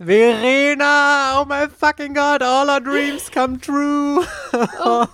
Verena, 0.00 1.32
oh 1.34 1.44
my 1.46 1.66
fucking 1.66 2.14
God, 2.14 2.40
all 2.40 2.70
our 2.70 2.80
dreams 2.80 3.28
come 3.28 3.58
true. 3.58 4.24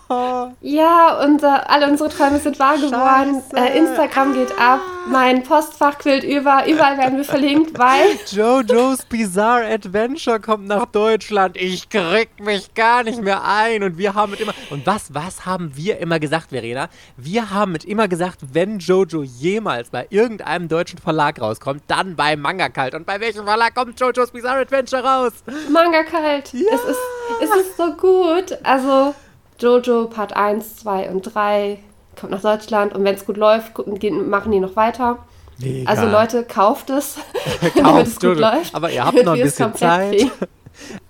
Oh. 0.08 0.48
ja, 0.60 1.20
unser, 1.24 1.68
alle 1.68 1.88
unsere 1.88 2.08
Träume 2.08 2.38
sind 2.38 2.58
wahr 2.58 2.76
geworden. 2.76 3.42
Äh, 3.54 3.78
Instagram 3.78 4.32
geht 4.34 4.52
ab, 4.58 4.80
mein 5.06 5.42
Postfach 5.42 5.98
quillt 5.98 6.24
über, 6.24 6.66
überall 6.66 6.96
werden 6.98 7.18
wir 7.18 7.24
verlinkt, 7.24 7.78
weil... 7.78 8.16
Jojo's 8.30 9.04
Bizarre 9.04 9.66
Adventure 9.66 10.40
kommt 10.40 10.66
nach 10.66 10.86
Deutschland. 10.86 11.56
Ich 11.56 11.88
krieg 11.88 12.28
mich 12.40 12.74
gar 12.74 13.02
nicht 13.02 13.22
mehr 13.22 13.44
ein. 13.44 13.82
Und 13.82 13.98
wir 13.98 14.14
haben 14.14 14.30
mit 14.30 14.40
immer... 14.40 14.54
Und 14.70 14.86
was, 14.86 15.12
was 15.12 15.44
haben 15.46 15.72
wir 15.74 15.98
immer 15.98 16.18
gesagt, 16.18 16.50
Verena? 16.50 16.88
Wir 17.16 17.50
haben 17.50 17.72
mit 17.72 17.84
immer 17.84 18.08
gesagt, 18.08 18.40
wenn 18.52 18.78
Jojo 18.78 19.22
jemals 19.22 19.90
bei 19.90 20.06
irgendeinem 20.10 20.68
deutschen 20.68 20.98
Verlag 20.98 21.40
rauskommt, 21.40 21.82
dann 21.86 22.16
bei 22.16 22.36
Manga 22.36 22.68
Kalt. 22.68 22.94
Und 22.94 23.06
bei 23.06 23.20
welchem 23.20 23.44
Verlag 23.44 23.74
kommt 23.74 24.00
Jojo's 24.00 24.30
Bizarre 24.30 24.60
Adventure? 24.60 24.76
Adventure 24.76 25.02
raus. 25.02 25.32
Manga 25.70 26.02
kalt. 26.04 26.52
Ja. 26.52 26.60
Es, 26.72 26.84
ist, 26.84 27.00
es 27.42 27.60
ist 27.60 27.76
so 27.76 27.92
gut. 27.94 28.58
Also 28.62 29.14
Jojo 29.58 30.06
Part 30.08 30.36
1, 30.36 30.76
2 30.76 31.10
und 31.10 31.22
3 31.34 31.78
kommt 32.18 32.32
nach 32.32 32.42
Deutschland 32.42 32.94
und 32.94 33.04
wenn 33.04 33.14
es 33.14 33.24
gut 33.24 33.36
läuft, 33.36 33.72
machen 33.86 34.52
die 34.52 34.60
noch 34.60 34.76
weiter. 34.76 35.18
Mega. 35.58 35.90
Also 35.90 36.06
Leute, 36.06 36.44
kauft 36.44 36.90
es, 36.90 37.16
damit 37.76 38.06
es 38.06 38.20
gut 38.20 38.38
läuft. 38.38 38.74
Aber 38.74 38.90
ihr 38.90 39.04
habt 39.04 39.24
noch 39.24 39.34
ein 39.34 39.42
bisschen 39.42 39.74
Zeit. 39.74 40.30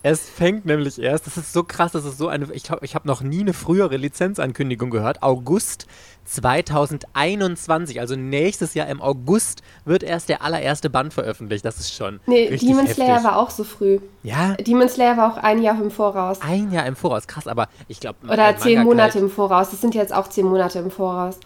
Es 0.03 0.29
fängt 0.29 0.67
nämlich 0.67 1.01
erst, 1.01 1.27
das 1.27 1.37
ist 1.37 1.53
so 1.53 1.65
krass, 1.65 1.93
das 1.93 2.05
ist 2.05 2.19
so 2.19 2.29
eine, 2.29 2.53
ich, 2.53 2.65
ich 2.83 2.95
habe 2.95 3.09
noch 3.09 3.23
nie 3.23 3.41
eine 3.41 3.53
frühere 3.53 3.97
Lizenzankündigung 3.97 4.91
gehört. 4.91 5.23
August 5.23 5.87
2021, 6.25 8.01
also 8.01 8.17
nächstes 8.17 8.75
Jahr 8.75 8.89
im 8.89 9.01
August, 9.01 9.63
wird 9.85 10.03
erst 10.03 10.29
der 10.29 10.43
allererste 10.43 10.91
Band 10.91 11.15
veröffentlicht. 11.15 11.65
Das 11.65 11.79
ist 11.79 11.95
schon. 11.95 12.21
Nee, 12.27 12.49
richtig 12.49 12.69
Demon 12.69 12.87
heftig. 12.87 13.05
Slayer 13.05 13.25
war 13.25 13.39
auch 13.39 13.51
so 13.51 13.65
früh. 13.65 14.01
Ja. 14.23 14.55
Demon 14.55 14.89
Slayer 14.89 15.17
war 15.17 15.33
auch 15.33 15.37
ein 15.39 15.63
Jahr 15.63 15.81
im 15.81 15.91
Voraus. 15.91 16.41
Ein 16.41 16.71
Jahr 16.73 16.87
im 16.87 16.97
Voraus, 16.97 17.27
krass, 17.27 17.47
aber 17.47 17.69
ich 17.89 18.01
glaube. 18.01 18.19
Oder 18.29 18.57
zehn 18.57 18.83
Monate 18.83 19.19
im 19.19 19.31
Voraus. 19.31 19.71
Das 19.71 19.81
sind 19.81 19.95
jetzt 19.95 20.13
auch 20.13 20.29
zehn 20.29 20.47
Monate 20.47 20.79
im 20.79 20.91
Voraus. 20.91 21.39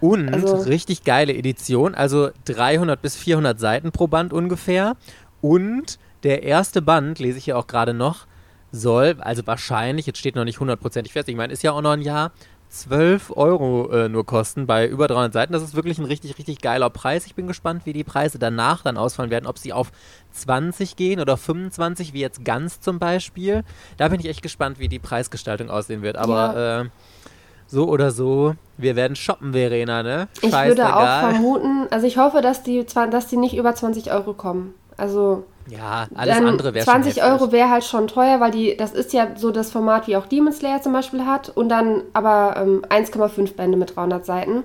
Und 0.00 0.32
also, 0.32 0.56
richtig 0.68 1.02
geile 1.02 1.34
Edition, 1.34 1.94
also 1.94 2.30
300 2.44 3.02
bis 3.02 3.16
400 3.16 3.58
Seiten 3.58 3.90
pro 3.90 4.06
Band 4.06 4.32
ungefähr. 4.32 4.96
Und 5.40 5.98
der 6.22 6.42
erste 6.42 6.82
Band, 6.82 7.18
lese 7.18 7.38
ich 7.38 7.44
hier 7.44 7.58
auch 7.58 7.66
gerade 7.66 7.94
noch, 7.94 8.26
soll, 8.70 9.16
also 9.20 9.46
wahrscheinlich, 9.46 10.06
jetzt 10.06 10.18
steht 10.18 10.36
noch 10.36 10.44
nicht 10.44 10.60
hundertprozentig 10.60 11.12
fest, 11.12 11.28
ich 11.28 11.36
meine, 11.36 11.52
ist 11.52 11.62
ja 11.62 11.72
auch 11.72 11.80
noch 11.80 11.92
ein 11.92 12.02
Jahr, 12.02 12.32
12 12.70 13.32
Euro 13.34 13.90
äh, 13.90 14.08
nur 14.08 14.26
kosten 14.26 14.66
bei 14.66 14.86
über 14.86 15.08
300 15.08 15.32
Seiten. 15.32 15.52
Das 15.52 15.62
ist 15.62 15.74
wirklich 15.74 15.98
ein 15.98 16.04
richtig, 16.04 16.36
richtig 16.38 16.60
geiler 16.60 16.90
Preis. 16.90 17.24
Ich 17.24 17.34
bin 17.34 17.46
gespannt, 17.46 17.86
wie 17.86 17.94
die 17.94 18.04
Preise 18.04 18.38
danach 18.38 18.82
dann 18.82 18.98
ausfallen 18.98 19.30
werden. 19.30 19.46
Ob 19.46 19.58
sie 19.58 19.72
auf 19.72 19.90
20 20.32 20.96
gehen 20.96 21.20
oder 21.20 21.38
25, 21.38 22.12
wie 22.12 22.20
jetzt 22.20 22.44
ganz 22.44 22.80
zum 22.80 22.98
Beispiel. 22.98 23.64
Da 23.96 24.08
bin 24.08 24.20
ich 24.20 24.26
echt 24.26 24.42
gespannt, 24.42 24.78
wie 24.78 24.88
die 24.88 24.98
Preisgestaltung 24.98 25.70
aussehen 25.70 26.02
wird. 26.02 26.16
Aber 26.16 26.54
ja. 26.54 26.80
äh, 26.82 26.84
so 27.66 27.88
oder 27.88 28.10
so, 28.10 28.54
wir 28.76 28.96
werden 28.96 29.16
shoppen, 29.16 29.52
Verena, 29.52 30.02
ne? 30.02 30.28
Ich 30.42 30.52
würde 30.52 30.94
auch 30.94 31.30
vermuten, 31.30 31.86
also 31.90 32.06
ich 32.06 32.16
hoffe, 32.16 32.40
dass 32.40 32.62
die, 32.62 32.84
dass 32.84 33.26
die 33.28 33.36
nicht 33.36 33.56
über 33.56 33.74
20 33.74 34.12
Euro 34.12 34.34
kommen. 34.34 34.74
Also 34.96 35.44
ja, 35.68 36.06
alles 36.14 36.38
andere 36.38 36.74
wäre 36.74 36.84
20 36.84 37.22
Euro 37.22 37.52
wäre 37.52 37.70
halt 37.70 37.84
schon 37.84 38.08
teuer, 38.08 38.40
weil 38.40 38.50
die, 38.50 38.76
das 38.76 38.92
ist 38.92 39.12
ja 39.12 39.28
so 39.36 39.50
das 39.50 39.70
Format, 39.70 40.06
wie 40.06 40.16
auch 40.16 40.26
Demon 40.26 40.52
Slayer 40.52 40.80
zum 40.80 40.92
Beispiel 40.92 41.26
hat. 41.26 41.50
Und 41.50 41.68
dann 41.68 42.02
aber 42.12 42.54
ähm, 42.56 42.82
1,5 42.88 43.54
Bände 43.54 43.76
mit 43.76 43.96
300 43.96 44.24
Seiten. 44.24 44.64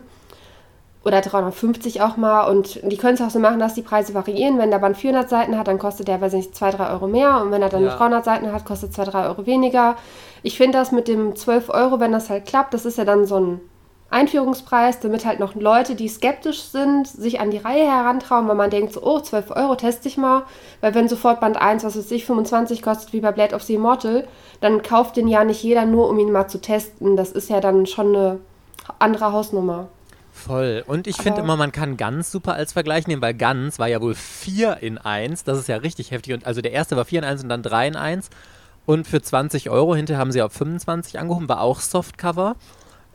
Oder 1.06 1.20
350 1.20 2.02
auch 2.02 2.16
mal. 2.16 2.50
Und 2.50 2.80
die 2.90 2.96
können 2.96 3.16
es 3.16 3.22
auch 3.22 3.30
so 3.30 3.40
machen, 3.40 3.60
dass 3.60 3.74
die 3.74 3.82
Preise 3.82 4.14
variieren. 4.14 4.58
Wenn 4.58 4.72
der 4.72 4.80
Band 4.80 4.96
400 4.96 5.30
Seiten 5.30 5.58
hat, 5.58 5.68
dann 5.68 5.78
kostet 5.80 6.08
der, 6.08 6.22
weiß 6.22 6.34
nicht, 6.34 6.56
2, 6.56 6.72
3 6.72 6.92
Euro 6.92 7.08
mehr. 7.08 7.42
Und 7.42 7.52
wenn 7.52 7.62
er 7.62 7.70
dann 7.70 7.84
ja. 7.84 7.98
300 7.98 8.24
Seiten 8.24 8.52
hat, 8.54 8.64
kostet 8.64 8.94
2, 8.94 9.06
3 9.06 9.26
Euro 9.28 9.46
weniger. 9.46 9.98
Ich 10.44 10.58
finde 10.58 10.78
das 10.78 10.94
mit 10.94 11.10
dem 11.10 11.36
12 11.36 11.70
Euro, 11.70 12.00
wenn 12.00 12.14
das 12.14 12.30
halt 12.30 12.46
klappt, 12.46 12.74
das 12.74 12.86
ist 12.86 12.98
ja 12.98 13.04
dann 13.04 13.26
so 13.26 13.40
ein 13.40 13.62
Einführungspreis, 14.14 15.00
damit 15.00 15.26
halt 15.26 15.40
noch 15.40 15.56
Leute, 15.56 15.96
die 15.96 16.08
skeptisch 16.08 16.62
sind, 16.62 17.08
sich 17.08 17.40
an 17.40 17.52
die 17.52 17.58
Reihe 17.58 17.86
herantrauen, 17.86 18.48
weil 18.48 18.56
man 18.56 18.70
denkt 18.70 18.94
so, 18.94 19.04
oh, 19.04 19.20
12 19.20 19.52
Euro, 19.52 19.76
teste 19.76 20.08
ich 20.08 20.18
mal. 20.18 20.44
Weil 20.82 20.96
wenn 20.96 21.10
sofort 21.10 21.40
Band 21.42 21.58
1, 21.58 21.84
was 21.84 21.98
weiß 21.98 22.12
ich, 22.12 22.26
25 22.26 22.82
kostet, 22.82 23.12
wie 23.14 23.22
bei 23.22 23.32
Blade 23.32 23.56
of 23.56 23.64
the 23.64 23.76
Immortal, 23.76 24.28
dann 24.62 24.82
kauft 24.82 25.18
den 25.18 25.28
ja 25.28 25.44
nicht 25.44 25.64
jeder 25.64 25.86
nur, 25.86 26.10
um 26.10 26.20
ihn 26.20 26.32
mal 26.32 26.48
zu 26.48 26.62
testen. 26.62 27.18
Das 27.18 27.32
ist 27.32 27.50
ja 27.50 27.60
dann 27.60 27.86
schon 27.86 28.16
eine 28.16 28.40
andere 29.00 29.34
Hausnummer. 29.34 29.88
Voll. 30.32 30.84
Und 30.88 31.08
ich 31.08 31.18
finde 31.18 31.42
immer, 31.42 31.56
man 31.56 31.72
kann 31.72 31.96
Ganz 31.96 32.32
super 32.32 32.54
als 32.54 32.74
Vergleich 32.74 33.08
nehmen, 33.08 33.22
weil 33.22 33.34
Ganz 33.34 33.78
war 33.80 33.88
ja 33.88 34.02
wohl 34.02 34.16
4 34.16 34.78
in 34.82 34.98
1. 34.98 35.44
Das 35.44 35.60
ist 35.60 35.68
ja 35.68 35.78
richtig 35.78 36.12
heftig. 36.12 36.34
Und 36.34 36.46
also 36.46 36.62
der 36.62 36.72
erste 36.72 36.98
war 36.98 37.06
4 37.06 37.20
in 37.20 37.26
1 37.26 37.44
und 37.44 37.50
dann 37.50 37.64
3 37.64 37.88
in 37.88 37.96
1. 37.96 38.30
Und 38.86 39.08
für 39.08 39.22
20 39.22 39.70
Euro, 39.70 39.96
hinterher 39.96 40.20
haben 40.20 40.32
sie 40.32 40.42
auf 40.42 40.52
25 40.52 41.20
angehoben, 41.20 41.48
war 41.48 41.62
auch 41.62 41.80
Softcover. 41.80 42.56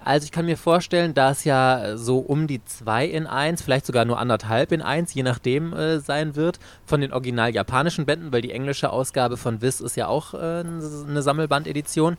Also 0.05 0.25
ich 0.25 0.33
kann 0.33 0.47
mir 0.47 0.57
vorstellen, 0.57 1.13
da 1.13 1.31
es 1.31 1.45
ja 1.45 1.97
so 1.97 2.19
um 2.19 2.47
die 2.47 2.65
2 2.65 3.07
in 3.07 3.27
1, 3.27 3.63
vielleicht 3.63 3.87
sogar 3.87 4.05
nur 4.05 4.19
anderthalb 4.19 4.73
in 4.73 4.81
1, 4.81 5.13
je 5.15 5.23
nachdem 5.23 5.73
äh, 5.73 5.99
sein 5.99 6.37
wird, 6.37 6.59
von 6.87 7.01
den 7.01 7.13
original 7.13 7.53
japanischen 7.53 8.07
Bänden, 8.07 8.33
weil 8.33 8.43
die 8.43 8.53
englische 8.53 8.91
Ausgabe 8.91 9.37
von 9.37 9.61
Viz 9.61 9.81
ist 9.81 9.97
ja 9.97 10.07
auch 10.07 10.35
äh, 10.35 10.39
eine 10.39 11.23
Sammelbandedition 11.23 12.17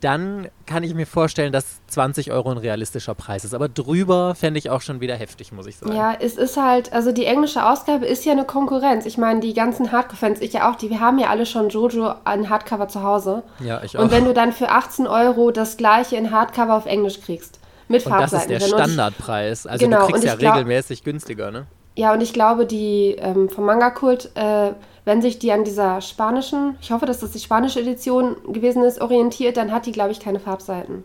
dann 0.00 0.48
kann 0.66 0.82
ich 0.82 0.94
mir 0.94 1.06
vorstellen, 1.06 1.52
dass 1.52 1.80
20 1.88 2.32
Euro 2.32 2.50
ein 2.50 2.58
realistischer 2.58 3.14
Preis 3.14 3.44
ist. 3.44 3.54
Aber 3.54 3.68
drüber 3.68 4.34
fände 4.34 4.58
ich 4.58 4.70
auch 4.70 4.80
schon 4.80 5.00
wieder 5.00 5.14
heftig, 5.14 5.52
muss 5.52 5.66
ich 5.66 5.76
sagen. 5.76 5.94
Ja, 5.94 6.16
es 6.18 6.36
ist 6.36 6.56
halt, 6.56 6.92
also 6.92 7.12
die 7.12 7.24
englische 7.24 7.68
Ausgabe 7.68 8.06
ist 8.06 8.24
ja 8.24 8.32
eine 8.32 8.44
Konkurrenz. 8.44 9.06
Ich 9.06 9.18
meine, 9.18 9.40
die 9.40 9.54
ganzen 9.54 9.92
Hardcore-Fans, 9.92 10.40
ich 10.40 10.52
ja 10.52 10.70
auch, 10.70 10.76
die, 10.76 10.90
wir 10.90 11.00
haben 11.00 11.18
ja 11.18 11.28
alle 11.28 11.46
schon 11.46 11.68
Jojo 11.68 12.14
an 12.24 12.48
Hardcover 12.48 12.88
zu 12.88 13.02
Hause. 13.02 13.42
Ja, 13.60 13.82
ich 13.82 13.96
auch. 13.96 14.02
Und 14.02 14.10
wenn 14.10 14.24
du 14.24 14.34
dann 14.34 14.52
für 14.52 14.68
18 14.68 15.06
Euro 15.06 15.50
das 15.50 15.76
gleiche 15.76 16.16
in 16.16 16.30
Hardcover 16.30 16.76
auf 16.76 16.86
Englisch 16.86 17.20
kriegst, 17.20 17.58
mit 17.88 18.04
und 18.04 18.12
Farbseiten. 18.12 18.52
Das 18.52 18.62
ist 18.62 18.72
der 18.72 18.76
Standardpreis. 18.76 19.66
Also 19.66 19.84
genau, 19.84 20.06
du 20.06 20.12
kriegst 20.12 20.24
ja 20.24 20.36
glaub, 20.36 20.54
regelmäßig 20.54 21.02
günstiger, 21.04 21.50
ne? 21.50 21.66
Ja, 21.96 22.12
und 22.12 22.20
ich 22.20 22.32
glaube, 22.32 22.64
die 22.64 23.16
ähm, 23.18 23.48
vom 23.48 23.64
Manga-Kult, 23.64 24.30
äh, 24.36 24.72
wenn 25.08 25.22
sich 25.22 25.38
die 25.38 25.52
an 25.52 25.64
dieser 25.64 26.02
spanischen, 26.02 26.76
ich 26.82 26.92
hoffe, 26.92 27.06
dass 27.06 27.20
das 27.20 27.30
die 27.30 27.38
spanische 27.38 27.80
Edition 27.80 28.36
gewesen 28.52 28.84
ist, 28.84 29.00
orientiert, 29.00 29.56
dann 29.56 29.72
hat 29.72 29.86
die, 29.86 29.92
glaube 29.92 30.12
ich, 30.12 30.20
keine 30.20 30.38
Farbseiten. 30.38 31.02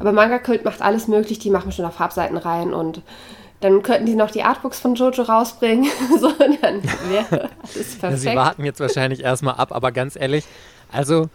Aber 0.00 0.10
Manga-Kult 0.10 0.64
macht 0.64 0.82
alles 0.82 1.06
möglich, 1.06 1.38
die 1.38 1.50
machen 1.50 1.70
schon 1.70 1.84
auf 1.84 1.94
Farbseiten 1.94 2.36
rein 2.36 2.74
und 2.74 3.00
dann 3.60 3.84
könnten 3.84 4.06
die 4.06 4.16
noch 4.16 4.32
die 4.32 4.42
Artbooks 4.42 4.80
von 4.80 4.96
Jojo 4.96 5.22
rausbringen. 5.22 5.88
so, 6.20 6.32
dann 6.32 6.82
wäre 7.08 7.48
alles 7.62 7.96
perfekt. 7.96 8.02
Ja, 8.02 8.16
sie 8.16 8.34
warten 8.34 8.64
jetzt 8.64 8.80
wahrscheinlich 8.80 9.22
erstmal 9.22 9.54
ab, 9.54 9.70
aber 9.70 9.92
ganz 9.92 10.16
ehrlich, 10.16 10.44
also 10.90 11.28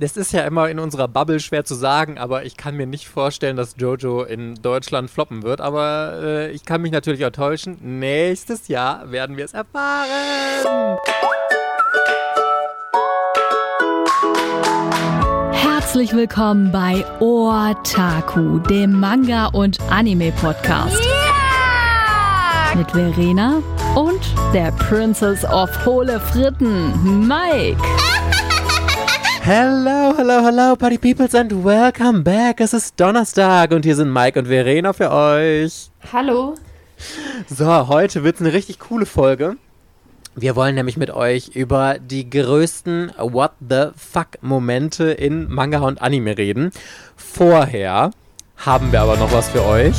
das 0.00 0.16
ist 0.16 0.32
ja 0.32 0.42
immer 0.42 0.68
in 0.70 0.78
unserer 0.78 1.08
Bubble 1.08 1.40
schwer 1.40 1.64
zu 1.64 1.74
sagen, 1.74 2.18
aber 2.18 2.44
ich 2.44 2.56
kann 2.56 2.74
mir 2.74 2.86
nicht 2.86 3.06
vorstellen, 3.06 3.56
dass 3.56 3.74
Jojo 3.76 4.22
in 4.22 4.54
Deutschland 4.54 5.10
floppen 5.10 5.42
wird. 5.42 5.60
Aber 5.60 6.18
äh, 6.22 6.50
ich 6.52 6.64
kann 6.64 6.80
mich 6.80 6.90
natürlich 6.90 7.24
auch 7.26 7.30
täuschen. 7.30 7.76
Nächstes 7.82 8.68
Jahr 8.68 9.12
werden 9.12 9.36
wir 9.36 9.44
es 9.44 9.52
erfahren. 9.52 10.08
Herzlich 15.52 16.14
willkommen 16.14 16.72
bei 16.72 17.04
Otaku, 17.20 18.58
dem 18.60 18.98
Manga- 18.98 19.48
und 19.48 19.78
Anime-Podcast. 19.90 20.98
Yeah! 21.04 22.76
Mit 22.76 22.90
Verena 22.92 23.60
und 23.96 24.20
der 24.54 24.70
Princess 24.72 25.44
of 25.44 25.68
Hohle 25.84 26.20
Fritten, 26.20 27.26
Mike. 27.26 27.76
Hello, 29.52 30.14
hello, 30.16 30.44
hello, 30.44 30.76
Party 30.76 30.96
Peoples 30.96 31.34
and 31.34 31.64
welcome 31.64 32.22
back. 32.22 32.60
Es 32.60 32.72
ist 32.72 33.00
Donnerstag 33.00 33.72
und 33.72 33.84
hier 33.84 33.96
sind 33.96 34.12
Mike 34.12 34.38
und 34.38 34.46
Verena 34.46 34.92
für 34.92 35.10
euch. 35.10 35.90
Hallo. 36.12 36.54
So, 37.48 37.88
heute 37.88 38.22
wird 38.22 38.36
es 38.36 38.42
eine 38.42 38.52
richtig 38.52 38.78
coole 38.78 39.06
Folge. 39.06 39.56
Wir 40.36 40.54
wollen 40.54 40.76
nämlich 40.76 40.96
mit 40.96 41.10
euch 41.10 41.48
über 41.48 41.98
die 41.98 42.30
größten 42.30 43.10
What 43.18 43.50
the 43.58 43.86
fuck 43.96 44.40
Momente 44.40 45.10
in 45.10 45.52
Manga 45.52 45.80
und 45.80 46.00
Anime 46.00 46.38
reden. 46.38 46.70
Vorher 47.16 48.12
haben 48.60 48.92
wir 48.92 49.00
aber 49.00 49.16
noch 49.16 49.32
was 49.32 49.48
für 49.48 49.64
euch. 49.64 49.96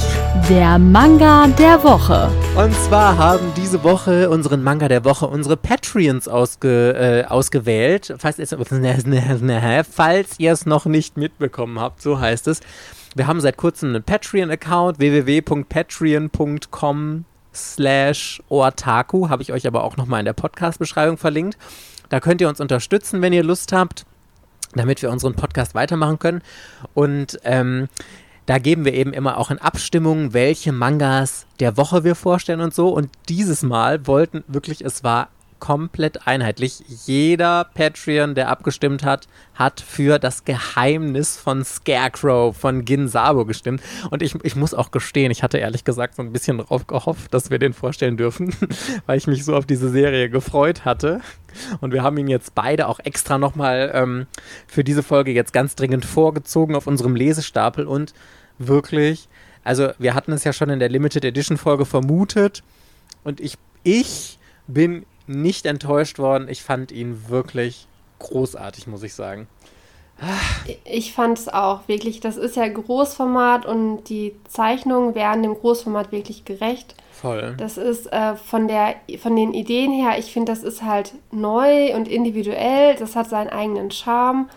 Der 0.48 0.78
Manga 0.78 1.48
der 1.48 1.84
Woche. 1.84 2.30
Und 2.56 2.76
zwar 2.76 3.18
haben 3.18 3.52
diese 3.58 3.84
Woche 3.84 4.30
unseren 4.30 4.62
Manga 4.62 4.88
der 4.88 5.04
Woche 5.04 5.26
unsere 5.26 5.58
Patreons 5.58 6.28
ausge, 6.28 6.94
äh, 6.94 7.26
ausgewählt. 7.26 8.14
Falls 8.20 8.38
ihr, 8.38 8.46
falls 9.92 10.36
ihr 10.38 10.52
es 10.52 10.68
noch 10.68 10.86
nicht 10.86 11.18
mitbekommen 11.18 11.80
habt, 11.80 12.04
so 12.04 12.20
heißt 12.20 12.48
es. 12.48 12.60
Wir 13.16 13.26
haben 13.28 13.42
seit 13.42 13.58
kurzem 13.58 13.90
einen 13.90 14.04
Patreon-Account, 14.04 15.00
www.patreon.com 15.00 17.26
slash 17.54 18.42
otaku, 18.48 19.28
habe 19.30 19.42
ich 19.42 19.52
euch 19.52 19.68
aber 19.68 19.84
auch 19.84 19.98
nochmal 19.98 20.20
in 20.20 20.26
der 20.26 20.32
Podcast-Beschreibung 20.34 21.18
verlinkt. 21.18 21.58
Da 22.10 22.20
könnt 22.20 22.42
ihr 22.42 22.48
uns 22.48 22.62
unterstützen, 22.62 23.24
wenn 23.24 23.34
ihr 23.34 23.44
Lust 23.44 23.74
habt, 23.74 24.06
damit 24.76 25.02
wir 25.02 25.10
unseren 25.10 25.34
Podcast 25.34 25.74
weitermachen 25.76 26.20
können. 26.20 26.42
Und 26.94 27.40
ähm, 27.44 27.90
da 28.46 28.58
geben 28.58 28.86
wir 28.86 28.94
eben 28.94 29.14
immer 29.14 29.38
auch 29.38 29.52
in 29.52 29.60
Abstimmung, 29.60 30.34
welche 30.34 30.72
Mangas 30.72 31.46
der 31.60 31.78
Woche 31.78 32.04
wir 32.04 32.16
vorstellen 32.16 32.62
und 32.62 32.74
so. 32.74 32.90
Und 32.90 33.10
dieses 33.30 33.64
Mal 33.64 34.08
wollten 34.08 34.44
wirklich, 34.48 34.84
es 34.84 35.04
war 35.04 35.30
komplett 35.62 36.28
einheitlich. 36.28 36.84
Jeder 37.06 37.64
Patreon, 37.74 38.36
der 38.36 38.50
abgestimmt 38.50 39.06
hat, 39.06 39.30
hat 39.54 39.80
für 39.80 40.20
das 40.20 40.44
Geheimnis 40.44 41.38
von 41.38 41.64
Scarecrow, 41.64 42.58
von 42.58 42.84
Ginsabo 42.84 43.46
gestimmt. 43.46 43.82
Und 44.10 44.22
ich, 44.22 44.36
ich 44.44 44.58
muss 44.58 44.74
auch 44.74 44.92
gestehen, 44.92 45.32
ich 45.32 45.44
hatte 45.44 45.60
ehrlich 45.60 45.86
gesagt 45.86 46.16
so 46.16 46.24
ein 46.24 46.34
bisschen 46.34 46.58
darauf 46.58 46.88
gehofft, 46.88 47.34
dass 47.34 47.50
wir 47.50 47.60
den 47.60 47.72
vorstellen 47.72 48.18
dürfen, 48.18 48.54
weil 49.06 49.18
ich 49.18 49.28
mich 49.28 49.46
so 49.46 49.56
auf 49.56 49.66
diese 49.66 49.90
Serie 49.90 50.30
gefreut 50.30 50.84
hatte. 50.84 51.22
Und 51.80 51.94
wir 51.94 52.04
haben 52.04 52.18
ihn 52.18 52.28
jetzt 52.28 52.56
beide 52.56 52.88
auch 52.88 53.00
extra 53.00 53.38
nochmal 53.38 53.92
ähm, 53.94 54.28
für 54.68 54.84
diese 54.84 55.04
Folge 55.04 55.32
jetzt 55.32 55.54
ganz 55.54 55.76
dringend 55.76 56.06
vorgezogen 56.06 56.76
auf 56.76 56.88
unserem 56.88 57.16
Lesestapel 57.16 57.86
und 57.86 58.14
wirklich, 58.58 59.30
also 59.64 59.92
wir 60.00 60.16
hatten 60.16 60.32
es 60.32 60.44
ja 60.44 60.54
schon 60.54 60.70
in 60.70 60.80
der 60.80 60.90
Limited 60.90 61.24
Edition 61.24 61.58
Folge 61.58 61.86
vermutet 61.86 62.64
und 63.24 63.40
ich, 63.40 63.58
ich 63.84 64.40
bin 64.68 65.06
nicht 65.28 65.66
enttäuscht 65.66 66.20
worden. 66.20 66.48
Ich 66.50 66.64
fand 66.64 66.92
ihn 66.92 67.30
wirklich 67.30 67.88
großartig, 68.20 68.88
muss 68.88 69.04
ich 69.04 69.14
sagen. 69.14 69.48
Ich 70.84 71.14
fand 71.14 71.40
es 71.40 71.48
auch 71.50 71.88
wirklich. 71.88 72.20
Das 72.20 72.38
ist 72.38 72.56
ja 72.56 72.68
Großformat 72.68 73.66
und 73.66 74.04
die 74.04 74.36
Zeichnungen 74.48 75.16
werden 75.16 75.42
dem 75.42 75.56
Großformat 75.56 76.12
wirklich 76.12 76.46
gerecht. 76.46 76.96
Voll. 77.12 77.56
Das 77.58 77.78
ist 77.78 78.12
äh, 78.12 78.36
von, 78.36 78.68
der, 78.68 78.96
von 79.20 79.36
den 79.36 79.54
Ideen 79.54 79.92
her, 79.92 80.18
ich 80.20 80.32
finde, 80.32 80.52
das 80.52 80.64
ist 80.64 80.84
halt 80.84 81.14
neu 81.32 81.96
und 81.96 82.08
individuell. 82.08 82.96
Das 82.96 83.16
hat 83.16 83.30
seinen 83.30 83.50
eigenen 83.50 83.90
Charme. 83.90 84.50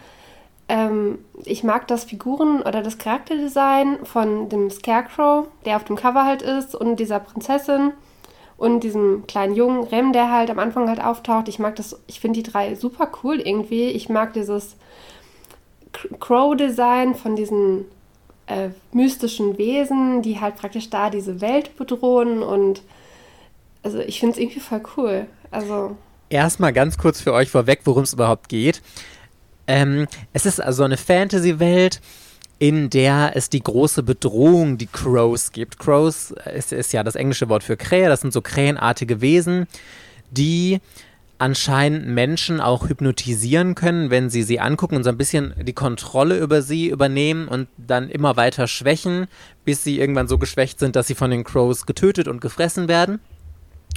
Ähm, 0.69 1.19
ich 1.45 1.65
mag 1.65 1.89
das 1.89 2.05
Figuren- 2.05 2.63
oder 2.63 2.83
das 2.83 2.99
Charakterdesign 2.99 4.05
von 4.05 4.49
dem 4.49 4.71
Scarecrow, 4.71 5.47
der 5.65 5.77
auf 5.77 5.85
dem 5.85 5.97
Cover 5.97 6.25
halt 6.25 6.43
ist, 6.43 6.75
und 6.75 6.97
dieser 6.97 7.21
Prinzessin 7.21 7.93
und 8.57 8.81
diesem 8.81 9.27
kleinen 9.27 9.55
Jungen 9.55 9.85
Rem, 9.85 10.13
der 10.13 10.31
halt 10.31 10.51
am 10.51 10.59
Anfang 10.59 10.89
halt 10.89 11.03
auftaucht. 11.03 11.49
Ich 11.49 11.59
mag 11.59 11.77
das, 11.77 11.99
ich 12.07 12.21
finde 12.21 12.41
die 12.43 12.51
drei 12.51 12.75
super 12.75 13.11
cool 13.23 13.41
irgendwie. 13.41 13.89
Ich 13.89 14.09
mag 14.09 14.33
dieses 14.33 14.77
Crow-Design 16.21 17.15
von 17.15 17.37
diesen 17.37 17.85
äh, 18.47 18.69
mystischen 18.93 19.59
Wesen, 19.59 20.23
die 20.23 20.41
halt 20.41 20.57
praktisch 20.57 20.91
da 20.91 21.11
diese 21.11 21.41
Welt 21.41 21.77
bedrohen 21.77 22.43
und 22.43 22.83
also 23.83 23.99
ich 23.99 24.21
finde 24.21 24.35
es 24.35 24.39
irgendwie 24.39 24.61
voll 24.61 24.83
cool. 24.97 25.27
Also 25.51 25.97
erstmal 26.31 26.73
ganz 26.73 26.99
kurz 26.99 27.21
für 27.21 27.33
euch 27.33 27.51
vorweg, 27.51 27.81
worum 27.85 28.03
es 28.03 28.13
überhaupt 28.13 28.49
geht. 28.49 28.83
Ähm, 29.67 30.07
es 30.33 30.47
ist 30.47 30.61
also 30.61 30.85
eine 30.85 30.97
Fantasy-Welt, 30.97 32.01
in 32.59 32.91
der 32.91 33.33
es 33.35 33.51
die 33.51 33.63
große 33.63 34.03
Bedrohung, 34.03 34.79
die 34.79 34.87
Crows 34.87 35.53
gibt. 35.53 35.79
Crows 35.79 36.33
ist, 36.55 36.73
ist 36.73 36.93
ja 36.93 37.03
das 37.03 37.17
englische 37.17 37.49
Wort 37.49 37.63
für 37.63 37.77
Krähe, 37.77 38.09
das 38.09 38.21
sind 38.21 38.33
so 38.33 38.41
krähenartige 38.41 39.21
Wesen, 39.21 39.67
die 40.31 40.81
anscheinend 41.39 42.07
Menschen 42.07 42.61
auch 42.61 42.89
hypnotisieren 42.89 43.75
können, 43.75 44.09
wenn 44.11 44.31
sie 44.31 44.43
sie 44.43 44.61
angucken 44.61 44.97
und 44.97 45.05
so 45.05 45.11
ein 45.11 45.19
bisschen 45.19 45.53
die 45.63 45.73
Kontrolle 45.73 46.39
über 46.39 46.63
sie 46.63 46.89
übernehmen 46.89 47.49
und 47.49 47.69
dann 47.77 48.09
immer 48.09 48.37
weiter 48.37 48.69
schwächen, 48.69 49.27
bis 49.65 49.83
sie 49.83 49.99
irgendwann 49.99 50.29
so 50.29 50.39
geschwächt 50.39 50.79
sind, 50.79 50.97
dass 50.97 51.07
sie 51.09 51.15
von 51.15 51.31
den 51.31 51.45
Crows 51.45 51.87
getötet 51.87 52.29
und 52.29 52.41
gefressen 52.41 52.89
werden. 52.89 53.21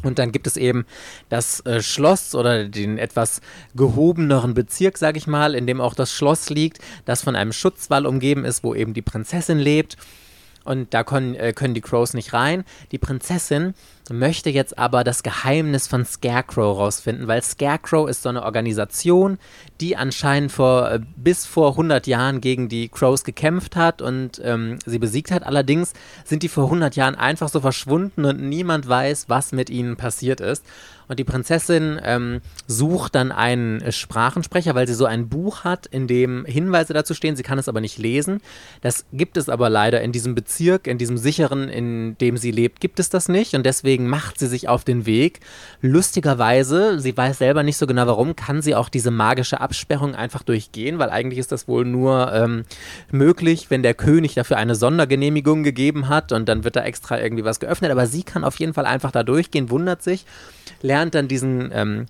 Und 0.04 0.20
dann 0.20 0.32
gibt 0.32 0.48
es 0.48 0.58
eben 0.58 0.86
das 1.30 1.66
äh, 1.66 1.82
Schloss 1.82 2.36
oder 2.36 2.66
den 2.66 2.98
etwas 2.98 3.42
gehobeneren 3.76 4.54
Bezirk, 4.54 4.98
sag 4.98 5.18
ich 5.18 5.28
mal, 5.28 5.56
in 5.56 5.66
dem 5.66 5.82
auch 5.82 5.96
das 5.96 6.14
Schloss 6.14 6.50
liegt, 6.50 6.80
das 7.06 7.24
von 7.24 7.36
einem 7.36 7.52
Schutzwall 7.52 8.06
umgeben 8.06 8.46
ist, 8.46 8.64
wo 8.64 8.76
eben 8.76 8.94
die 8.94 9.02
Prinzessin 9.02 9.58
lebt. 9.58 9.98
Und 10.64 10.94
da 10.94 11.04
können, 11.04 11.34
äh, 11.36 11.54
können 11.54 11.74
die 11.74 11.82
Crows 11.82 12.14
nicht 12.14 12.34
rein. 12.34 12.64
Die 12.92 12.98
Prinzessin 12.98 13.74
möchte 14.10 14.50
jetzt 14.50 14.78
aber 14.78 15.04
das 15.04 15.24
Geheimnis 15.24 15.88
von 15.88 16.06
Scarecrow 16.06 16.78
rausfinden, 16.78 17.28
weil 17.28 17.42
Scarecrow 17.42 18.10
ist 18.10 18.24
so 18.24 18.30
eine 18.30 18.44
Organisation, 18.44 19.38
die 19.82 19.96
anscheinend 19.96 20.52
vor, 20.52 20.92
äh, 20.92 21.00
bis 21.16 21.46
vor 21.46 21.72
100 21.72 22.08
Jahren 22.08 22.42
gegen 22.42 22.70
die 22.70 22.90
Crows 22.90 23.24
gekämpft 23.24 23.76
hat 23.76 24.02
und 24.02 24.42
ähm, 24.44 24.80
sie 24.86 25.00
besiegt 25.00 25.32
hat. 25.32 25.44
Allerdings 25.44 25.94
sind 26.26 26.44
die 26.44 26.50
vor 26.50 26.66
100 26.66 26.96
Jahren 26.96 27.16
einfach 27.16 27.50
so 27.50 27.60
verschwunden 27.60 28.26
und 28.26 28.42
niemand 28.42 28.88
weiß, 28.88 29.26
was 29.28 29.52
mit 29.52 29.70
ihnen 29.70 29.98
passiert 29.98 30.42
ist. 30.42 30.64
Und 31.08 31.20
die 31.20 31.24
Prinzessin 31.24 32.00
ähm, 32.04 32.42
sucht 32.68 33.16
dann 33.16 33.32
einen 33.32 33.92
Sprachensprecher, 33.92 34.76
weil 34.76 34.88
sie 34.88 34.94
so 34.94 35.06
ein 35.06 35.30
Buch 35.30 35.64
hat, 35.64 35.86
in 35.86 36.08
dem 36.08 36.46
Hinweise 36.46 36.94
dazu 36.94 37.14
stehen. 37.14 37.36
Sie 37.36 37.44
kann 37.44 37.58
es 37.58 37.70
aber 37.70 37.82
nicht 37.82 37.98
lesen. 37.98 38.42
Das 38.82 39.06
gibt 39.14 39.38
es 39.38 39.48
aber 39.48 39.70
leider 39.70 40.02
in 40.02 40.12
diesem 40.12 40.36
Bezirk, 40.36 40.88
in 40.88 40.98
diesem 40.98 41.18
sicheren, 41.18 41.70
in 41.70 42.18
dem 42.18 42.38
sie 42.38 42.52
lebt, 42.52 42.82
gibt 42.82 43.00
es 43.00 43.10
das 43.10 43.30
nicht. 43.30 43.54
Und 43.56 43.66
deswegen 43.66 43.97
deswegen 43.98 44.10
macht 44.10 44.38
sie 44.38 44.48
sich 44.48 44.70
auf 44.70 44.84
den 44.84 45.06
Weg. 45.06 45.40
Lustigerweise, 45.82 47.00
sie 47.00 47.18
weiß 47.18 47.40
selber 47.40 47.64
nicht 47.64 47.78
so 47.78 47.88
genau 47.88 48.06
warum, 48.06 48.36
kann 48.36 48.62
sie 48.62 48.76
auch 48.76 48.90
diese 48.90 49.10
magische 49.10 49.60
Absperrung 49.60 50.14
einfach 50.14 50.44
durchgehen, 50.44 51.00
weil 51.00 51.10
eigentlich 51.10 51.40
ist 51.40 51.52
das 51.52 51.68
wohl 51.68 51.84
nur 51.84 52.32
ähm, 52.32 52.64
möglich, 53.12 53.70
wenn 53.70 53.82
der 53.82 53.96
König 53.96 54.36
dafür 54.36 54.58
eine 54.58 54.76
Sondergenehmigung 54.76 55.64
gegeben 55.64 56.10
hat 56.10 56.32
und 56.32 56.48
dann 56.48 56.64
wird 56.64 56.76
da 56.76 56.84
extra 56.84 57.20
irgendwie 57.20 57.44
was 57.44 57.60
geöffnet. 57.60 57.90
Aber 57.92 58.06
sie 58.06 58.22
kann 58.22 58.44
auf 58.44 58.60
jeden 58.60 58.74
Fall 58.76 58.86
einfach 58.86 59.12
da 59.12 59.24
durchgehen, 59.24 59.72
wundert 59.72 60.04
sich, 60.04 60.26
lernt 60.82 61.16
dann 61.16 61.28
diesen 61.28 61.72
ähm, 61.74 62.06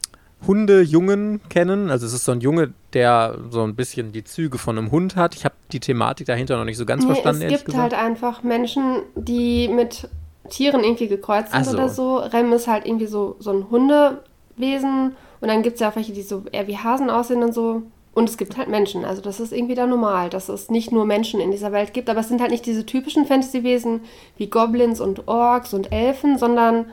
Hundejungen 0.46 1.40
kennen. 1.50 1.90
Also 1.90 2.06
es 2.06 2.14
ist 2.14 2.26
so 2.26 2.34
ein 2.34 2.42
Junge, 2.42 2.74
der 2.94 3.38
so 3.50 3.64
ein 3.64 3.76
bisschen 3.76 4.12
die 4.12 4.26
Züge 4.26 4.58
von 4.58 4.78
einem 4.78 4.92
Hund 4.92 5.16
hat. 5.16 5.36
Ich 5.36 5.46
habe 5.46 5.56
die 5.72 5.80
Thematik 5.80 6.28
dahinter 6.28 6.58
noch 6.58 6.66
nicht 6.66 6.78
so 6.78 6.86
ganz 6.86 7.04
nee, 7.04 7.14
verstanden. 7.14 7.44
Es 7.44 7.64
gibt 7.64 7.78
halt 7.78 7.94
einfach 7.94 8.44
Menschen, 8.44 9.04
die 9.16 9.70
mit 9.70 10.10
Tieren 10.50 10.84
irgendwie 10.84 11.08
gekreuzt 11.08 11.52
sind 11.52 11.66
so. 11.66 11.72
oder 11.74 11.90
so. 11.90 12.18
Rem 12.18 12.52
ist 12.54 12.68
halt 12.68 12.86
irgendwie 12.86 13.08
so, 13.08 13.36
so 13.40 13.52
ein 13.52 13.68
Hundewesen 13.70 15.16
und 15.40 15.48
dann 15.48 15.64
gibt 15.64 15.76
es 15.76 15.82
ja 15.82 15.90
auch 15.90 15.96
welche, 15.96 16.14
die 16.14 16.22
so 16.22 16.44
eher 16.52 16.68
wie 16.68 16.78
Hasen 16.78 17.10
aussehen 17.10 17.44
und 17.44 17.54
so. 17.54 17.84
Und 18.14 18.28
es 18.28 18.38
gibt 18.38 18.58
halt 18.58 18.68
Menschen. 18.68 19.06
Also 19.06 19.22
das 19.22 19.40
ist 19.40 19.54
irgendwie 19.54 19.76
da 19.76 19.86
normal, 19.86 20.32
dass 20.32 20.50
es 20.50 20.72
nicht 20.72 20.92
nur 20.92 21.06
Menschen 21.06 21.40
in 21.40 21.52
dieser 21.52 21.72
Welt 21.72 21.94
gibt. 21.94 22.10
Aber 22.10 22.22
es 22.22 22.28
sind 22.28 22.42
halt 22.42 22.50
nicht 22.50 22.66
diese 22.66 22.84
typischen 22.84 23.28
Fantasy-Wesen 23.28 24.02
wie 24.38 24.48
Goblins 24.48 25.00
und 25.00 25.28
Orks 25.28 25.76
und 25.76 25.92
Elfen, 25.92 26.40
sondern 26.40 26.88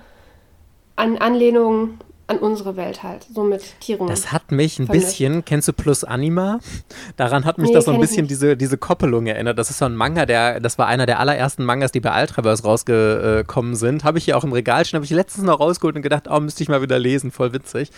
an 0.96 1.16
Anlehnung 1.16 1.98
an 2.26 2.38
unsere 2.38 2.76
Welt 2.76 3.02
halt, 3.02 3.26
so 3.34 3.44
mit 3.44 3.62
Tieren. 3.80 4.06
Das 4.06 4.32
hat 4.32 4.50
mich 4.50 4.78
ein 4.78 4.86
vermischt. 4.86 5.08
bisschen, 5.08 5.44
kennst 5.44 5.68
du 5.68 5.72
Plus 5.72 6.04
Anima? 6.04 6.58
Daran 7.16 7.44
hat 7.44 7.58
mich 7.58 7.68
nee, 7.68 7.74
das 7.74 7.84
so 7.84 7.92
ein 7.92 8.00
bisschen 8.00 8.26
diese, 8.26 8.56
diese 8.56 8.78
Koppelung 8.78 9.26
erinnert. 9.26 9.58
Das 9.58 9.68
ist 9.68 9.78
so 9.78 9.84
ein 9.84 9.94
Manga, 9.94 10.24
der, 10.24 10.60
das 10.60 10.78
war 10.78 10.86
einer 10.86 11.04
der 11.04 11.20
allerersten 11.20 11.64
Mangas, 11.64 11.92
die 11.92 12.00
bei 12.00 12.18
Ultraverse 12.18 12.62
rausgekommen 12.62 13.74
sind. 13.74 14.04
Habe 14.04 14.18
ich 14.18 14.24
hier 14.24 14.38
auch 14.38 14.44
im 14.44 14.52
Regal 14.52 14.84
stehen, 14.84 14.98
habe 14.98 15.04
ich 15.04 15.10
letztens 15.10 15.44
noch 15.44 15.60
rausgeholt 15.60 15.96
und 15.96 16.02
gedacht, 16.02 16.28
oh, 16.30 16.40
müsste 16.40 16.62
ich 16.62 16.68
mal 16.68 16.80
wieder 16.80 16.98
lesen, 16.98 17.30
voll 17.30 17.52
witzig. 17.52 17.90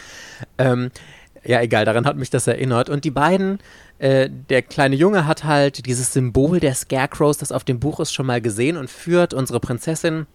Ähm, 0.59 0.91
ja, 1.45 1.61
egal, 1.61 1.85
daran 1.85 2.07
hat 2.07 2.17
mich 2.17 2.31
das 2.31 2.49
erinnert. 2.49 2.91
Und 2.91 3.05
die 3.05 3.13
beiden, 3.13 3.61
äh, 4.01 4.29
der 4.29 4.63
kleine 4.63 4.97
Junge 4.97 5.27
hat 5.27 5.45
halt 5.45 5.87
dieses 5.87 6.13
Symbol 6.13 6.59
der 6.59 6.75
Scarecrows, 6.75 7.39
das 7.39 7.53
auf 7.53 7.63
dem 7.63 7.79
Buch 7.79 8.01
ist, 8.01 8.13
schon 8.13 8.27
mal 8.27 8.41
gesehen 8.41 8.77
und 8.77 8.91
führt 8.91 9.33
unsere 9.33 9.61
Prinzessin 9.61 10.27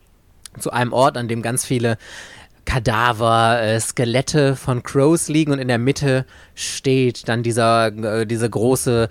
zu 0.57 0.71
einem 0.71 0.93
Ort, 0.93 1.17
an 1.17 1.27
dem 1.27 1.41
ganz 1.41 1.65
viele 1.65 1.98
Kadaver, 2.72 3.62
äh, 3.62 3.82
Skelette 3.82 4.56
von 4.56 4.82
Crows 4.82 5.28
liegen 5.28 5.51
und 5.51 5.60
in 5.60 5.68
der 5.68 5.78
Mitte 5.78 6.25
steht 6.56 7.28
dann 7.28 7.44
dieser, 7.44 7.88
äh, 7.88 8.25
diese 8.25 8.50
große 8.50 9.10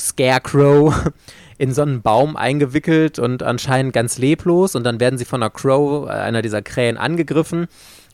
Scarecrow 0.00 0.94
in 1.58 1.74
so 1.74 1.82
einen 1.82 2.00
Baum 2.00 2.34
eingewickelt 2.34 3.18
und 3.18 3.42
anscheinend 3.42 3.92
ganz 3.92 4.16
leblos 4.16 4.74
und 4.74 4.84
dann 4.84 5.00
werden 5.00 5.18
sie 5.18 5.26
von 5.26 5.42
einer 5.42 5.50
Crow, 5.50 6.08
äh, 6.08 6.12
einer 6.12 6.40
dieser 6.40 6.62
Krähen, 6.62 6.96
angegriffen 6.96 7.66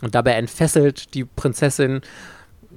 und 0.02 0.16
dabei 0.16 0.32
entfesselt 0.32 1.14
die 1.14 1.24
Prinzessin 1.24 2.00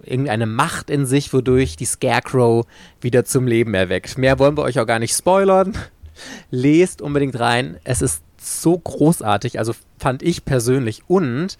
irgendeine 0.03 0.45
Macht 0.45 0.91
in 0.91 1.07
sich, 1.07 1.33
wodurch 1.33 1.77
die 1.77 1.85
Scarecrow 1.85 2.67
wieder 3.01 3.25
zum 3.25 3.47
Leben 3.47 3.73
erweckt. 3.73 4.19
Mehr 4.19 4.37
wollen 4.37 4.55
wir 4.55 4.61
euch 4.61 4.79
auch 4.79 4.85
gar 4.85 4.99
nicht 4.99 5.15
spoilern. 5.15 5.75
Lest 6.51 7.01
unbedingt 7.01 7.39
rein. 7.39 7.77
Es 7.85 8.03
ist 8.03 8.21
so 8.39 8.77
großartig, 8.77 9.57
also 9.57 9.73
fand 9.97 10.21
ich 10.21 10.45
persönlich. 10.45 11.01
Und 11.07 11.57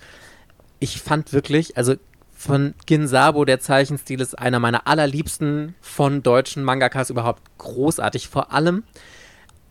ich 0.79 1.01
fand 1.01 1.33
wirklich, 1.33 1.77
also 1.77 1.95
von 2.31 2.75
Ginsabo, 2.85 3.45
der 3.45 3.59
Zeichenstil 3.59 4.21
ist 4.21 4.37
einer 4.37 4.59
meiner 4.59 4.85
allerliebsten 4.85 5.73
von 5.81 6.21
deutschen 6.21 6.63
Mangakas 6.63 7.09
überhaupt 7.09 7.41
großartig. 7.57 8.27
Vor 8.27 8.53
allem 8.53 8.83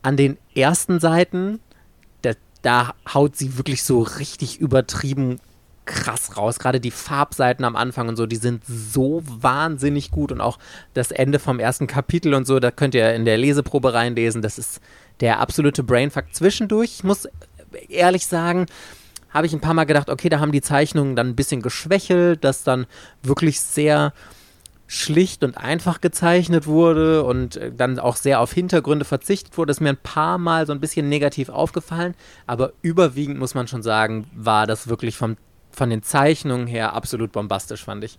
an 0.01 0.17
den 0.17 0.37
ersten 0.53 0.99
Seiten, 0.99 1.59
da, 2.23 2.31
da 2.61 2.93
haut 3.13 3.37
sie 3.37 3.57
wirklich 3.57 3.83
so 3.83 4.01
richtig 4.01 4.59
übertrieben 4.59 5.39
krass 5.85 6.35
raus. 6.35 6.59
Gerade 6.59 6.81
die 6.81 6.91
Farbseiten 6.91 7.65
am 7.65 7.75
Anfang 7.75 8.09
und 8.09 8.17
so, 8.17 8.25
die 8.25 8.35
sind 8.35 8.63
so 8.67 9.23
wahnsinnig 9.25 10.11
gut. 10.11 10.31
Und 10.31 10.41
auch 10.41 10.59
das 10.93 11.11
Ende 11.11 11.39
vom 11.39 11.59
ersten 11.59 11.87
Kapitel 11.87 12.33
und 12.33 12.45
so, 12.45 12.59
da 12.59 12.69
könnt 12.69 12.93
ihr 12.93 13.13
in 13.15 13.25
der 13.25 13.37
Leseprobe 13.37 13.93
reinlesen. 13.93 14.41
Das 14.41 14.59
ist 14.59 14.81
der 15.21 15.39
absolute 15.39 15.83
Brainfuck 15.83 16.25
zwischendurch. 16.33 16.91
Ich 16.97 17.03
muss 17.03 17.27
ehrlich 17.89 18.27
sagen, 18.27 18.67
habe 19.29 19.47
ich 19.47 19.53
ein 19.53 19.61
paar 19.61 19.73
Mal 19.73 19.85
gedacht, 19.85 20.09
okay, 20.09 20.29
da 20.29 20.39
haben 20.39 20.51
die 20.51 20.61
Zeichnungen 20.61 21.15
dann 21.15 21.27
ein 21.29 21.35
bisschen 21.35 21.61
geschwächelt, 21.61 22.43
dass 22.43 22.63
dann 22.63 22.85
wirklich 23.23 23.59
sehr 23.61 24.13
schlicht 24.87 25.43
und 25.43 25.57
einfach 25.57 25.99
gezeichnet 25.99 26.65
wurde 26.65 27.23
und 27.23 27.57
äh, 27.57 27.71
dann 27.75 27.99
auch 27.99 28.15
sehr 28.15 28.39
auf 28.39 28.53
Hintergründe 28.53 29.03
verzichtet 29.03 29.57
wurde, 29.57 29.71
Das 29.71 29.77
ist 29.77 29.81
mir 29.81 29.89
ein 29.89 29.97
paar 29.97 30.37
Mal 30.37 30.65
so 30.65 30.71
ein 30.71 30.79
bisschen 30.79 31.09
negativ 31.09 31.49
aufgefallen, 31.49 32.15
aber 32.45 32.71
überwiegend 32.81 33.37
muss 33.37 33.53
man 33.53 33.67
schon 33.67 33.83
sagen, 33.83 34.29
war 34.33 34.65
das 34.65 34.87
wirklich 34.87 35.17
vom 35.17 35.35
von 35.77 35.89
den 35.91 36.01
Zeichnungen 36.01 36.65
her 36.65 36.93
absolut 36.93 37.31
bombastisch, 37.31 37.83
fand 37.83 38.03
ich. 38.03 38.17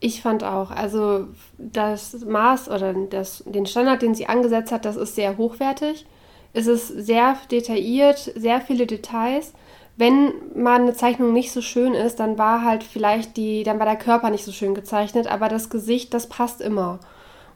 Ich 0.00 0.22
fand 0.22 0.44
auch, 0.44 0.70
also 0.70 1.28
das 1.58 2.24
Maß 2.24 2.68
oder 2.70 2.94
das, 2.94 3.44
den 3.46 3.66
Standard, 3.66 4.02
den 4.02 4.14
sie 4.14 4.26
angesetzt 4.26 4.72
hat, 4.72 4.84
das 4.84 4.96
ist 4.96 5.14
sehr 5.14 5.36
hochwertig. 5.36 6.06
Es 6.52 6.66
ist 6.66 6.88
sehr 6.88 7.36
detailliert, 7.50 8.32
sehr 8.34 8.60
viele 8.60 8.86
Details. 8.86 9.52
Wenn 9.96 10.32
mal 10.56 10.80
eine 10.80 10.94
Zeichnung 10.94 11.32
nicht 11.32 11.52
so 11.52 11.60
schön 11.60 11.94
ist, 11.94 12.18
dann 12.18 12.36
war 12.36 12.64
halt 12.64 12.82
vielleicht 12.82 13.36
die, 13.36 13.62
dann 13.62 13.78
war 13.78 13.86
der 13.86 13.96
Körper 13.96 14.30
nicht 14.30 14.44
so 14.44 14.50
schön 14.50 14.74
gezeichnet, 14.74 15.28
aber 15.28 15.48
das 15.48 15.70
Gesicht, 15.70 16.12
das 16.14 16.28
passt 16.28 16.60
immer. 16.60 16.98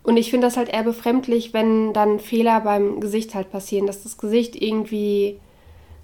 Und 0.04 0.16
ich 0.16 0.30
finde 0.30 0.46
das 0.46 0.56
halt 0.56 0.68
eher 0.68 0.84
befremdlich, 0.84 1.52
wenn 1.52 1.92
dann 1.92 2.20
Fehler 2.20 2.60
beim 2.60 3.00
Gesicht 3.00 3.34
halt 3.34 3.50
passieren, 3.50 3.86
dass 3.86 4.04
das 4.04 4.18
Gesicht 4.18 4.54
irgendwie 4.56 5.40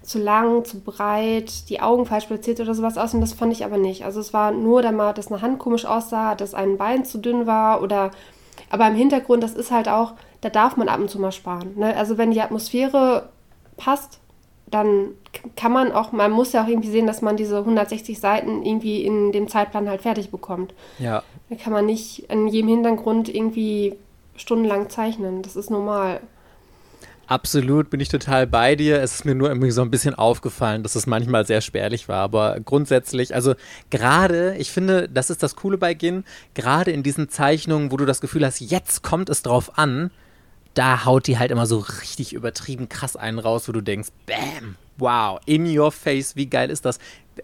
zu 0.05 0.19
lang, 0.19 0.63
zu 0.65 0.81
breit, 0.81 1.69
die 1.69 1.81
Augen 1.81 2.05
falsch 2.05 2.25
platziert 2.25 2.59
oder 2.59 2.75
sowas 2.75 2.97
aus. 2.97 3.13
Und 3.13 3.21
das 3.21 3.33
fand 3.33 3.51
ich 3.51 3.65
aber 3.65 3.77
nicht. 3.77 4.05
Also 4.05 4.19
es 4.19 4.33
war 4.33 4.51
nur 4.51 4.81
da 4.81 4.91
mal, 4.91 5.13
dass 5.13 5.31
eine 5.31 5.41
Hand 5.41 5.59
komisch 5.59 5.85
aussah, 5.85 6.35
dass 6.35 6.53
ein 6.53 6.77
Bein 6.77 7.05
zu 7.05 7.17
dünn 7.17 7.47
war 7.47 7.81
oder. 7.81 8.11
Aber 8.69 8.87
im 8.87 8.95
Hintergrund, 8.95 9.43
das 9.43 9.53
ist 9.53 9.71
halt 9.71 9.89
auch, 9.89 10.13
da 10.41 10.49
darf 10.49 10.77
man 10.77 10.89
ab 10.89 10.99
und 10.99 11.09
zu 11.09 11.19
mal 11.19 11.31
sparen. 11.31 11.73
Ne? 11.75 11.95
Also 11.95 12.17
wenn 12.17 12.31
die 12.31 12.41
Atmosphäre 12.41 13.29
passt, 13.77 14.19
dann 14.75 15.11
kann 15.55 15.71
man 15.71 15.93
auch, 15.93 16.11
man 16.11 16.31
muss 16.31 16.51
ja 16.51 16.61
auch 16.61 16.67
irgendwie 16.67 16.89
sehen, 16.89 17.07
dass 17.07 17.21
man 17.21 17.37
diese 17.37 17.59
160 17.59 18.19
Seiten 18.19 18.65
irgendwie 18.65 19.05
in 19.05 19.31
dem 19.31 19.47
Zeitplan 19.47 19.87
halt 19.87 20.01
fertig 20.01 20.31
bekommt. 20.31 20.73
Ja. 20.99 21.23
Da 21.49 21.55
kann 21.55 21.71
man 21.71 21.85
nicht 21.85 22.29
an 22.29 22.49
jedem 22.49 22.69
Hintergrund 22.69 23.33
irgendwie 23.33 23.95
stundenlang 24.35 24.89
zeichnen. 24.89 25.43
Das 25.43 25.55
ist 25.55 25.69
normal. 25.69 26.19
Absolut, 27.27 27.89
bin 27.89 28.01
ich 28.01 28.09
total 28.09 28.47
bei 28.47 28.75
dir. 28.75 29.01
Es 29.01 29.15
ist 29.15 29.25
mir 29.25 29.33
nur 29.33 29.47
irgendwie 29.47 29.71
so 29.71 29.81
ein 29.81 29.89
bisschen 29.89 30.13
aufgefallen, 30.13 30.83
dass 30.83 30.95
es 30.95 31.07
manchmal 31.07 31.45
sehr 31.45 31.61
spärlich 31.61 32.09
war. 32.09 32.19
Aber 32.19 32.59
grundsätzlich, 32.59 33.33
also 33.33 33.55
gerade, 33.89 34.57
ich 34.57 34.71
finde, 34.71 35.07
das 35.07 35.29
ist 35.29 35.41
das 35.41 35.55
Coole 35.55 35.77
bei 35.77 35.95
Gin, 35.95 36.25
gerade 36.53 36.91
in 36.91 37.01
diesen 37.01 37.29
Zeichnungen, 37.29 37.93
wo 37.93 37.97
du 37.97 38.05
das 38.05 38.19
Gefühl 38.19 38.45
hast, 38.45 38.59
jetzt 38.59 39.03
kommt 39.03 39.29
es 39.29 39.41
drauf 39.41 39.77
an, 39.77 40.11
da 40.75 41.05
haut 41.05 41.25
die 41.25 41.39
halt 41.39 41.51
immer 41.51 41.65
so 41.65 41.79
richtig 41.79 42.33
übertrieben 42.33 42.87
krass 42.89 43.15
einen 43.15 43.39
raus, 43.39 43.67
wo 43.67 43.71
du 43.71 43.81
denkst, 43.81 44.09
bam, 44.27 44.75
wow, 44.97 45.39
in 45.45 45.65
your 45.77 45.91
face, 45.91 46.35
wie 46.35 46.45
geil 46.45 46.69
ist 46.69 46.85
das? 46.85 46.97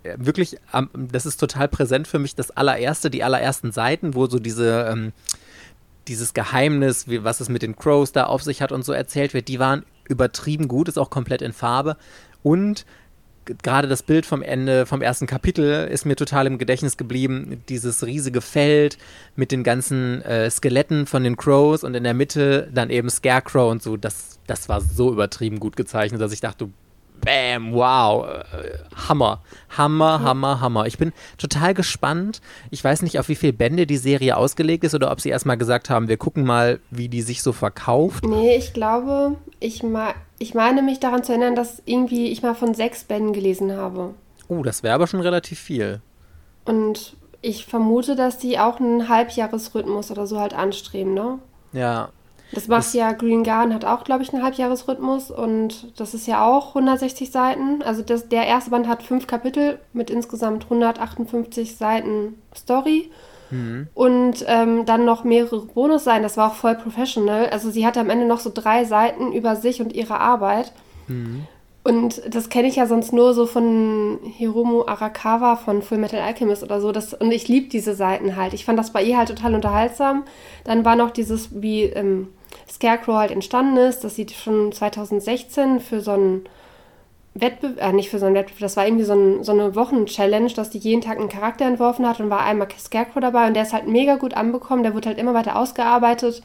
Äh, 0.03 0.17
wirklich, 0.17 0.57
das 0.93 1.25
ist 1.25 1.37
total 1.37 1.67
präsent 1.67 2.07
für 2.07 2.19
mich, 2.19 2.35
das 2.35 2.51
allererste, 2.51 3.09
die 3.09 3.23
allerersten 3.23 3.71
Seiten, 3.71 4.13
wo 4.13 4.27
so 4.27 4.37
diese, 4.37 4.87
ähm, 4.91 5.13
dieses 6.07 6.33
Geheimnis, 6.33 7.07
wie, 7.07 7.23
was 7.23 7.39
es 7.39 7.49
mit 7.49 7.61
den 7.61 7.75
Crows 7.75 8.11
da 8.11 8.25
auf 8.25 8.43
sich 8.43 8.61
hat 8.61 8.71
und 8.71 8.83
so 8.83 8.93
erzählt 8.93 9.33
wird, 9.33 9.47
die 9.47 9.59
waren 9.59 9.85
übertrieben 10.07 10.67
gut, 10.67 10.89
ist 10.89 10.99
auch 10.99 11.09
komplett 11.09 11.41
in 11.41 11.53
Farbe. 11.53 11.97
Und 12.43 12.85
gerade 13.45 13.87
das 13.87 14.03
Bild 14.03 14.25
vom 14.25 14.41
Ende, 14.41 14.85
vom 14.85 15.01
ersten 15.01 15.27
Kapitel 15.27 15.87
ist 15.87 16.05
mir 16.05 16.15
total 16.15 16.47
im 16.47 16.57
Gedächtnis 16.57 16.97
geblieben. 16.97 17.63
Dieses 17.69 18.05
riesige 18.05 18.41
Feld 18.41 18.97
mit 19.35 19.51
den 19.51 19.63
ganzen 19.63 20.21
äh, 20.21 20.49
Skeletten 20.49 21.05
von 21.05 21.23
den 21.23 21.37
Crows 21.37 21.83
und 21.83 21.95
in 21.95 22.03
der 22.03 22.13
Mitte 22.13 22.69
dann 22.73 22.89
eben 22.89 23.09
Scarecrow 23.09 23.71
und 23.71 23.81
so. 23.81 23.97
Das, 23.97 24.39
das 24.47 24.69
war 24.69 24.81
so 24.81 25.11
übertrieben 25.11 25.59
gut 25.59 25.75
gezeichnet, 25.75 26.21
dass 26.21 26.33
ich 26.33 26.41
dachte, 26.41 26.69
Bam, 27.23 27.73
wow, 27.73 28.25
äh, 28.27 28.79
Hammer, 29.07 29.41
Hammer, 29.77 30.21
Hammer, 30.23 30.59
Hammer. 30.59 30.87
Ich 30.87 30.97
bin 30.97 31.13
total 31.37 31.75
gespannt. 31.75 32.41
Ich 32.71 32.83
weiß 32.83 33.03
nicht, 33.03 33.19
auf 33.19 33.29
wie 33.29 33.35
viele 33.35 33.53
Bände 33.53 33.85
die 33.85 33.97
Serie 33.97 34.37
ausgelegt 34.37 34.83
ist 34.83 34.95
oder 34.95 35.11
ob 35.11 35.21
sie 35.21 35.29
erstmal 35.29 35.57
gesagt 35.57 35.91
haben, 35.91 36.07
wir 36.07 36.17
gucken 36.17 36.43
mal, 36.43 36.79
wie 36.89 37.09
die 37.09 37.21
sich 37.21 37.43
so 37.43 37.53
verkauft. 37.53 38.25
Nee, 38.25 38.55
ich 38.55 38.73
glaube, 38.73 39.35
ich, 39.59 39.83
ma 39.83 40.15
ich 40.41 40.53
meine 40.53 40.81
mich 40.81 40.99
daran 40.99 41.23
zu 41.23 41.31
erinnern, 41.31 41.55
dass 41.55 41.81
irgendwie 41.85 42.27
ich 42.27 42.41
mal 42.41 42.55
von 42.55 42.73
sechs 42.73 43.03
Bänden 43.03 43.33
gelesen 43.33 43.75
habe. 43.75 44.13
Oh, 44.47 44.63
das 44.63 44.83
wäre 44.83 44.95
aber 44.95 45.07
schon 45.07 45.21
relativ 45.21 45.59
viel. 45.59 46.01
Und 46.65 47.15
ich 47.41 47.65
vermute, 47.65 48.15
dass 48.15 48.37
die 48.37 48.59
auch 48.59 48.79
einen 48.79 49.07
Halbjahresrhythmus 49.07 50.11
oder 50.11 50.27
so 50.27 50.39
halt 50.39 50.53
anstreben, 50.53 51.13
ne? 51.13 51.39
Ja, 51.73 52.09
das 52.53 52.67
macht 52.67 52.79
das 52.79 52.93
ja 52.93 53.13
Green 53.13 53.43
Garden 53.43 53.73
hat 53.73 53.85
auch, 53.85 54.03
glaube 54.03 54.23
ich, 54.23 54.33
einen 54.33 54.43
Halbjahresrhythmus 54.43 55.31
und 55.31 55.97
das 55.99 56.13
ist 56.13 56.27
ja 56.27 56.45
auch 56.45 56.69
160 56.69 57.31
Seiten. 57.31 57.81
Also 57.81 58.01
das, 58.01 58.27
der 58.27 58.45
erste 58.45 58.71
Band 58.71 58.87
hat 58.87 59.03
fünf 59.03 59.25
Kapitel 59.25 59.79
mit 59.93 60.09
insgesamt 60.09 60.65
158 60.65 61.77
Seiten 61.77 62.41
Story. 62.55 63.09
Mhm. 63.51 63.87
Und 63.93 64.45
ähm, 64.47 64.85
dann 64.85 65.05
noch 65.05 65.23
mehrere 65.23 65.65
Bonusseiten. 65.65 66.23
Das 66.23 66.37
war 66.37 66.51
auch 66.51 66.55
voll 66.55 66.75
professional. 66.75 67.49
Also 67.49 67.69
sie 67.69 67.85
hatte 67.85 67.99
am 67.99 68.09
Ende 68.09 68.25
noch 68.25 68.39
so 68.39 68.51
drei 68.53 68.85
Seiten 68.85 69.31
über 69.31 69.55
sich 69.55 69.81
und 69.81 69.93
ihre 69.93 70.19
Arbeit. 70.19 70.71
Mhm. 71.07 71.45
Und 71.83 72.21
das 72.29 72.49
kenne 72.49 72.67
ich 72.67 72.75
ja 72.75 72.85
sonst 72.85 73.11
nur 73.11 73.33
so 73.33 73.47
von 73.47 74.19
Hiromu 74.23 74.83
Arakawa 74.85 75.55
von 75.55 75.81
Full 75.81 75.97
Metal 75.97 76.21
Alchemist 76.21 76.61
oder 76.61 76.79
so. 76.79 76.91
Das, 76.91 77.13
und 77.13 77.31
ich 77.31 77.47
liebe 77.47 77.69
diese 77.69 77.95
Seiten 77.95 78.35
halt. 78.35 78.53
Ich 78.53 78.65
fand 78.65 78.77
das 78.77 78.91
bei 78.91 79.03
ihr 79.03 79.17
halt 79.17 79.29
total 79.29 79.55
unterhaltsam. 79.55 80.23
Dann 80.63 80.85
war 80.85 80.95
noch 80.95 81.09
dieses, 81.09 81.61
wie 81.61 81.83
ähm, 81.83 82.27
Scarecrow 82.69 83.15
halt 83.15 83.31
entstanden 83.31 83.77
ist. 83.77 84.03
Das 84.03 84.15
sieht 84.15 84.31
schon 84.31 84.71
2016 84.71 85.79
für 85.79 86.01
so 86.01 86.11
einen 86.11 86.45
Wettbewerb, 87.33 87.81
äh, 87.81 87.93
nicht 87.93 88.09
für 88.09 88.19
so 88.19 88.25
einen 88.25 88.35
Wettbewerb, 88.35 88.59
das 88.59 88.77
war 88.77 88.85
irgendwie 88.85 89.05
so, 89.05 89.13
ein, 89.13 89.43
so 89.43 89.53
eine 89.53 89.75
Wochen-Challenge, 89.75 90.51
dass 90.53 90.69
die 90.69 90.79
jeden 90.79 91.01
Tag 91.01 91.17
einen 91.17 91.29
Charakter 91.29 91.65
entworfen 91.65 92.07
hat 92.07 92.19
und 92.19 92.29
war 92.29 92.41
einmal 92.43 92.67
Scarecrow 92.77 93.21
dabei 93.21 93.47
und 93.47 93.53
der 93.53 93.63
ist 93.63 93.73
halt 93.73 93.87
mega 93.87 94.15
gut 94.15 94.33
anbekommen. 94.33 94.83
Der 94.83 94.93
wird 94.93 95.05
halt 95.05 95.17
immer 95.17 95.33
weiter 95.33 95.55
ausgearbeitet. 95.55 96.43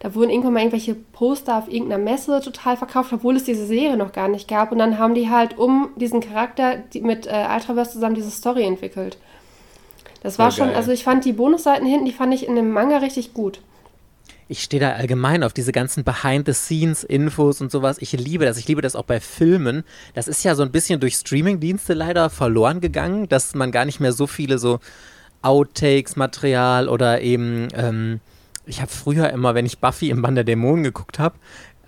Da 0.00 0.14
wurden 0.14 0.30
irgendwann 0.30 0.54
mal 0.54 0.60
irgendwelche 0.60 0.94
Poster 0.94 1.56
auf 1.56 1.72
irgendeiner 1.72 2.02
Messe 2.02 2.40
total 2.40 2.76
verkauft, 2.76 3.12
obwohl 3.12 3.36
es 3.36 3.44
diese 3.44 3.64
Serie 3.64 3.96
noch 3.96 4.12
gar 4.12 4.28
nicht 4.28 4.48
gab. 4.48 4.72
Und 4.72 4.78
dann 4.78 4.98
haben 4.98 5.14
die 5.14 5.30
halt 5.30 5.56
um 5.56 5.90
diesen 5.96 6.20
Charakter 6.20 6.76
die, 6.76 7.00
mit 7.00 7.26
äh, 7.26 7.46
Ultraverse 7.54 7.92
zusammen 7.92 8.16
diese 8.16 8.30
Story 8.30 8.64
entwickelt. 8.64 9.16
Das 10.22 10.38
war, 10.38 10.46
war 10.46 10.52
schon, 10.52 10.70
also 10.70 10.90
ich 10.90 11.04
fand 11.04 11.24
die 11.24 11.32
Bonusseiten 11.32 11.86
hinten, 11.86 12.06
die 12.06 12.12
fand 12.12 12.34
ich 12.34 12.46
in 12.46 12.56
dem 12.56 12.70
Manga 12.70 12.98
richtig 12.98 13.34
gut 13.34 13.60
ich 14.48 14.62
stehe 14.62 14.80
da 14.80 14.92
allgemein 14.92 15.42
auf 15.42 15.52
diese 15.52 15.72
ganzen 15.72 16.04
Behind-the-Scenes-Infos 16.04 17.60
und 17.60 17.70
sowas. 17.70 17.96
Ich 18.00 18.12
liebe 18.12 18.44
das. 18.44 18.58
Ich 18.58 18.68
liebe 18.68 18.82
das 18.82 18.96
auch 18.96 19.04
bei 19.04 19.20
Filmen. 19.20 19.84
Das 20.14 20.28
ist 20.28 20.44
ja 20.44 20.54
so 20.54 20.62
ein 20.62 20.70
bisschen 20.70 21.00
durch 21.00 21.14
Streaming-Dienste 21.14 21.94
leider 21.94 22.30
verloren 22.30 22.80
gegangen, 22.80 23.28
dass 23.28 23.54
man 23.54 23.72
gar 23.72 23.84
nicht 23.84 24.00
mehr 24.00 24.12
so 24.12 24.26
viele 24.26 24.58
so 24.58 24.80
Outtakes-Material 25.42 26.88
oder 26.88 27.20
eben, 27.20 27.68
ähm, 27.74 28.20
ich 28.66 28.80
habe 28.80 28.90
früher 28.90 29.30
immer, 29.30 29.54
wenn 29.54 29.66
ich 29.66 29.78
Buffy 29.78 30.10
im 30.10 30.22
Band 30.22 30.36
der 30.36 30.44
Dämonen 30.44 30.84
geguckt 30.84 31.18
habe, 31.18 31.36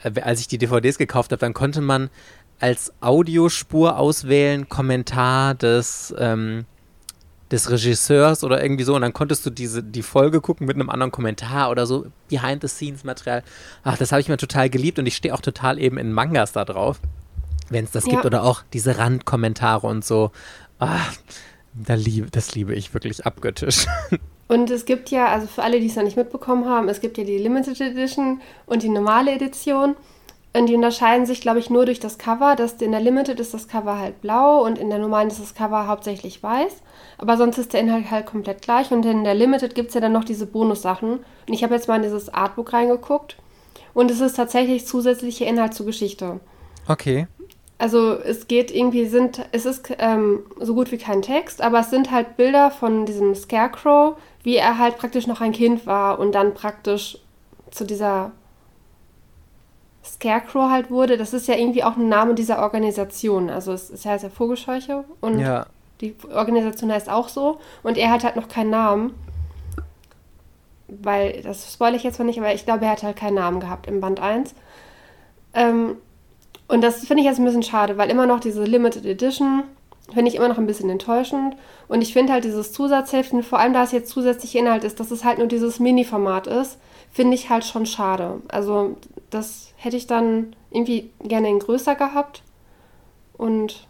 äh, 0.03 0.21
als 0.21 0.41
ich 0.41 0.49
die 0.49 0.59
DVDs 0.59 0.99
gekauft 0.99 1.33
habe, 1.33 1.41
dann 1.41 1.55
konnte 1.55 1.81
man 1.81 2.11
als 2.59 2.93
Audiospur 3.01 3.99
auswählen, 3.99 4.69
Kommentar 4.69 5.55
des, 5.55 6.15
ähm, 6.19 6.65
des 7.50 7.71
Regisseurs 7.71 8.43
oder 8.43 8.62
irgendwie 8.62 8.85
so 8.85 8.95
und 8.95 9.03
dann 9.03 9.12
konntest 9.12 9.47
du 9.47 9.50
diese 9.50 9.83
die 9.83 10.03
Folge 10.03 10.41
gucken 10.41 10.67
mit 10.67 10.76
einem 10.76 10.91
anderen 10.91 11.12
Kommentar 11.12 11.71
oder 11.71 11.87
so 11.87 12.07
Behind 12.29 12.61
the 12.62 12.69
Scenes 12.69 13.05
Material. 13.05 13.43
Ach, 13.85 13.97
das 13.97 14.12
habe 14.12 14.21
ich 14.21 14.29
mir 14.29 14.37
total 14.37 14.69
geliebt 14.69 14.99
und 14.99 15.07
ich 15.07 15.17
stehe 15.17 15.33
auch 15.33 15.41
total 15.41 15.79
eben 15.79 15.99
in 15.99 16.12
Mangas 16.12 16.53
da 16.53 16.65
drauf, 16.65 17.00
wenn 17.69 17.85
es 17.85 17.93
das 17.93 18.07
ja. 18.07 18.12
gibt 18.12 18.26
oder 18.26 18.43
auch 18.43 18.62
diese 18.73 18.99
Randkommentare 18.99 19.87
und 19.87 20.05
so. 20.05 20.33
Ach, 20.79 21.12
da 21.75 21.95
lieb, 21.95 22.33
das 22.33 22.55
liebe 22.55 22.75
ich 22.75 22.95
wirklich 22.95 23.26
abgöttisch. 23.26 23.87
Und 24.49 24.71
es 24.71 24.85
gibt 24.85 25.11
ja, 25.11 25.26
also 25.26 25.49
für 25.49 25.65
alle, 25.65 25.81
die 25.81 25.87
es 25.87 25.97
noch 25.97 26.05
nicht 26.05 26.17
mitbekommen 26.17 26.67
haben, 26.67 26.88
es 26.88 27.00
gibt 27.00 27.19
ja 27.19 27.25
die 27.25 27.38
Limited 27.38 27.81
Edition 27.81 28.41
und 28.67 28.83
die 28.83 28.88
normale 28.88 29.33
Edition. 29.33 29.97
Und 30.57 30.67
die 30.67 30.75
unterscheiden 30.75 31.26
sich, 31.26 31.41
glaube 31.41 31.59
ich, 31.59 31.69
nur 31.69 31.85
durch 31.85 32.00
das 32.00 32.17
Cover. 32.17 32.55
Das, 32.57 32.75
in 32.75 32.93
der 32.93 33.00
Limited 33.00 33.41
ist 33.41 33.53
das 33.53 33.69
Cover 33.69 33.99
halt 33.99 34.21
blau 34.23 34.65
und 34.65 34.79
in 34.79 34.88
der 34.88 34.99
normalen 34.99 35.29
ist 35.29 35.41
das 35.41 35.55
Cover 35.55 35.87
hauptsächlich 35.87 36.43
weiß. 36.43 36.73
Aber 37.19 37.37
sonst 37.37 37.59
ist 37.59 37.73
der 37.73 37.81
Inhalt 37.81 38.11
halt 38.11 38.27
komplett 38.27 38.63
gleich. 38.63 38.91
Und 38.91 39.05
in 39.07 39.25
der 39.25 39.35
Limited 39.35 39.75
gibt 39.75 39.89
es 39.89 39.95
ja 39.95 40.01
dann 40.01 40.13
noch 40.13 40.25
diese 40.25 40.47
Bonussachen. 40.47 41.19
Und 41.47 41.53
ich 41.53 41.63
habe 41.63 41.75
jetzt 41.75 41.89
mal 41.89 41.97
in 41.97 42.03
dieses 42.03 42.33
Artbook 42.33 42.73
reingeguckt. 42.73 43.37
Und 43.95 44.11
es 44.11 44.21
ist 44.21 44.37
tatsächlich 44.37 44.87
zusätzlicher 44.87 45.47
Inhalt 45.47 45.75
zur 45.75 45.87
Geschichte. 45.87 46.41
Okay. 46.89 47.27
Also 47.79 48.13
es 48.15 48.49
geht 48.49 48.75
irgendwie, 48.75 49.07
sind, 49.07 49.47
es 49.53 49.67
ist 49.67 49.93
ähm, 49.99 50.41
so 50.59 50.75
gut 50.75 50.93
wie 50.93 50.99
kein 50.99 51.21
Text, 51.21 51.61
aber 51.61 51.81
es 51.81 51.91
sind 51.91 52.11
halt 52.11 52.37
Bilder 52.37 52.71
von 52.71 53.05
diesem 53.05 53.35
Scarecrow, 53.35 54.17
wie 54.43 54.57
er 54.57 54.79
halt 54.79 54.97
praktisch 54.97 55.27
noch 55.27 55.43
ein 55.43 55.53
Kind 55.53 55.87
war 55.87 56.19
und 56.19 56.35
dann 56.35 56.55
praktisch 56.55 57.19
zu 57.71 57.85
dieser 57.85 58.33
Scarecrow 60.07 60.71
halt 60.71 60.91
wurde, 60.91 61.17
das 61.19 61.35
ist 61.35 61.49
ja 61.49 61.57
irgendwie 61.57 61.85
auch 61.85 61.97
ein 61.97 62.09
Name 62.09 62.35
dieser 62.35 62.61
Organisation. 62.61 63.51
Also 63.51 63.73
es, 63.73 63.91
es 63.91 64.07
heißt 64.07 64.25
ja 64.25 64.31
Vogelscheuche 64.31 65.05
und 65.21 65.41
ja. 65.41 65.67
Die 66.00 66.15
Organisation 66.33 66.93
heißt 66.93 67.09
auch 67.09 67.29
so. 67.29 67.59
Und 67.83 67.99
er 67.99 68.11
hat 68.11 68.25
halt 68.25 68.37
noch 68.37 68.49
keinen 68.49 68.71
Namen. 68.71 69.15
Weil, 70.88 71.43
das 71.43 71.73
spoilere 71.73 71.97
ich 71.97 72.05
jetzt 72.05 72.19
mal 72.19 72.25
nicht, 72.25 72.38
aber 72.38 72.55
ich 72.55 72.65
glaube, 72.65 72.85
er 72.85 72.93
hat 72.93 73.03
halt 73.03 73.17
keinen 73.17 73.35
Namen 73.35 73.61
gehabt 73.61 73.87
im 73.88 74.00
Band 74.00 74.21
1. 74.21 74.55
Ähm, 75.55 75.97
und 76.69 76.83
das 76.83 77.07
finde 77.07 77.23
ich 77.23 77.26
jetzt 77.26 77.38
ein 77.38 77.45
bisschen 77.45 77.62
schade, 77.62 77.99
weil 77.99 78.11
immer 78.11 78.26
noch 78.26 78.41
diese 78.41 78.65
Limited 78.65 79.05
Edition 79.05 79.65
finde 80.12 80.31
ich 80.31 80.37
immer 80.37 80.49
noch 80.49 80.59
ein 80.59 80.67
bisschen 80.67 80.91
enttäuschend. 80.91 81.57
Und 81.88 82.03
ich 82.03 82.12
finde 82.12 82.33
halt 82.33 82.45
dieses 82.45 82.73
Zusatzheften, 82.73 83.43
vor 83.43 83.59
allem 83.59 83.73
da 83.73 83.83
es 83.83 83.93
jetzt 83.93 84.11
zusätzlicher 84.11 84.61
Inhalt 84.61 84.85
ist, 84.85 85.00
dass 85.00 85.11
es 85.11 85.25
halt 85.25 85.38
nur 85.38 85.49
dieses 85.49 85.81
Mini-Format 85.81 86.47
ist, 86.47 86.79
finde 87.12 87.35
ich 87.35 87.50
halt 87.50 87.65
schon 87.65 87.87
schade. 87.87 88.41
Also 88.49 88.97
das 89.31 89.73
hätte 89.76 89.97
ich 89.97 90.07
dann 90.07 90.55
irgendwie 90.71 91.11
gerne 91.23 91.49
in 91.49 91.59
größer 91.59 91.95
gehabt. 91.95 92.43
Und 93.37 93.87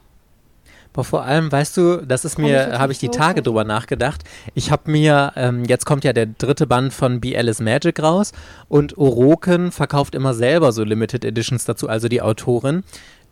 Boah, 0.96 1.04
vor 1.04 1.24
allem, 1.24 1.52
weißt 1.52 1.76
du, 1.76 2.06
das 2.06 2.24
ist 2.24 2.38
mir, 2.38 2.78
habe 2.78 2.90
ich 2.90 2.98
die 2.98 3.10
Tage 3.10 3.42
drüber 3.42 3.64
nachgedacht. 3.64 4.24
Ich 4.54 4.70
habe 4.70 4.90
mir, 4.90 5.30
ähm, 5.36 5.66
jetzt 5.66 5.84
kommt 5.84 6.04
ja 6.04 6.14
der 6.14 6.24
dritte 6.24 6.66
Band 6.66 6.94
von 6.94 7.20
Be 7.20 7.36
Alice 7.36 7.60
Magic 7.60 8.02
raus 8.02 8.32
und 8.70 8.96
Oroken 8.96 9.72
verkauft 9.72 10.14
immer 10.14 10.32
selber 10.32 10.72
so 10.72 10.84
Limited 10.84 11.22
Editions 11.22 11.66
dazu, 11.66 11.90
also 11.90 12.08
die 12.08 12.22
Autorin. 12.22 12.82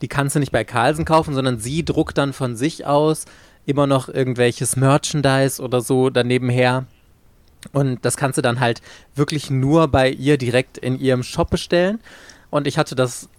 Die 0.03 0.09
kannst 0.09 0.37
du 0.37 0.41
nicht 0.41 0.53
bei 0.53 0.63
Carlsen 0.63 1.07
kaufen, 1.07 1.33
sondern 1.33 1.59
sie 1.59 1.87
druckt 1.87 2.19
dann 2.19 2.35
von 2.35 2.55
sich 2.55 2.85
aus 2.85 3.25
immer 3.65 3.87
noch 3.87 4.11
irgendwelches 4.11 4.77
Merchandise 4.77 5.63
oder 5.63 5.81
so 5.81 6.11
daneben 6.11 6.51
her. 6.51 6.85
Und 7.73 8.05
das 8.05 8.19
kannst 8.19 8.37
du 8.37 8.43
dann 8.43 8.61
halt 8.61 8.83
wirklich 9.15 9.49
nur 9.49 9.89
bei 9.89 10.11
ihr 10.11 10.37
direkt 10.37 10.77
in 10.77 11.01
ihrem 11.01 11.23
Shop 11.23 11.49
bestellen. 11.49 11.99
Und 12.51 12.67
ich 12.67 12.77
hatte 12.77 12.95
das 12.95 13.31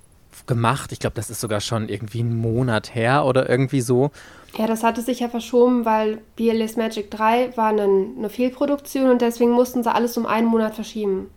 gemacht. 0.48 0.92
Ich 0.92 1.00
glaube, 1.00 1.16
das 1.16 1.30
ist 1.30 1.42
sogar 1.42 1.62
schon 1.62 1.90
irgendwie 1.90 2.20
einen 2.20 2.38
Monat 2.38 2.94
her 2.96 3.26
oder 3.26 3.50
irgendwie 3.50 3.82
so. 3.82 4.12
Ja, 4.58 4.68
das 4.68 4.84
hatte 4.84 5.02
sich 5.02 5.20
ja 5.20 5.30
verschoben, 5.30 5.86
weil 5.86 6.20
BLS 6.36 6.78
Magic 6.78 7.12
3 7.12 7.58
war 7.58 7.70
eine, 7.70 7.84
eine 7.84 8.30
Fehlproduktion 8.30 9.10
und 9.10 9.22
deswegen 9.22 9.52
mussten 9.52 9.84
sie 9.84 9.94
alles 9.94 10.18
um 10.18 10.26
einen 10.26 10.48
Monat 10.48 10.76
verschieben. 10.76 11.30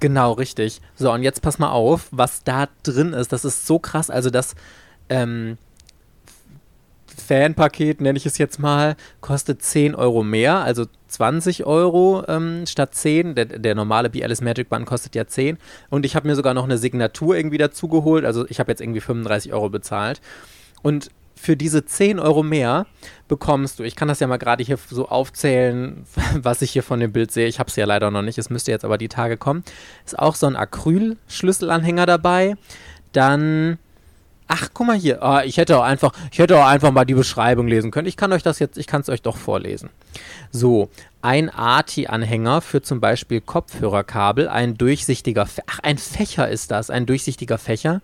Genau, 0.00 0.32
richtig. 0.32 0.80
So, 0.94 1.12
und 1.12 1.22
jetzt 1.22 1.42
pass 1.42 1.58
mal 1.58 1.70
auf, 1.70 2.08
was 2.10 2.44
da 2.44 2.68
drin 2.84 3.12
ist. 3.12 3.32
Das 3.32 3.44
ist 3.44 3.66
so 3.66 3.78
krass. 3.78 4.10
Also 4.10 4.30
das 4.30 4.54
ähm, 5.08 5.58
Fanpaket, 7.28 8.00
nenne 8.00 8.16
ich 8.16 8.26
es 8.26 8.38
jetzt 8.38 8.58
mal, 8.58 8.96
kostet 9.20 9.62
10 9.62 9.94
Euro 9.94 10.22
mehr, 10.22 10.60
also 10.60 10.86
20 11.08 11.66
Euro 11.66 12.24
ähm, 12.26 12.66
statt 12.66 12.94
10. 12.94 13.34
Der, 13.34 13.44
der 13.44 13.74
normale 13.74 14.10
BLS 14.10 14.40
Magic 14.40 14.68
Band 14.68 14.86
kostet 14.86 15.14
ja 15.14 15.26
10. 15.26 15.58
Und 15.90 16.06
ich 16.06 16.16
habe 16.16 16.26
mir 16.26 16.36
sogar 16.36 16.54
noch 16.54 16.64
eine 16.64 16.78
Signatur 16.78 17.36
irgendwie 17.36 17.58
dazu 17.58 17.88
geholt. 17.88 18.24
Also 18.24 18.46
ich 18.48 18.60
habe 18.60 18.70
jetzt 18.70 18.80
irgendwie 18.80 19.00
35 19.00 19.52
Euro 19.52 19.68
bezahlt. 19.68 20.20
Und 20.82 21.10
für 21.34 21.56
diese 21.56 21.84
10 21.84 22.18
Euro 22.18 22.42
mehr 22.42 22.86
bekommst 23.28 23.78
du, 23.78 23.84
ich 23.84 23.94
kann 23.94 24.08
das 24.08 24.20
ja 24.20 24.26
mal 24.26 24.38
gerade 24.38 24.64
hier 24.64 24.78
so 24.90 25.08
aufzählen, 25.08 26.04
was 26.34 26.62
ich 26.62 26.70
hier 26.70 26.82
von 26.82 27.00
dem 27.00 27.12
Bild 27.12 27.30
sehe. 27.30 27.46
Ich 27.46 27.58
habe 27.58 27.68
es 27.68 27.76
ja 27.76 27.86
leider 27.86 28.10
noch 28.10 28.22
nicht, 28.22 28.38
es 28.38 28.50
müsste 28.50 28.70
jetzt 28.70 28.84
aber 28.84 28.98
die 28.98 29.08
Tage 29.08 29.36
kommen. 29.36 29.64
Ist 30.04 30.18
auch 30.18 30.34
so 30.34 30.46
ein 30.46 30.56
Acryl-Schlüsselanhänger 30.56 32.06
dabei. 32.06 32.56
Dann 33.12 33.78
Ach, 34.50 34.70
guck 34.72 34.86
mal 34.86 34.96
hier. 34.96 35.22
Ah, 35.22 35.44
ich 35.44 35.58
hätte 35.58 35.78
auch 35.78 35.82
einfach, 35.82 36.12
ich 36.32 36.38
hätte 36.38 36.58
auch 36.58 36.66
einfach 36.66 36.90
mal 36.90 37.04
die 37.04 37.14
Beschreibung 37.14 37.68
lesen 37.68 37.90
können. 37.90 38.08
Ich 38.08 38.16
kann 38.16 38.32
euch 38.32 38.42
das 38.42 38.58
jetzt, 38.58 38.78
ich 38.78 38.86
kann 38.86 39.02
es 39.02 39.10
euch 39.10 39.20
doch 39.20 39.36
vorlesen. 39.36 39.90
So, 40.50 40.88
ein 41.20 41.50
ATI-Anhänger 41.54 42.62
für 42.62 42.80
zum 42.80 43.00
Beispiel 43.00 43.42
Kopfhörerkabel, 43.42 44.48
ein 44.48 44.78
durchsichtiger, 44.78 45.46
ach, 45.66 45.80
ein 45.82 45.98
Fächer 45.98 46.48
ist 46.48 46.70
das, 46.70 46.88
ein 46.88 47.04
durchsichtiger 47.04 47.58
Fächer, 47.58 48.00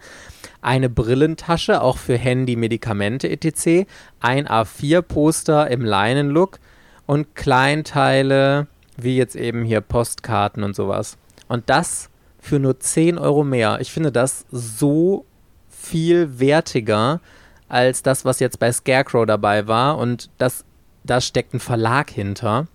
eine 0.60 0.90
Brillentasche, 0.90 1.80
auch 1.80 1.96
für 1.96 2.18
Handy, 2.18 2.56
Medikamente 2.56 3.30
etc., 3.30 3.88
ein 4.20 4.46
A4-Poster 4.46 5.70
im 5.70 5.82
Leinenlook 5.82 6.58
und 7.06 7.34
Kleinteile, 7.34 8.66
wie 8.98 9.16
jetzt 9.16 9.34
eben 9.34 9.64
hier 9.64 9.80
Postkarten 9.80 10.62
und 10.62 10.76
sowas. 10.76 11.16
Und 11.48 11.70
das 11.70 12.10
für 12.38 12.58
nur 12.58 12.78
10 12.78 13.16
Euro 13.16 13.44
mehr. 13.44 13.78
Ich 13.80 13.90
finde 13.90 14.12
das 14.12 14.44
so 14.50 15.24
viel 15.84 16.38
wertiger 16.38 17.20
als 17.68 18.02
das, 18.02 18.24
was 18.24 18.40
jetzt 18.40 18.58
bei 18.58 18.70
Scarecrow 18.72 19.26
dabei 19.26 19.66
war. 19.66 19.98
Und 19.98 20.30
das, 20.38 20.64
da 21.04 21.20
steckt 21.20 21.54
ein 21.54 21.60
Verlag 21.60 22.10
hinter. 22.10 22.66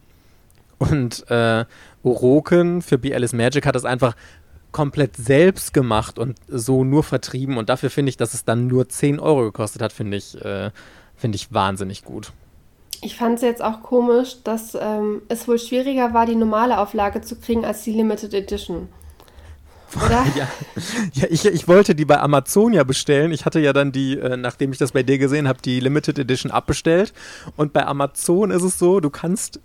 Und 0.78 1.30
äh, 1.30 1.66
Oroken 2.04 2.82
für 2.82 2.98
Be 2.98 3.14
Alice 3.14 3.34
Magic 3.34 3.66
hat 3.66 3.76
das 3.76 3.86
einfach 3.86 4.16
komplett 4.72 5.18
selbst 5.18 5.74
gemacht 5.74 6.20
und 6.20 6.38
so 6.48 6.84
nur 6.84 7.04
vertrieben. 7.04 7.58
Und 7.58 7.70
dafür 7.70 7.90
finde 7.90 8.10
ich, 8.10 8.18
dass 8.18 8.34
es 8.34 8.46
dann 8.46 8.68
nur 8.68 8.88
10 8.88 9.20
Euro 9.20 9.44
gekostet 9.44 9.82
hat, 9.82 9.92
finde 9.92 10.18
ich, 10.18 10.40
äh, 10.44 10.72
find 11.16 11.36
ich 11.36 11.54
wahnsinnig 11.54 12.04
gut. 12.04 12.32
Ich 13.02 13.16
fand 13.16 13.38
es 13.38 13.42
jetzt 13.42 13.64
auch 13.64 13.82
komisch, 13.82 14.44
dass 14.44 14.76
ähm, 14.80 15.22
es 15.30 15.48
wohl 15.48 15.58
schwieriger 15.58 16.14
war, 16.14 16.26
die 16.26 16.36
normale 16.36 16.80
Auflage 16.80 17.22
zu 17.22 17.38
kriegen 17.38 17.66
als 17.66 17.84
die 17.84 17.94
Limited 17.94 18.34
Edition. 18.34 18.90
Oder? 19.96 20.26
ja, 20.36 20.48
ja 21.14 21.28
ich, 21.30 21.46
ich 21.46 21.68
wollte 21.68 21.96
die 21.96 22.06
bei 22.06 22.20
Amazon 22.20 22.74
ja 22.74 22.84
bestellen. 22.84 23.32
Ich 23.32 23.46
hatte 23.46 23.60
ja 23.60 23.74
dann 23.74 23.92
die, 23.92 24.18
äh, 24.18 24.38
nachdem 24.38 24.72
ich 24.72 24.78
das 24.78 24.92
bei 24.92 25.04
dir 25.04 25.18
gesehen 25.18 25.48
habe, 25.48 25.62
die 25.62 25.80
Limited 25.80 26.20
Edition 26.20 26.52
abbestellt. 26.52 27.14
Und 27.56 27.74
bei 27.74 27.86
Amazon 27.86 28.52
ist 28.52 28.64
es 28.64 28.80
so, 28.80 29.00
du 29.00 29.10
kannst 29.10 29.60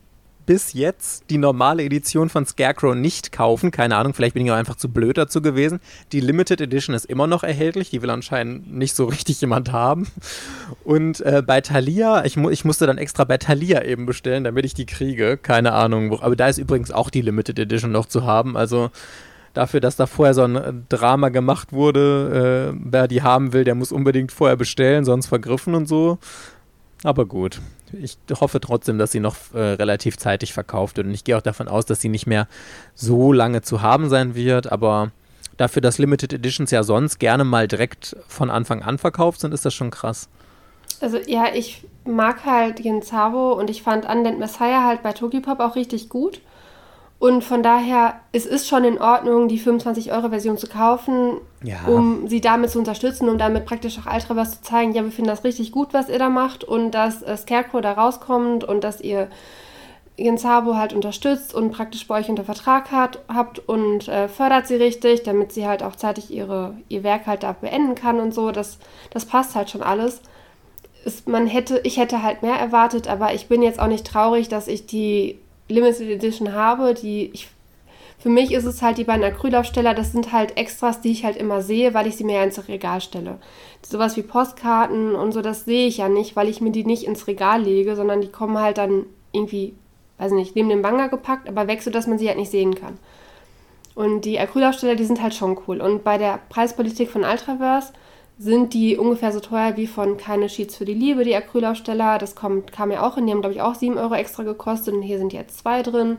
bis 0.46 0.72
jetzt 0.74 1.24
die 1.30 1.38
normale 1.38 1.84
Edition 1.84 2.28
von 2.28 2.44
Scarecrow 2.44 2.94
nicht 2.94 3.32
kaufen. 3.32 3.70
Keine 3.70 3.96
Ahnung, 3.96 4.14
vielleicht 4.14 4.34
bin 4.34 4.44
ich 4.44 4.52
auch 4.52 4.56
einfach 4.56 4.76
zu 4.76 4.88
blöd 4.88 5.16
dazu 5.16 5.40
gewesen. 5.40 5.80
Die 6.12 6.20
Limited 6.20 6.60
Edition 6.60 6.94
ist 6.94 7.06
immer 7.06 7.26
noch 7.26 7.42
erhältlich. 7.42 7.90
Die 7.90 8.02
will 8.02 8.10
anscheinend 8.10 8.72
nicht 8.72 8.94
so 8.94 9.04
richtig 9.06 9.40
jemand 9.40 9.72
haben. 9.72 10.06
Und 10.84 11.20
äh, 11.20 11.42
bei 11.44 11.60
Thalia, 11.60 12.24
ich, 12.24 12.36
mu 12.36 12.50
ich 12.50 12.64
musste 12.64 12.86
dann 12.86 12.98
extra 12.98 13.24
bei 13.24 13.38
Thalia 13.38 13.82
eben 13.84 14.06
bestellen, 14.06 14.44
damit 14.44 14.64
ich 14.64 14.74
die 14.74 14.86
kriege. 14.86 15.36
Keine 15.36 15.72
Ahnung. 15.72 16.20
Aber 16.20 16.36
da 16.36 16.48
ist 16.48 16.58
übrigens 16.58 16.90
auch 16.90 17.10
die 17.10 17.22
Limited 17.22 17.58
Edition 17.58 17.92
noch 17.92 18.06
zu 18.06 18.24
haben. 18.24 18.56
Also 18.56 18.90
dafür, 19.54 19.80
dass 19.80 19.96
da 19.96 20.06
vorher 20.06 20.34
so 20.34 20.42
ein 20.42 20.56
äh, 20.56 20.72
Drama 20.88 21.30
gemacht 21.30 21.72
wurde. 21.72 22.72
Äh, 22.74 22.78
wer 22.84 23.08
die 23.08 23.22
haben 23.22 23.52
will, 23.52 23.64
der 23.64 23.74
muss 23.74 23.92
unbedingt 23.92 24.32
vorher 24.32 24.56
bestellen, 24.56 25.04
sonst 25.04 25.26
vergriffen 25.26 25.74
und 25.74 25.86
so. 25.86 26.18
Aber 27.02 27.24
gut. 27.24 27.60
Ich 27.92 28.18
hoffe 28.40 28.60
trotzdem, 28.60 28.98
dass 28.98 29.12
sie 29.12 29.20
noch 29.20 29.36
äh, 29.54 29.58
relativ 29.58 30.18
zeitig 30.18 30.52
verkauft 30.52 30.96
wird. 30.96 31.06
Und 31.06 31.14
ich 31.14 31.24
gehe 31.24 31.36
auch 31.36 31.42
davon 31.42 31.68
aus, 31.68 31.86
dass 31.86 32.00
sie 32.00 32.08
nicht 32.08 32.26
mehr 32.26 32.48
so 32.94 33.32
lange 33.32 33.62
zu 33.62 33.82
haben 33.82 34.08
sein 34.08 34.34
wird. 34.34 34.72
Aber 34.72 35.12
dafür, 35.56 35.80
dass 35.80 35.98
Limited 35.98 36.32
Editions 36.32 36.70
ja 36.70 36.82
sonst 36.82 37.18
gerne 37.18 37.44
mal 37.44 37.68
direkt 37.68 38.16
von 38.26 38.50
Anfang 38.50 38.82
an 38.82 38.98
verkauft 38.98 39.40
sind, 39.40 39.54
ist 39.54 39.64
das 39.64 39.74
schon 39.74 39.90
krass. 39.90 40.28
Also 41.00 41.18
ja, 41.26 41.46
ich 41.54 41.84
mag 42.04 42.44
halt 42.44 42.82
Genzavo 42.82 43.52
und 43.52 43.70
ich 43.70 43.82
fand 43.82 44.06
Undead 44.08 44.38
Messiah 44.38 44.84
halt 44.84 45.02
bei 45.02 45.12
Tokipop 45.12 45.60
auch 45.60 45.76
richtig 45.76 46.08
gut. 46.08 46.40
Und 47.18 47.42
von 47.42 47.62
daher, 47.62 48.20
es 48.32 48.44
ist 48.44 48.68
schon 48.68 48.84
in 48.84 49.00
Ordnung, 49.00 49.48
die 49.48 49.58
25-Euro-Version 49.58 50.58
zu 50.58 50.66
kaufen, 50.66 51.38
ja. 51.62 51.78
um 51.86 52.28
sie 52.28 52.40
damit 52.40 52.70
zu 52.70 52.78
unterstützen, 52.78 53.28
um 53.28 53.38
damit 53.38 53.64
praktisch 53.64 53.98
auch 53.98 54.12
Ultraverse 54.12 54.56
zu 54.56 54.62
zeigen, 54.62 54.92
ja, 54.92 55.04
wir 55.04 55.10
finden 55.10 55.30
das 55.30 55.44
richtig 55.44 55.72
gut, 55.72 55.94
was 55.94 56.08
ihr 56.08 56.18
da 56.18 56.28
macht 56.28 56.64
und 56.64 56.90
dass 56.90 57.22
äh, 57.22 57.36
Scarecrow 57.36 57.80
da 57.80 57.92
rauskommt 57.92 58.64
und 58.64 58.84
dass 58.84 59.00
ihr 59.00 59.28
ihren 60.16 60.38
Sabo 60.38 60.76
halt 60.76 60.92
unterstützt 60.92 61.54
und 61.54 61.72
praktisch 61.72 62.06
bei 62.06 62.20
euch 62.20 62.28
unter 62.28 62.44
Vertrag 62.44 62.92
hat, 62.92 63.18
habt 63.26 63.58
und 63.58 64.06
äh, 64.06 64.28
fördert 64.28 64.66
sie 64.66 64.76
richtig, 64.76 65.24
damit 65.24 65.52
sie 65.52 65.66
halt 65.66 65.82
auch 65.82 65.96
zeitig 65.96 66.30
ihre, 66.30 66.76
ihr 66.88 67.02
Werk 67.02 67.26
halt 67.26 67.42
da 67.42 67.52
beenden 67.52 67.94
kann 67.94 68.20
und 68.20 68.32
so. 68.32 68.52
Das, 68.52 68.78
das 69.10 69.24
passt 69.24 69.56
halt 69.56 69.70
schon 69.70 69.82
alles. 69.82 70.20
Es, 71.04 71.26
man 71.26 71.46
hätte, 71.46 71.80
ich 71.82 71.96
hätte 71.96 72.22
halt 72.22 72.42
mehr 72.42 72.54
erwartet, 72.54 73.08
aber 73.08 73.34
ich 73.34 73.48
bin 73.48 73.62
jetzt 73.62 73.80
auch 73.80 73.88
nicht 73.88 74.06
traurig, 74.06 74.48
dass 74.48 74.68
ich 74.68 74.86
die 74.86 75.40
Limited 75.68 76.08
Edition 76.08 76.52
habe, 76.52 76.94
die 76.94 77.30
ich 77.32 77.48
für 78.24 78.30
mich 78.30 78.52
ist 78.52 78.64
es 78.64 78.80
halt 78.80 78.96
die 78.96 79.04
beiden 79.04 79.22
Acrylaufsteller, 79.22 79.92
das 79.92 80.12
sind 80.12 80.32
halt 80.32 80.56
Extras, 80.56 81.02
die 81.02 81.10
ich 81.10 81.26
halt 81.26 81.36
immer 81.36 81.60
sehe, 81.60 81.92
weil 81.92 82.06
ich 82.06 82.16
sie 82.16 82.24
mir 82.24 82.36
ja 82.36 82.42
ins 82.42 82.68
Regal 82.68 83.02
stelle. 83.02 83.38
Sowas 83.82 84.16
wie 84.16 84.22
Postkarten 84.22 85.14
und 85.14 85.32
so, 85.32 85.42
das 85.42 85.66
sehe 85.66 85.86
ich 85.86 85.98
ja 85.98 86.08
nicht, 86.08 86.34
weil 86.34 86.48
ich 86.48 86.62
mir 86.62 86.70
die 86.70 86.86
nicht 86.86 87.04
ins 87.04 87.26
Regal 87.26 87.62
lege, 87.62 87.96
sondern 87.96 88.22
die 88.22 88.32
kommen 88.32 88.56
halt 88.56 88.78
dann 88.78 89.04
irgendwie, 89.32 89.74
weiß 90.16 90.32
nicht, 90.32 90.56
neben 90.56 90.70
dem 90.70 90.80
Banger 90.80 91.10
gepackt, 91.10 91.50
aber 91.50 91.66
weg, 91.66 91.82
sodass 91.82 92.06
man 92.06 92.18
sie 92.18 92.28
halt 92.28 92.38
nicht 92.38 92.50
sehen 92.50 92.74
kann. 92.74 92.96
Und 93.94 94.24
die 94.24 94.38
Acrylaufsteller, 94.38 94.94
die 94.94 95.04
sind 95.04 95.22
halt 95.22 95.34
schon 95.34 95.58
cool. 95.68 95.82
Und 95.82 96.02
bei 96.02 96.16
der 96.16 96.40
Preispolitik 96.48 97.10
von 97.10 97.24
Ultraverse 97.24 97.92
sind 98.38 98.74
die 98.74 98.96
ungefähr 98.96 99.32
so 99.32 99.40
teuer 99.40 99.76
wie 99.76 99.86
von 99.86 100.16
Keine 100.16 100.48
Sheets 100.48 100.76
für 100.76 100.84
die 100.84 100.94
Liebe, 100.94 101.24
die 101.24 101.36
Acrylaufsteller. 101.36 102.18
Das 102.18 102.34
kommt, 102.34 102.72
kam 102.72 102.90
ja 102.90 103.06
auch 103.06 103.16
in, 103.16 103.26
die 103.26 103.32
haben 103.32 103.40
glaube 103.40 103.54
ich 103.54 103.62
auch 103.62 103.74
7 103.74 103.96
Euro 103.96 104.14
extra 104.14 104.42
gekostet 104.42 104.94
und 104.94 105.02
hier 105.02 105.18
sind 105.18 105.32
jetzt 105.32 105.58
zwei 105.58 105.82
drin. 105.82 106.18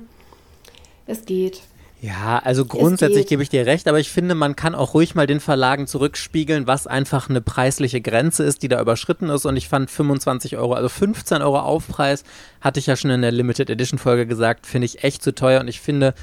Es 1.08 1.26
geht. 1.26 1.62
Ja, 2.02 2.40
also 2.44 2.66
grundsätzlich 2.66 3.26
gebe 3.26 3.42
ich 3.42 3.50
dir 3.50 3.66
recht, 3.66 3.88
aber 3.88 4.00
ich 4.00 4.12
finde, 4.12 4.36
man 4.36 4.56
kann 4.56 4.76
auch 4.76 4.94
ruhig 4.94 5.16
mal 5.16 5.26
den 5.26 5.40
Verlagen 5.40 5.88
zurückspiegeln, 5.88 6.68
was 6.68 6.86
einfach 6.86 7.30
eine 7.30 7.42
preisliche 7.42 8.00
Grenze 8.00 8.44
ist, 8.44 8.62
die 8.62 8.68
da 8.68 8.80
überschritten 8.80 9.30
ist. 9.30 9.46
Und 9.46 9.56
ich 9.56 9.70
fand 9.70 9.90
25 9.90 10.58
Euro, 10.58 10.74
also 10.74 10.88
15 10.88 11.42
Euro 11.42 11.60
Aufpreis, 11.60 12.24
hatte 12.62 12.80
ich 12.80 12.86
ja 12.86 12.96
schon 12.96 13.12
in 13.12 13.24
der 13.24 13.32
Limited 13.32 13.72
Edition 13.72 13.98
Folge 13.98 14.28
gesagt, 14.28 14.68
finde 14.68 14.86
ich 14.86 15.04
echt 15.04 15.24
zu 15.24 15.34
teuer. 15.34 15.62
Und 15.62 15.68
ich 15.68 15.82
finde, 15.82 16.14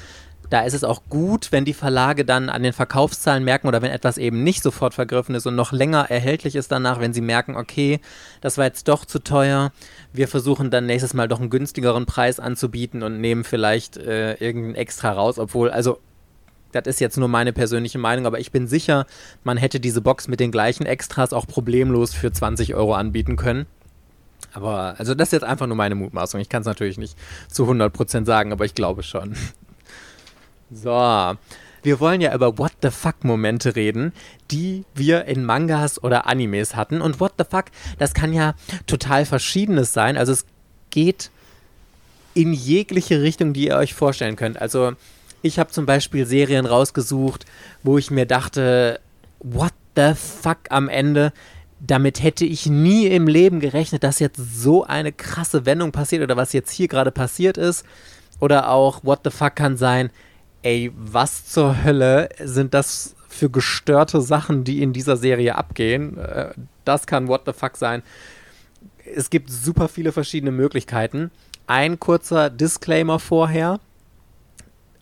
da 0.53 0.61
ist 0.61 0.75
es 0.75 0.83
auch 0.83 1.01
gut, 1.09 1.51
wenn 1.51 1.65
die 1.65 1.73
Verlage 1.73 2.25
dann 2.25 2.47
an 2.47 2.61
den 2.61 2.73
Verkaufszahlen 2.73 3.43
merken 3.43 3.67
oder 3.67 3.81
wenn 3.81 3.89
etwas 3.89 4.19
eben 4.19 4.43
nicht 4.43 4.61
sofort 4.61 4.93
vergriffen 4.93 5.33
ist 5.33 5.47
und 5.47 5.55
noch 5.55 5.71
länger 5.71 6.11
erhältlich 6.11 6.55
ist 6.55 6.71
danach, 6.71 6.99
wenn 6.99 7.11
sie 7.11 7.21
merken, 7.21 7.55
okay, 7.55 7.99
das 8.39 8.59
war 8.59 8.65
jetzt 8.65 8.87
doch 8.87 9.03
zu 9.03 9.17
teuer. 9.17 9.71
Wir 10.11 10.27
versuchen 10.27 10.69
dann 10.69 10.85
nächstes 10.85 11.15
Mal 11.15 11.27
doch 11.27 11.39
einen 11.39 11.49
günstigeren 11.49 12.05
Preis 12.05 12.39
anzubieten 12.39 13.01
und 13.01 13.19
nehmen 13.19 13.45
vielleicht 13.45 13.97
äh, 13.97 14.35
irgendein 14.35 14.75
extra 14.75 15.13
raus, 15.13 15.39
obwohl, 15.39 15.71
also 15.71 15.97
das 16.71 16.85
ist 16.85 17.01
jetzt 17.01 17.17
nur 17.17 17.29
meine 17.29 17.51
persönliche 17.51 17.97
Meinung, 17.97 18.27
aber 18.27 18.39
ich 18.39 18.51
bin 18.51 18.67
sicher, 18.67 19.07
man 19.43 19.57
hätte 19.57 19.79
diese 19.79 20.01
Box 20.01 20.27
mit 20.27 20.39
den 20.39 20.51
gleichen 20.51 20.85
Extras 20.85 21.33
auch 21.33 21.47
problemlos 21.47 22.13
für 22.13 22.31
20 22.31 22.75
Euro 22.75 22.93
anbieten 22.93 23.37
können. 23.37 23.65
Aber, 24.53 24.93
also 24.99 25.15
das 25.15 25.29
ist 25.29 25.31
jetzt 25.33 25.45
einfach 25.45 25.65
nur 25.65 25.77
meine 25.77 25.95
Mutmaßung. 25.95 26.39
Ich 26.39 26.49
kann 26.49 26.61
es 26.61 26.67
natürlich 26.67 26.99
nicht 26.99 27.17
zu 27.47 27.67
100% 27.67 28.25
sagen, 28.25 28.51
aber 28.51 28.65
ich 28.65 28.75
glaube 28.75 29.01
schon. 29.01 29.35
So, 30.73 31.37
Wir 31.83 31.99
wollen 31.99 32.21
ja 32.21 32.33
über 32.33 32.57
What 32.57 32.71
the 32.81 32.89
fuck-Momente 32.89 33.75
reden, 33.75 34.13
die 34.51 34.85
wir 34.95 35.25
in 35.25 35.43
Mangas 35.43 36.01
oder 36.01 36.27
Animes 36.27 36.75
hatten. 36.75 37.01
Und 37.01 37.19
What 37.19 37.33
the 37.37 37.43
fuck, 37.49 37.65
das 37.99 38.13
kann 38.13 38.33
ja 38.33 38.55
total 38.87 39.25
verschiedenes 39.25 39.93
sein. 39.93 40.17
Also 40.17 40.31
es 40.31 40.45
geht 40.89 41.29
in 42.33 42.53
jegliche 42.53 43.21
Richtung, 43.21 43.53
die 43.53 43.67
ihr 43.67 43.75
euch 43.75 43.93
vorstellen 43.93 44.35
könnt. 44.35 44.61
Also 44.61 44.93
ich 45.41 45.59
habe 45.59 45.71
zum 45.71 45.85
Beispiel 45.85 46.25
Serien 46.25 46.65
rausgesucht, 46.65 47.45
wo 47.83 47.97
ich 47.97 48.09
mir 48.09 48.25
dachte, 48.25 48.99
what 49.39 49.73
the 49.95 50.13
fuck 50.15 50.59
am 50.69 50.87
Ende? 50.87 51.33
Damit 51.81 52.23
hätte 52.23 52.45
ich 52.45 52.65
nie 52.65 53.07
im 53.07 53.27
Leben 53.27 53.59
gerechnet, 53.59 54.05
dass 54.05 54.19
jetzt 54.19 54.37
so 54.37 54.85
eine 54.85 55.11
krasse 55.11 55.65
Wendung 55.65 55.91
passiert 55.91 56.23
oder 56.23 56.37
was 56.37 56.53
jetzt 56.53 56.71
hier 56.71 56.87
gerade 56.87 57.11
passiert 57.11 57.57
ist. 57.57 57.85
Oder 58.39 58.69
auch, 58.69 59.03
what 59.03 59.19
the 59.25 59.31
fuck 59.31 59.55
kann 59.55 59.75
sein, 59.75 60.09
ey, 60.63 60.91
was 60.95 61.45
zur 61.45 61.83
Hölle 61.83 62.29
sind 62.39 62.73
das 62.73 63.15
für 63.29 63.49
gestörte 63.49 64.21
Sachen, 64.21 64.63
die 64.63 64.81
in 64.81 64.93
dieser 64.93 65.17
Serie 65.17 65.55
abgehen? 65.55 66.17
Äh, 66.17 66.53
das 66.85 67.05
kann 67.05 67.27
what 67.27 67.43
the 67.45 67.53
fuck 67.53 67.77
sein. 67.77 68.01
Es 69.15 69.29
gibt 69.29 69.49
super 69.51 69.87
viele 69.89 70.11
verschiedene 70.11 70.51
Möglichkeiten. 70.51 71.31
Ein 71.67 71.99
kurzer 71.99 72.49
Disclaimer 72.49 73.19
vorher. 73.19 73.79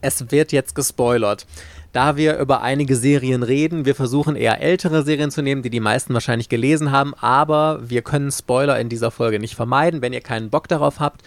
Es 0.01 0.31
wird 0.31 0.51
jetzt 0.51 0.75
gespoilert. 0.75 1.45
Da 1.93 2.15
wir 2.15 2.37
über 2.37 2.61
einige 2.61 2.95
Serien 2.95 3.43
reden, 3.43 3.85
wir 3.85 3.95
versuchen 3.95 4.35
eher 4.35 4.61
ältere 4.61 5.03
Serien 5.03 5.29
zu 5.29 5.41
nehmen, 5.41 5.61
die 5.61 5.69
die 5.69 5.81
meisten 5.81 6.13
wahrscheinlich 6.13 6.47
gelesen 6.47 6.91
haben, 6.91 7.13
aber 7.15 7.81
wir 7.83 8.01
können 8.01 8.31
Spoiler 8.31 8.79
in 8.79 8.87
dieser 8.87 9.11
Folge 9.11 9.39
nicht 9.39 9.55
vermeiden. 9.55 10.01
Wenn 10.01 10.13
ihr 10.13 10.21
keinen 10.21 10.49
Bock 10.49 10.69
darauf 10.69 11.01
habt, 11.01 11.21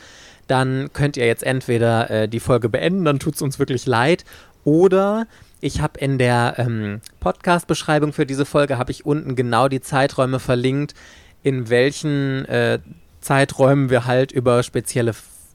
dann 0.46 0.90
könnt 0.92 1.16
ihr 1.16 1.26
jetzt 1.26 1.42
entweder 1.42 2.10
äh, 2.10 2.28
die 2.28 2.40
Folge 2.40 2.68
beenden, 2.68 3.04
dann 3.04 3.18
tut 3.18 3.34
es 3.34 3.42
uns 3.42 3.58
wirklich 3.58 3.86
leid, 3.86 4.24
oder 4.64 5.26
ich 5.60 5.80
habe 5.80 5.98
in 5.98 6.18
der 6.18 6.54
ähm, 6.58 7.00
Podcast-Beschreibung 7.20 8.12
für 8.12 8.26
diese 8.26 8.44
Folge 8.44 8.78
habe 8.78 8.90
ich 8.90 9.06
unten 9.06 9.36
genau 9.36 9.68
die 9.68 9.80
Zeiträume 9.80 10.38
verlinkt, 10.38 10.94
in 11.42 11.68
welchen 11.70 12.44
äh, 12.46 12.78
Zeiträumen 13.20 13.90
wir 13.90 14.06
halt 14.06 14.32
über 14.32 14.62
spezielle 14.62 15.12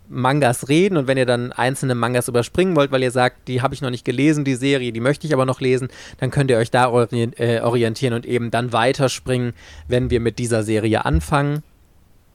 Mangas 0.10 0.69
reden 0.69 0.97
und 0.97 1.08
wenn 1.08 1.17
ihr 1.17 1.25
dann 1.25 1.52
einzelne 1.52 1.93
Mangas 1.93 2.28
überspringen 2.28 2.75
wollt, 2.75 2.91
weil 2.91 3.04
ihr 3.04 3.12
sagt, 3.12 3.47
die 3.47 3.62
habe 3.62 3.75
ich 3.75 3.82
noch 3.82 3.91
nicht 3.91 4.06
gelesen, 4.06 4.43
die 4.43 4.56
Serie, 4.56 4.91
die 4.91 4.99
möchte 4.99 5.28
ich 5.28 5.34
aber 5.34 5.45
noch 5.45 5.62
lesen, 5.62 5.89
dann 6.17 6.32
könnt 6.32 6.49
ihr 6.49 6.58
euch 6.58 6.71
da 6.71 6.86
äh, 7.12 7.62
orientieren 7.62 8.13
und 8.13 8.25
eben 8.25 8.49
dann 8.49 8.73
weiterspringen, 8.73 9.54
wenn 9.88 10.10
wir 10.10 10.19
mit 10.19 10.39
dieser 10.39 10.63
Serie 10.63 11.06
anfangen. 11.06 11.63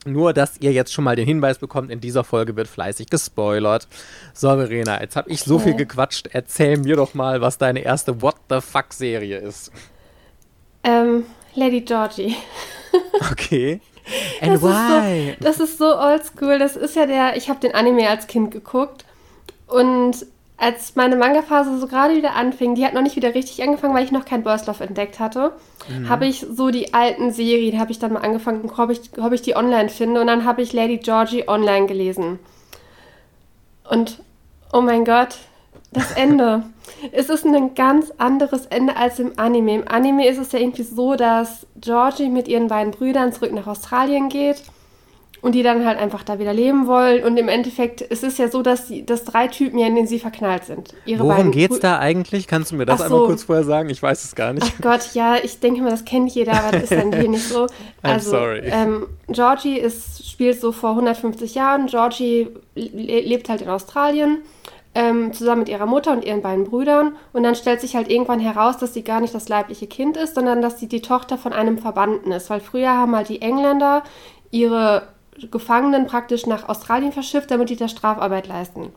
Nur, 0.05 0.33
dass 0.33 0.57
ihr 0.59 0.71
jetzt 0.71 0.93
schon 0.93 1.03
mal 1.03 1.15
den 1.15 1.25
Hinweis 1.25 1.57
bekommt, 1.57 1.89
in 1.89 1.99
dieser 1.99 2.23
Folge 2.23 2.55
wird 2.55 2.67
fleißig 2.67 3.09
gespoilert. 3.09 3.87
So, 4.33 4.49
Verena, 4.49 5.01
jetzt 5.01 5.15
habe 5.15 5.31
ich 5.31 5.41
so 5.41 5.57
viel 5.57 5.73
gequatscht. 5.75 6.27
Erzähl 6.31 6.77
mir 6.77 6.95
doch 6.95 7.15
mal, 7.15 7.41
was 7.41 7.57
deine 7.57 7.79
erste 7.79 8.21
What 8.21 8.35
the 8.49 8.61
Fuck-Serie 8.61 9.39
ist. 9.39 9.71
Ähm, 10.83 11.25
Lady 11.55 11.81
Georgie. 11.81 12.35
Okay. 13.31 13.81
And 14.39 14.53
das 14.53 14.61
why? 14.61 15.31
Ist 15.31 15.37
so, 15.39 15.43
das 15.43 15.59
ist 15.59 15.77
so 15.79 15.99
oldschool. 15.99 16.59
Das 16.59 16.77
ist 16.77 16.95
ja 16.95 17.05
der, 17.05 17.35
ich 17.35 17.49
habe 17.49 17.59
den 17.59 17.73
Anime 17.73 18.07
als 18.09 18.27
Kind 18.27 18.51
geguckt 18.51 19.03
und 19.67 20.25
als 20.57 20.95
meine 20.95 21.15
Manga-Phase 21.15 21.77
so 21.77 21.87
gerade 21.87 22.15
wieder 22.15 22.33
anfing, 22.35 22.75
die 22.75 22.85
hat 22.85 22.93
noch 22.93 23.01
nicht 23.01 23.15
wieder 23.15 23.35
richtig 23.35 23.61
angefangen, 23.61 23.93
weil 23.93 24.05
ich 24.05 24.11
noch 24.11 24.25
kein 24.25 24.43
Burst 24.43 24.67
Love 24.67 24.83
entdeckt 24.83 25.19
hatte, 25.19 25.51
mhm. 25.89 26.07
habe 26.07 26.25
ich 26.25 26.45
so 26.49 26.69
die 26.69 26.93
alten 26.93 27.31
Serien, 27.31 27.79
habe 27.79 27.91
ich 27.91 27.99
dann 27.99 28.13
mal 28.13 28.21
angefangen, 28.21 28.69
ob 28.77 28.89
ich, 28.89 29.01
ob 29.17 29.33
ich 29.33 29.41
die 29.41 29.55
online 29.55 29.89
finde 29.89 30.21
und 30.21 30.27
dann 30.27 30.45
habe 30.45 30.61
ich 30.61 30.71
Lady 30.71 30.97
Georgie 30.97 31.47
online 31.47 31.87
gelesen. 31.87 32.39
Und 33.89 34.21
oh 34.71 34.81
mein 34.81 35.03
Gott, 35.03 35.37
das 35.91 36.11
Ende. 36.15 36.63
es 37.11 37.29
ist 37.29 37.45
ein 37.45 37.75
ganz 37.75 38.11
anderes 38.17 38.65
Ende 38.67 38.95
als 38.95 39.19
im 39.19 39.33
Anime. 39.37 39.75
Im 39.75 39.87
Anime 39.87 40.27
ist 40.27 40.37
es 40.37 40.53
ja 40.53 40.59
irgendwie 40.59 40.83
so, 40.83 41.15
dass 41.15 41.67
Georgie 41.75 42.29
mit 42.29 42.47
ihren 42.47 42.69
beiden 42.69 42.91
Brüdern 42.91 43.33
zurück 43.33 43.51
nach 43.51 43.67
Australien 43.67 44.29
geht 44.29 44.63
und 45.45 45.53
die 45.53 45.61
dann 45.61 45.85
halt 45.85 45.99
einfach 45.99 46.23
da 46.23 46.39
wieder 46.39 46.53
leben 46.55 46.87
wollen. 46.87 47.23
Und 47.23 47.37
im 47.37 47.49
Endeffekt 47.49 48.01
es 48.01 48.23
ist 48.23 48.33
es 48.33 48.37
ja 48.39 48.47
so, 48.49 48.63
dass, 48.63 48.87
die, 48.87 49.05
dass 49.05 49.25
drei 49.25 49.47
Typen 49.47 49.77
ja 49.77 49.85
in 49.85 49.93
den 49.93 50.07
sie 50.07 50.17
verknallt 50.17 50.63
sind. 50.63 50.95
Ihre 51.05 51.23
Worum 51.23 51.51
geht's 51.51 51.79
da 51.79 51.99
eigentlich? 51.99 52.47
Kannst 52.47 52.71
du 52.71 52.75
mir 52.75 52.87
das 52.87 52.97
so. 52.97 53.03
einmal 53.03 53.25
kurz 53.27 53.43
vorher 53.43 53.63
sagen? 53.63 53.91
Ich 53.91 54.01
weiß 54.01 54.23
es 54.23 54.33
gar 54.33 54.53
nicht. 54.53 54.65
Ach 54.65 54.81
Gott, 54.81 55.13
ja, 55.13 55.35
ich 55.35 55.59
denke 55.59 55.83
mal, 55.83 55.91
das 55.91 56.03
kennt 56.03 56.31
jeder, 56.31 56.53
aber 56.53 56.71
das 56.71 56.89
ist 56.89 56.93
dann 56.93 57.13
hier 57.13 57.29
nicht 57.29 57.47
so. 57.47 57.67
Also, 58.01 58.31
sorry. 58.31 58.61
Ähm, 58.65 59.07
Georgie 59.27 59.79
ist, 59.79 60.27
spielt 60.27 60.59
so 60.59 60.71
vor 60.71 60.91
150 60.91 61.55
Jahren. 61.55 61.87
Georgie 61.87 62.47
lebt 62.75 63.49
halt 63.49 63.61
in 63.61 63.69
Australien. 63.69 64.39
Ähm, 64.95 65.33
zusammen 65.33 65.59
mit 65.59 65.69
ihrer 65.69 65.85
Mutter 65.85 66.11
und 66.11 66.23
ihren 66.23 66.41
beiden 66.41 66.65
Brüdern. 66.65 67.15
Und 67.33 67.43
dann 67.43 67.55
stellt 67.55 67.81
sich 67.81 67.95
halt 67.95 68.09
irgendwann 68.09 68.39
heraus, 68.39 68.77
dass 68.77 68.93
sie 68.93 69.03
gar 69.03 69.21
nicht 69.21 69.33
das 69.35 69.49
leibliche 69.49 69.87
Kind 69.87 70.17
ist, 70.17 70.35
sondern 70.35 70.61
dass 70.61 70.79
sie 70.79 70.87
die 70.87 71.01
Tochter 71.01 71.37
von 71.37 71.53
einem 71.53 71.77
Verbannten 71.77 72.31
ist. 72.31 72.49
Weil 72.49 72.61
früher 72.61 72.89
haben 72.89 73.15
halt 73.15 73.29
die 73.29 73.41
Engländer 73.41 74.03
ihre 74.51 75.14
Gefangenen 75.51 76.07
praktisch 76.07 76.45
nach 76.45 76.69
Australien 76.69 77.11
verschifft, 77.11 77.51
damit 77.51 77.69
die 77.69 77.75
da 77.75 77.87
Strafarbeit 77.87 78.47
leisten. 78.47 78.93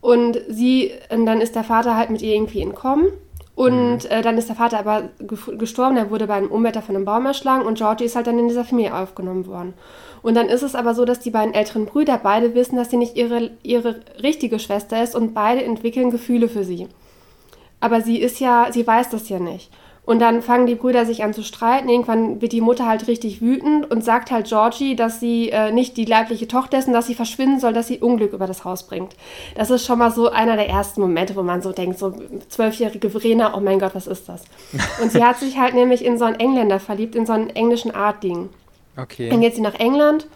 Und 0.00 0.38
sie, 0.48 0.92
und 1.10 1.24
dann 1.24 1.40
ist 1.40 1.54
der 1.54 1.64
Vater 1.64 1.96
halt 1.96 2.10
mit 2.10 2.22
ihr 2.22 2.34
irgendwie 2.34 2.60
entkommen. 2.60 3.12
Und 3.54 4.04
mhm. 4.04 4.10
äh, 4.10 4.20
dann 4.20 4.36
ist 4.36 4.48
der 4.48 4.56
Vater 4.56 4.78
aber 4.78 5.10
gestorben, 5.56 5.96
er 5.96 6.10
wurde 6.10 6.26
bei 6.26 6.34
einem 6.34 6.50
Unwetter 6.50 6.82
von 6.82 6.96
einem 6.96 7.04
Baum 7.04 7.24
erschlagen 7.24 7.64
und 7.64 7.78
Georgie 7.78 8.04
ist 8.04 8.16
halt 8.16 8.26
dann 8.26 8.38
in 8.38 8.48
dieser 8.48 8.64
Familie 8.64 8.96
aufgenommen 8.96 9.46
worden. 9.46 9.74
Und 10.22 10.34
dann 10.34 10.48
ist 10.48 10.62
es 10.62 10.74
aber 10.74 10.94
so, 10.94 11.04
dass 11.04 11.20
die 11.20 11.30
beiden 11.30 11.54
älteren 11.54 11.86
Brüder 11.86 12.18
beide 12.18 12.54
wissen, 12.54 12.76
dass 12.76 12.90
sie 12.90 12.96
nicht 12.96 13.16
ihre, 13.16 13.52
ihre 13.62 14.00
richtige 14.22 14.58
Schwester 14.58 15.02
ist 15.02 15.14
und 15.14 15.34
beide 15.34 15.62
entwickeln 15.62 16.10
Gefühle 16.10 16.48
für 16.48 16.64
sie. 16.64 16.88
Aber 17.78 18.00
sie 18.00 18.18
ist 18.18 18.40
ja, 18.40 18.72
sie 18.72 18.86
weiß 18.86 19.10
das 19.10 19.28
ja 19.28 19.38
nicht. 19.38 19.70
Und 20.06 20.18
dann 20.18 20.42
fangen 20.42 20.66
die 20.66 20.74
Brüder 20.74 21.06
sich 21.06 21.24
an 21.24 21.32
zu 21.32 21.42
streiten. 21.42 21.88
Irgendwann 21.88 22.42
wird 22.42 22.52
die 22.52 22.60
Mutter 22.60 22.86
halt 22.86 23.08
richtig 23.08 23.40
wütend 23.40 23.90
und 23.90 24.04
sagt 24.04 24.30
halt 24.30 24.48
Georgie, 24.48 24.96
dass 24.96 25.18
sie 25.18 25.48
äh, 25.48 25.72
nicht 25.72 25.96
die 25.96 26.04
leibliche 26.04 26.46
Tochter 26.46 26.78
ist 26.78 26.88
und 26.88 26.92
dass 26.92 27.06
sie 27.06 27.14
verschwinden 27.14 27.58
soll, 27.58 27.72
dass 27.72 27.86
sie 27.86 28.00
Unglück 28.00 28.34
über 28.34 28.46
das 28.46 28.64
Haus 28.64 28.86
bringt. 28.86 29.16
Das 29.54 29.70
ist 29.70 29.86
schon 29.86 29.98
mal 29.98 30.10
so 30.10 30.30
einer 30.30 30.56
der 30.56 30.68
ersten 30.68 31.00
Momente, 31.00 31.34
wo 31.36 31.42
man 31.42 31.62
so 31.62 31.72
denkt, 31.72 31.98
so 31.98 32.14
zwölfjährige 32.48 33.08
Verena, 33.08 33.56
oh 33.56 33.60
mein 33.60 33.78
Gott, 33.78 33.94
was 33.94 34.06
ist 34.06 34.28
das? 34.28 34.44
Und 35.02 35.10
sie 35.10 35.24
hat 35.24 35.38
sich 35.38 35.58
halt 35.58 35.74
nämlich 35.74 36.04
in 36.04 36.18
so 36.18 36.26
einen 36.26 36.38
Engländer 36.38 36.80
verliebt, 36.80 37.14
in 37.14 37.24
so 37.24 37.32
einen 37.32 37.48
englischen 37.50 37.94
Art-Ding. 37.94 38.50
Okay. 38.98 39.30
Dann 39.30 39.40
geht 39.40 39.54
sie 39.54 39.62
nach 39.62 39.74
England. 39.74 40.26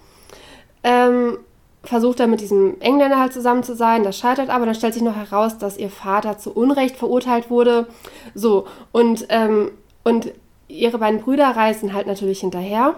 Ähm, 0.82 1.38
versucht 1.82 2.20
dann 2.20 2.30
mit 2.30 2.40
diesem 2.40 2.80
Engländer 2.80 3.18
halt 3.18 3.32
zusammen 3.32 3.62
zu 3.62 3.74
sein, 3.74 4.02
das 4.02 4.18
scheitert 4.18 4.50
aber, 4.50 4.66
dann 4.66 4.74
stellt 4.74 4.94
sich 4.94 5.02
noch 5.02 5.16
heraus, 5.16 5.58
dass 5.58 5.78
ihr 5.78 5.90
Vater 5.90 6.38
zu 6.38 6.52
Unrecht 6.52 6.96
verurteilt 6.96 7.50
wurde. 7.50 7.86
So, 8.34 8.66
und, 8.92 9.26
ähm, 9.28 9.70
und 10.04 10.32
ihre 10.66 10.98
beiden 10.98 11.20
Brüder 11.20 11.48
reisen 11.48 11.94
halt 11.94 12.06
natürlich 12.06 12.40
hinterher. 12.40 12.94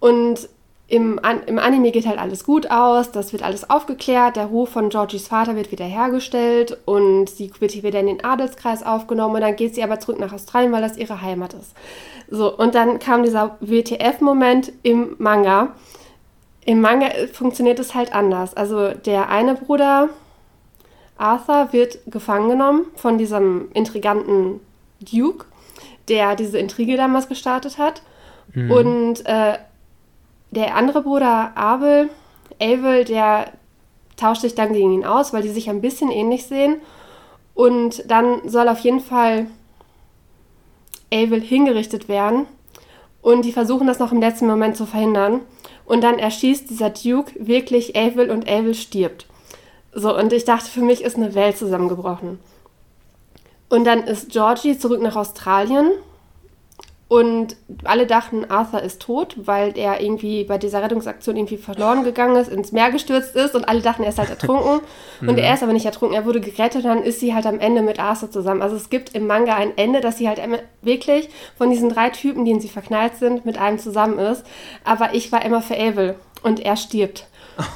Und 0.00 0.48
im, 0.88 1.18
im 1.46 1.58
Anime 1.58 1.90
geht 1.90 2.06
halt 2.06 2.18
alles 2.18 2.44
gut 2.44 2.70
aus, 2.70 3.12
das 3.12 3.32
wird 3.32 3.42
alles 3.42 3.70
aufgeklärt, 3.70 4.36
der 4.36 4.46
Ruf 4.46 4.68
von 4.68 4.90
Georgies 4.90 5.26
Vater 5.26 5.56
wird 5.56 5.72
wiederhergestellt 5.72 6.76
und 6.84 7.30
sie 7.30 7.50
wird 7.60 7.82
wieder 7.82 8.00
in 8.00 8.08
den 8.08 8.24
Adelskreis 8.24 8.82
aufgenommen 8.82 9.36
und 9.36 9.40
dann 9.40 9.56
geht 9.56 9.74
sie 9.74 9.82
aber 9.82 10.00
zurück 10.00 10.20
nach 10.20 10.34
Australien, 10.34 10.70
weil 10.70 10.82
das 10.82 10.98
ihre 10.98 11.22
Heimat 11.22 11.54
ist. 11.54 11.72
So, 12.28 12.54
und 12.54 12.74
dann 12.74 12.98
kam 12.98 13.22
dieser 13.22 13.56
WTF-Moment 13.60 14.72
im 14.82 15.14
Manga, 15.16 15.72
im 16.64 16.80
Manga 16.80 17.08
funktioniert 17.32 17.78
es 17.78 17.94
halt 17.94 18.14
anders. 18.14 18.54
Also 18.54 18.90
der 18.90 19.28
eine 19.28 19.54
Bruder, 19.54 20.08
Arthur, 21.16 21.72
wird 21.72 21.98
gefangen 22.06 22.48
genommen 22.48 22.86
von 22.94 23.18
diesem 23.18 23.68
intriganten 23.74 24.60
Duke, 25.00 25.46
der 26.08 26.36
diese 26.36 26.58
Intrige 26.58 26.96
damals 26.96 27.28
gestartet 27.28 27.78
hat. 27.78 28.02
Mhm. 28.54 28.70
Und 28.70 29.26
äh, 29.26 29.58
der 30.50 30.76
andere 30.76 31.02
Bruder, 31.02 31.52
Abel, 31.56 32.10
Abel, 32.60 33.04
der 33.04 33.52
tauscht 34.16 34.42
sich 34.42 34.54
dann 34.54 34.72
gegen 34.72 34.92
ihn 34.92 35.04
aus, 35.04 35.32
weil 35.32 35.42
die 35.42 35.48
sich 35.48 35.68
ein 35.68 35.80
bisschen 35.80 36.10
ähnlich 36.10 36.46
sehen. 36.46 36.76
Und 37.54 38.08
dann 38.10 38.48
soll 38.48 38.68
auf 38.68 38.78
jeden 38.80 39.00
Fall 39.00 39.46
Abel 41.12 41.40
hingerichtet 41.40 42.08
werden. 42.08 42.46
Und 43.20 43.44
die 43.44 43.52
versuchen 43.52 43.86
das 43.86 43.98
noch 43.98 44.12
im 44.12 44.20
letzten 44.20 44.46
Moment 44.46 44.76
zu 44.76 44.86
verhindern. 44.86 45.40
Und 45.92 46.00
dann 46.00 46.18
erschießt 46.18 46.70
dieser 46.70 46.88
Duke 46.88 47.32
wirklich 47.46 47.94
Avil 47.94 48.30
und 48.30 48.48
Avil 48.48 48.74
stirbt. 48.74 49.26
So, 49.92 50.16
und 50.16 50.32
ich 50.32 50.46
dachte, 50.46 50.70
für 50.70 50.80
mich 50.80 51.02
ist 51.02 51.16
eine 51.16 51.34
Welt 51.34 51.58
zusammengebrochen. 51.58 52.38
Und 53.68 53.84
dann 53.84 54.04
ist 54.04 54.30
Georgie 54.30 54.78
zurück 54.78 55.02
nach 55.02 55.16
Australien 55.16 55.90
und 57.12 57.56
alle 57.84 58.06
dachten, 58.06 58.46
Arthur 58.50 58.80
ist 58.80 59.02
tot, 59.02 59.36
weil 59.36 59.76
er 59.76 60.00
irgendwie 60.00 60.44
bei 60.44 60.56
dieser 60.56 60.82
Rettungsaktion 60.82 61.36
irgendwie 61.36 61.58
verloren 61.58 62.04
gegangen 62.04 62.36
ist, 62.36 62.48
ins 62.48 62.72
Meer 62.72 62.90
gestürzt 62.90 63.36
ist 63.36 63.54
und 63.54 63.68
alle 63.68 63.82
dachten, 63.82 64.02
er 64.02 64.08
ist 64.08 64.18
halt 64.18 64.30
ertrunken. 64.40 64.80
und 65.20 65.36
er 65.36 65.52
ist 65.52 65.62
aber 65.62 65.74
nicht 65.74 65.84
ertrunken, 65.84 66.16
er 66.16 66.24
wurde 66.24 66.40
gerettet 66.40 66.84
und 66.84 66.88
dann 66.88 67.02
ist 67.02 67.20
sie 67.20 67.34
halt 67.34 67.44
am 67.44 67.60
Ende 67.60 67.82
mit 67.82 68.00
Arthur 68.00 68.30
zusammen. 68.30 68.62
Also 68.62 68.76
es 68.76 68.88
gibt 68.88 69.14
im 69.14 69.26
Manga 69.26 69.54
ein 69.54 69.76
Ende, 69.76 70.00
dass 70.00 70.16
sie 70.16 70.26
halt 70.26 70.40
wirklich 70.80 71.28
von 71.58 71.68
diesen 71.68 71.90
drei 71.90 72.08
Typen, 72.08 72.46
die 72.46 72.52
in 72.52 72.60
sie 72.60 72.70
verknallt 72.70 73.16
sind, 73.16 73.44
mit 73.44 73.58
einem 73.58 73.78
zusammen 73.78 74.18
ist. 74.18 74.46
Aber 74.82 75.12
ich 75.12 75.30
war 75.32 75.44
immer 75.44 75.60
für 75.60 75.78
Abel 75.78 76.14
und 76.42 76.60
er 76.60 76.78
stirbt. 76.78 77.26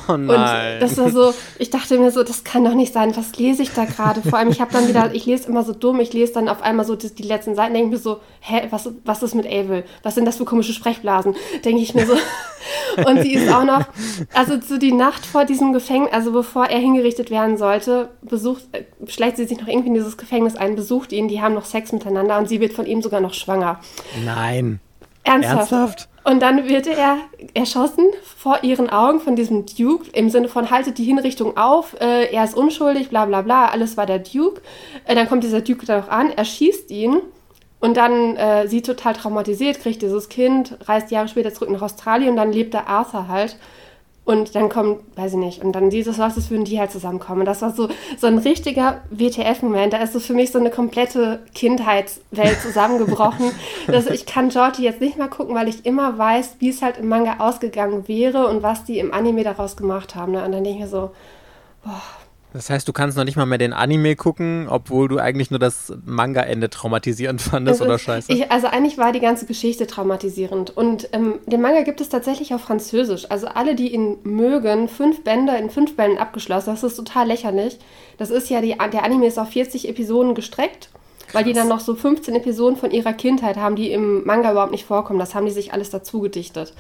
Oh 0.09 0.17
nein. 0.17 0.75
Und 0.75 0.81
das 0.83 0.97
war 0.99 1.11
so, 1.11 1.35
ich 1.59 1.71
dachte 1.71 1.99
mir 1.99 2.11
so, 2.11 2.23
das 2.23 2.45
kann 2.45 2.65
doch 2.65 2.75
nicht 2.75 2.93
sein, 2.93 3.17
was 3.17 3.37
lese 3.37 3.63
ich 3.63 3.73
da 3.73 3.85
gerade? 3.85 4.23
Vor 4.23 4.39
allem, 4.39 4.49
ich 4.51 4.61
habe 4.61 4.73
dann 4.73 4.89
wieder, 4.89 5.15
ich 5.15 5.27
lese 5.27 5.49
immer 5.49 5.65
so 5.65 5.73
dumm, 5.73 6.01
ich 6.01 6.13
lese 6.13 6.33
dann 6.35 6.49
auf 6.49 6.63
einmal 6.63 6.87
so 6.87 6.97
die, 6.97 7.15
die 7.15 7.23
letzten 7.23 7.55
Seiten, 7.55 7.75
denke 7.75 7.91
mir 7.91 7.99
so, 7.99 8.21
hä, 8.41 8.67
was, 8.71 8.89
was 9.05 9.23
ist 9.23 9.35
mit 9.35 9.47
Abel? 9.47 9.85
Was 10.03 10.15
sind 10.15 10.25
das 10.25 10.37
für 10.37 10.45
komische 10.45 10.73
Sprechblasen? 10.73 11.35
Denke 11.65 11.83
ich 11.83 11.95
mir 11.95 12.07
so. 12.07 12.15
Und 13.07 13.23
sie 13.23 13.35
ist 13.35 13.53
auch 13.53 13.65
noch, 13.65 13.85
also 14.33 14.59
so 14.61 14.79
die 14.79 14.93
Nacht 14.93 15.27
vor 15.27 15.45
diesem 15.45 15.73
Gefängnis, 15.73 16.13
also 16.13 16.33
bevor 16.33 16.67
er 16.67 16.79
hingerichtet 16.79 17.31
werden 17.31 17.59
sollte, 17.59 18.09
besucht, 18.23 18.63
äh, 18.73 18.85
schleicht 19.07 19.37
sie 19.37 19.45
sich 19.45 19.61
noch 19.61 19.69
irgendwie 19.69 19.89
in 19.89 19.95
dieses 19.95 20.17
Gefängnis 20.17 20.57
ein, 20.57 20.77
besucht 20.77 21.13
ihn, 21.13 21.29
die 21.29 21.43
haben 21.43 21.55
noch 21.55 21.67
Sex 21.67 21.93
miteinander 21.93 22.39
und 22.39 22.49
sie 22.49 22.61
wird 22.61 22.73
von 22.73 22.87
ihm 22.87 23.03
sogar 23.03 23.21
noch 23.21 23.35
schwanger. 23.35 23.81
Nein. 24.25 24.81
Ernsthaft? 25.25 25.73
Ernsthaft? 25.73 26.09
Und 26.29 26.43
dann 26.43 26.69
wird 26.69 26.89
er 26.89 27.19
erschossen 27.55 28.07
vor 28.25 28.65
ihren 28.65 28.91
Augen 28.91 29.21
von 29.21 29.37
diesem 29.37 29.65
Duke, 29.65 30.11
im 30.13 30.29
Sinne 30.29 30.49
von 30.49 30.73
haltet 30.73 30.99
die 30.99 31.05
Hinrichtung 31.05 31.57
auf, 31.57 31.95
äh, 32.01 32.35
er 32.35 32.43
ist 32.43 32.57
unschuldig, 32.57 33.11
bla 33.11 33.27
bla 33.27 33.43
bla, 33.43 33.67
alles 33.67 33.97
war 33.97 34.07
der 34.07 34.19
Duke. 34.19 34.61
Äh, 35.05 35.15
dann 35.15 35.29
kommt 35.29 35.45
dieser 35.45 35.61
Duke 35.61 35.87
da 35.87 36.01
auch 36.01 36.09
an, 36.09 36.33
er 36.35 36.45
schießt 36.45 36.91
ihn 36.91 37.19
und 37.79 37.97
dann 37.97 38.35
äh, 38.35 38.67
sie 38.67 38.83
total 38.83 39.13
traumatisiert, 39.13 39.79
kriegt 39.79 40.03
dieses 40.03 40.29
Kind, 40.29 40.77
reist 40.89 41.13
Jahre 41.13 41.29
später 41.29 41.55
zurück 41.55 41.71
nach 41.71 41.83
Australien 41.83 42.31
und 42.31 42.37
dann 42.37 42.53
lebt 42.53 42.75
der 42.75 42.89
Arthur 42.89 43.29
halt. 43.29 43.57
Und 44.27 44.57
dann 44.57 44.69
kommt, 44.69 45.17
weiß 45.17 45.35
ich 45.35 45.39
nicht, 45.39 45.63
und 45.63 45.71
dann 45.71 45.89
dieses 45.89 46.19
was, 46.19 46.35
das 46.35 46.51
würden 46.51 46.65
die 46.65 46.81
halt 46.81 46.91
zusammenkommen. 46.91 47.43
Und 47.43 47.47
das 47.47 47.63
war 47.63 47.73
so, 47.73 47.89
so 48.19 48.27
ein 48.27 48.39
richtiger 48.39 49.03
WTF-Moment. 49.11 49.93
Da 49.93 49.99
ist 49.99 50.15
so 50.15 50.19
für 50.19 50.35
mich 50.35 50.51
so 50.51 50.59
eine 50.59 50.71
komplette 50.71 51.45
Kindheitswelt 51.55 52.61
zusammengebrochen. 52.61 53.53
dass 53.87 54.09
ich 54.09 54.27
kann 54.27 54.51
Jordi 54.51 54.83
jetzt 54.83 55.01
nicht 55.01 55.17
mal 55.17 55.29
gucken, 55.29 55.55
weil 55.55 55.69
ich 55.69 55.87
immer 55.87 56.19
weiß, 56.19 56.57
wie 56.59 56.71
es 56.71 56.83
halt 56.83 56.99
im 56.99 57.09
Manga 57.09 57.37
ausgegangen 57.39 58.09
wäre 58.09 58.49
und 58.49 58.65
was 58.65 58.83
die 58.83 58.99
im 58.99 59.15
Anime 59.15 59.45
daraus 59.45 59.77
gemacht 59.77 60.17
haben. 60.17 60.33
Ne? 60.33 60.45
Und 60.45 60.51
dann 60.51 60.65
denke 60.65 60.81
ich 60.81 60.85
mir 60.87 60.91
so, 60.91 61.13
boah, 61.85 62.03
das 62.57 62.71
heißt, 62.71 62.89
du 62.89 62.93
kannst 62.93 63.17
noch 63.17 63.25
nicht 63.25 63.37
mal 63.37 63.45
mehr 63.45 63.59
den 63.59 63.75
Anime 63.75 64.17
gucken, 64.17 64.67
obwohl 64.69 65.09
du 65.09 65.19
eigentlich 65.19 65.51
nur 65.51 65.61
das 65.61 65.93
Manga-Ende 66.05 66.71
traumatisierend 66.71 67.43
fandest 67.43 67.83
oder 67.83 67.99
scheiße? 67.99 68.33
Ich, 68.33 68.51
also 68.51 68.67
eigentlich 68.67 68.97
war 68.97 69.13
die 69.13 69.21
ganze 69.21 69.45
Geschichte 69.47 69.87
traumatisierend. 69.87 70.75
Und 70.75 71.09
ähm, 71.13 71.39
den 71.47 71.61
Manga 71.61 71.83
gibt 71.83 72.01
es 72.01 72.09
tatsächlich 72.09 72.55
auf 72.55 72.63
Französisch. 72.63 73.31
Also 73.31 73.47
alle, 73.49 73.75
die 73.75 73.93
ihn 73.93 74.19
mögen, 74.25 74.89
fünf 74.89 75.23
Bände 75.23 75.55
in 75.57 75.69
fünf 75.69 75.97
Bänden 75.97 76.19
abgeschlossen. 76.19 76.71
Das 76.71 76.83
ist 76.83 76.97
total 76.97 77.27
lächerlich. 77.27 77.79
Das 78.17 78.31
ist 78.31 78.49
ja, 78.49 78.63
die, 78.63 78.77
der 78.93 79.05
Anime 79.05 79.27
ist 79.27 79.39
auf 79.39 79.51
40 79.51 79.89
Episoden 79.89 80.35
gestreckt. 80.35 80.89
Krass. 81.27 81.35
Weil 81.35 81.45
die 81.45 81.53
dann 81.53 81.69
noch 81.69 81.81
so 81.81 81.95
15 81.95 82.35
Episoden 82.37 82.77
von 82.77 82.91
ihrer 82.91 83.13
Kindheit 83.13 83.57
haben, 83.57 83.77
die 83.77 83.91
im 83.91 84.25
Manga 84.25 84.53
überhaupt 84.53 84.73
nicht 84.73 84.87
vorkommen. 84.87 85.19
Das 85.19 85.35
haben 85.35 85.45
die 85.45 85.53
sich 85.53 85.73
alles 85.73 85.91
dazu 85.91 86.21
gedichtet. 86.21 86.73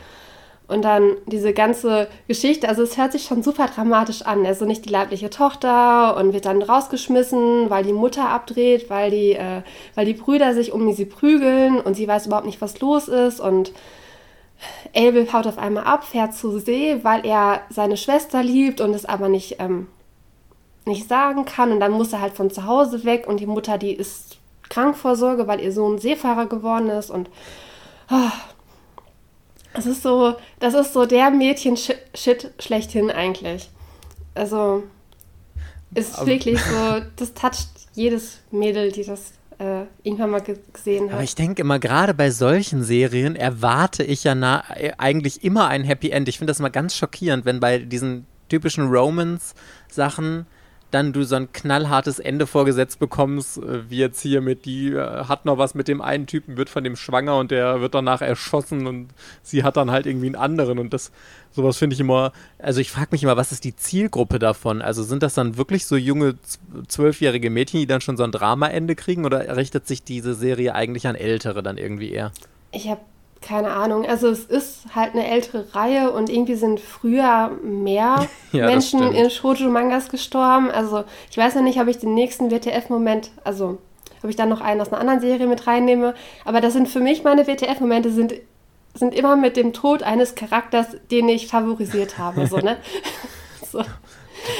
Und 0.69 0.83
dann 0.85 1.17
diese 1.27 1.53
ganze 1.53 2.09
Geschichte, 2.27 2.69
also 2.69 2.83
es 2.83 2.97
hört 2.97 3.13
sich 3.13 3.23
schon 3.23 3.43
super 3.43 3.69
dramatisch 3.69 4.23
an. 4.23 4.45
Also 4.45 4.65
nicht 4.65 4.85
die 4.85 4.91
leibliche 4.91 5.31
Tochter 5.31 6.17
und 6.17 6.33
wird 6.33 6.45
dann 6.45 6.61
rausgeschmissen, 6.61 7.71
weil 7.71 7.85
die 7.85 7.93
Mutter 7.93 8.29
abdreht, 8.29 8.91
weil 8.91 9.11
die, 9.11 9.33
äh, 9.33 9.63
weil 9.95 10.07
die 10.07 10.15
Brüder 10.15 10.55
sich 10.55 10.73
um 10.73 10.93
sie 10.93 11.05
prügeln 11.05 11.81
und 11.81 11.95
sie 11.95 12.09
weiß 12.09 12.27
überhaupt 12.27 12.47
nicht, 12.47 12.61
was 12.61 12.81
los 12.81 13.07
ist. 13.07 13.39
Und 13.39 13.73
Abel 14.95 15.33
haut 15.33 15.47
auf 15.47 15.59
einmal 15.59 15.85
ab, 15.85 16.05
fährt 16.05 16.35
zur 16.35 16.59
See, 16.59 16.99
weil 17.03 17.25
er 17.25 17.61
seine 17.71 17.97
Schwester 17.97 18.43
liebt 18.43 18.81
und 18.81 18.93
es 18.93 19.05
aber 19.05 19.29
nicht, 19.29 19.61
ähm, 19.61 19.87
nicht 20.85 21.09
sagen 21.09 21.45
kann. 21.45 21.71
Und 21.71 21.79
dann 21.79 21.93
muss 21.93 22.13
er 22.13 22.21
halt 22.21 22.35
von 22.35 22.51
zu 22.51 22.67
Hause 22.67 23.05
weg 23.05 23.29
und 23.29 23.39
die 23.39 23.47
Mutter, 23.47 23.79
die 23.79 23.93
ist 23.93 24.39
krank 24.69 24.97
vor 24.97 25.15
Sorge, 25.15 25.47
weil 25.47 25.61
ihr 25.61 25.71
Sohn 25.71 25.99
Seefahrer 25.99 26.47
geworden 26.47 26.91
ist 26.91 27.11
und 27.11 27.31
oh, 28.11 28.31
das 29.77 29.87
ist 29.87 30.03
so, 30.03 30.35
das 30.59 30.75
ist 30.75 30.93
so 30.93 31.07
der 31.07 31.31
Mädchen-Shit 31.31 32.53
schlechthin 32.59 33.11
eigentlich. 33.11 33.71
Also 34.35 34.85
ist 35.95 36.19
Aber 36.19 36.27
wirklich 36.27 36.61
so, 36.61 37.03
das 37.17 37.35
toucht 37.35 37.69
jedes 37.95 38.41
Mädel, 38.51 38.93
die 38.93 39.05
das 39.05 39.33
äh, 39.59 39.83
irgendwann 40.03 40.31
mal 40.31 40.43
gesehen 40.73 41.07
hat. 41.09 41.15
Aber 41.15 41.23
ich 41.23 41.35
denke 41.35 41.63
immer, 41.63 41.79
gerade 41.79 42.15
bei 42.15 42.31
solchen 42.31 42.83
Serien 42.83 43.37
erwarte 43.37 44.03
ich 44.03 44.25
ja 44.25 44.35
na, 44.35 44.65
äh, 44.75 44.93
eigentlich 44.99 45.45
immer 45.45 45.69
ein 45.69 45.85
Happy 45.85 46.11
End. 46.11 46.29
Ich 46.29 46.39
finde 46.39 46.51
das 46.51 46.61
immer 46.61 46.71
ganz 46.71 46.95
schockierend, 46.95 47.45
wenn 47.45 47.61
bei 47.61 47.79
diesen 47.79 48.27
typischen 48.49 48.89
Romance-Sachen 48.89 50.47
dann 50.97 51.13
du 51.13 51.23
so 51.25 51.37
ein 51.37 51.53
knallhartes 51.53 52.19
Ende 52.19 52.47
vorgesetzt 52.47 52.99
bekommst, 52.99 53.59
äh, 53.59 53.89
wie 53.91 53.99
jetzt 53.99 54.21
hier 54.21 54.41
mit, 54.41 54.65
die 54.65 54.93
äh, 54.93 55.25
hat 55.25 55.45
noch 55.45 55.59
was 55.59 55.75
mit 55.75 55.89
dem 55.89 56.01
einen 56.01 56.27
Typen, 56.27 56.57
wird 56.57 56.71
von 56.71 56.83
dem 56.83 56.97
schwanger 56.97 57.37
und 57.39 57.51
der 57.51 57.81
wird 57.81 57.95
danach 57.95 58.23
erschossen 58.23 58.87
und 58.87 59.09
sie 59.43 59.63
hat 59.63 59.77
dann 59.77 59.91
halt 59.91 60.07
irgendwie 60.07 60.27
einen 60.27 60.35
anderen 60.37 60.79
und 60.79 60.93
das, 60.93 61.13
sowas 61.53 61.77
finde 61.77 61.95
ich 61.95 62.01
immer, 62.01 62.33
also 62.59 62.81
ich 62.81 62.91
frage 62.91 63.09
mich 63.11 63.23
immer, 63.23 63.37
was 63.37 63.53
ist 63.53 63.65
die 63.65 63.77
Zielgruppe 63.77 64.39
davon? 64.39 64.81
Also 64.83 65.03
sind 65.03 65.23
das 65.23 65.35
dann 65.35 65.57
wirklich 65.57 65.87
so 65.87 65.97
junge, 65.97 66.37
zwölfjährige 66.89 67.51
Mädchen, 67.51 67.81
die 67.81 67.87
dann 67.87 68.01
schon 68.01 68.17
so 68.17 68.25
ein 68.25 68.33
Dramaende 68.33 68.95
kriegen 68.95 69.25
oder 69.25 69.57
richtet 69.57 69.87
sich 69.87 70.03
diese 70.03 70.35
Serie 70.35 70.75
eigentlich 70.75 71.07
an 71.07 71.15
Ältere 71.15 71.63
dann 71.63 71.77
irgendwie 71.77 72.11
eher? 72.11 72.33
Ich 72.73 72.89
habe 72.89 73.01
keine 73.47 73.71
Ahnung. 73.71 74.05
Also 74.05 74.29
es 74.29 74.45
ist 74.45 74.95
halt 74.95 75.15
eine 75.15 75.27
ältere 75.27 75.75
Reihe 75.75 76.11
und 76.11 76.29
irgendwie 76.29 76.57
sind 76.57 76.81
früher 76.81 77.51
mehr 77.63 78.27
ja, 78.53 78.67
Menschen 78.67 79.01
in 79.15 79.31
Shoujo-Mangas 79.31 80.09
gestorben. 80.09 80.71
Also 80.71 81.05
ich 81.31 81.39
weiß 81.39 81.55
noch 81.55 81.63
nicht, 81.63 81.81
ob 81.81 81.87
ich 81.87 81.99
den 81.99 82.15
nächsten 82.15 82.51
WTF-Moment, 82.51 83.31
also 83.45 83.79
ob 84.23 84.31
ich 84.31 84.37
dann 84.37 84.49
noch 84.49 84.61
einen 84.61 84.81
aus 84.81 84.89
einer 84.89 85.01
anderen 85.01 85.21
Serie 85.21 85.47
mit 85.47 85.67
reinnehme. 85.67 86.15
Aber 86.45 86.61
das 86.61 86.73
sind 86.73 86.89
für 86.89 87.01
mich 87.01 87.23
meine 87.23 87.47
WTF-Momente 87.47 88.11
sind, 88.11 88.35
sind 88.95 89.15
immer 89.15 89.37
mit 89.37 89.57
dem 89.57 89.73
Tod 89.73 90.03
eines 90.03 90.35
Charakters, 90.35 90.97
den 91.11 91.29
ich 91.29 91.47
favorisiert 91.47 92.19
habe. 92.19 92.47
So, 92.49 92.57
ne? 92.57 92.79
so. 93.71 93.81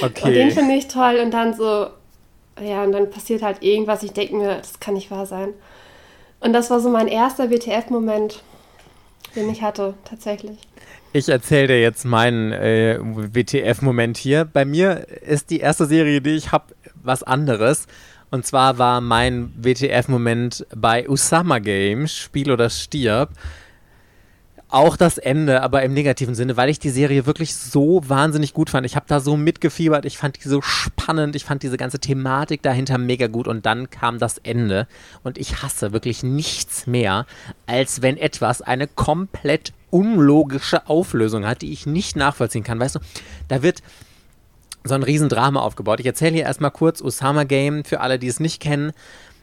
Okay. 0.01 0.27
Und 0.27 0.33
den 0.33 0.51
finde 0.51 0.75
ich 0.75 0.87
toll 0.87 1.19
und 1.23 1.31
dann 1.31 1.53
so, 1.53 1.87
ja, 2.61 2.83
und 2.83 2.93
dann 2.93 3.09
passiert 3.09 3.41
halt 3.41 3.63
irgendwas. 3.63 4.03
Ich 4.03 4.13
denke 4.13 4.35
mir, 4.35 4.55
das 4.57 4.79
kann 4.79 4.93
nicht 4.93 5.11
wahr 5.11 5.25
sein. 5.25 5.53
Und 6.39 6.53
das 6.53 6.69
war 6.69 6.79
so 6.79 6.89
mein 6.89 7.07
erster 7.07 7.49
WTF-Moment 7.49 8.43
den 9.37 9.49
ich 9.49 9.61
hatte, 9.61 9.93
tatsächlich. 10.03 10.57
Ich 11.13 11.29
erzähle 11.29 11.67
dir 11.67 11.81
jetzt 11.81 12.03
meinen 12.03 12.51
äh, 12.51 12.99
WTF-Moment 13.01 14.17
hier. 14.17 14.43
Bei 14.45 14.65
mir 14.65 15.07
ist 15.21 15.49
die 15.49 15.59
erste 15.59 15.85
Serie, 15.85 16.21
die 16.21 16.31
ich 16.31 16.51
habe, 16.51 16.75
was 16.95 17.23
anderes. 17.23 17.87
Und 18.29 18.45
zwar 18.45 18.77
war 18.77 18.99
mein 18.99 19.53
WTF-Moment 19.55 20.67
bei 20.75 21.07
Usama 21.07 21.59
Games, 21.59 22.13
Spiel 22.13 22.51
oder 22.51 22.69
Stirb 22.69 23.29
auch 24.69 24.97
das 24.97 25.17
Ende, 25.17 25.61
aber 25.61 25.83
im 25.83 25.93
negativen 25.93 26.35
Sinne, 26.35 26.57
weil 26.57 26.69
ich 26.69 26.79
die 26.79 26.89
Serie 26.89 27.25
wirklich 27.25 27.55
so 27.55 28.01
wahnsinnig 28.07 28.53
gut 28.53 28.69
fand. 28.69 28.85
Ich 28.85 28.95
habe 28.95 29.05
da 29.07 29.19
so 29.19 29.37
mitgefiebert, 29.37 30.05
ich 30.05 30.17
fand 30.17 30.43
die 30.43 30.49
so 30.49 30.61
spannend, 30.61 31.35
ich 31.35 31.45
fand 31.45 31.63
diese 31.63 31.77
ganze 31.77 31.99
Thematik 31.99 32.61
dahinter 32.61 32.97
mega 32.97 33.27
gut 33.27 33.47
und 33.47 33.65
dann 33.65 33.89
kam 33.89 34.19
das 34.19 34.37
Ende 34.39 34.87
und 35.23 35.37
ich 35.37 35.63
hasse 35.63 35.93
wirklich 35.93 36.21
nichts 36.21 36.85
mehr, 36.85 37.25
als 37.65 38.01
wenn 38.01 38.17
etwas 38.17 38.61
eine 38.61 38.87
komplett 38.87 39.71
unlogische 39.89 40.87
Auflösung 40.89 41.45
hat, 41.45 41.61
die 41.61 41.71
ich 41.71 41.85
nicht 41.85 42.17
nachvollziehen 42.17 42.63
kann. 42.63 42.79
Weißt 42.79 42.95
du, 42.95 42.99
da 43.47 43.63
wird 43.63 43.81
so 44.83 44.95
ein 44.95 45.03
Riesendrama 45.03 45.61
aufgebaut. 45.61 46.01
Ich 46.01 46.05
erzähle 46.05 46.35
hier 46.35 46.43
erstmal 46.43 46.71
kurz 46.71 47.01
Osama 47.01 47.45
Game 47.45 47.85
für 47.85 48.01
alle, 48.01 48.19
die 48.19 48.27
es 48.27 48.41
nicht 48.41 48.61
kennen. 48.61 48.91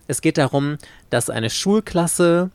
Es 0.07 0.21
geht 0.21 0.37
darum, 0.37 0.77
dass 1.09 1.31
eine 1.31 1.49
Schulklasse 1.49 2.51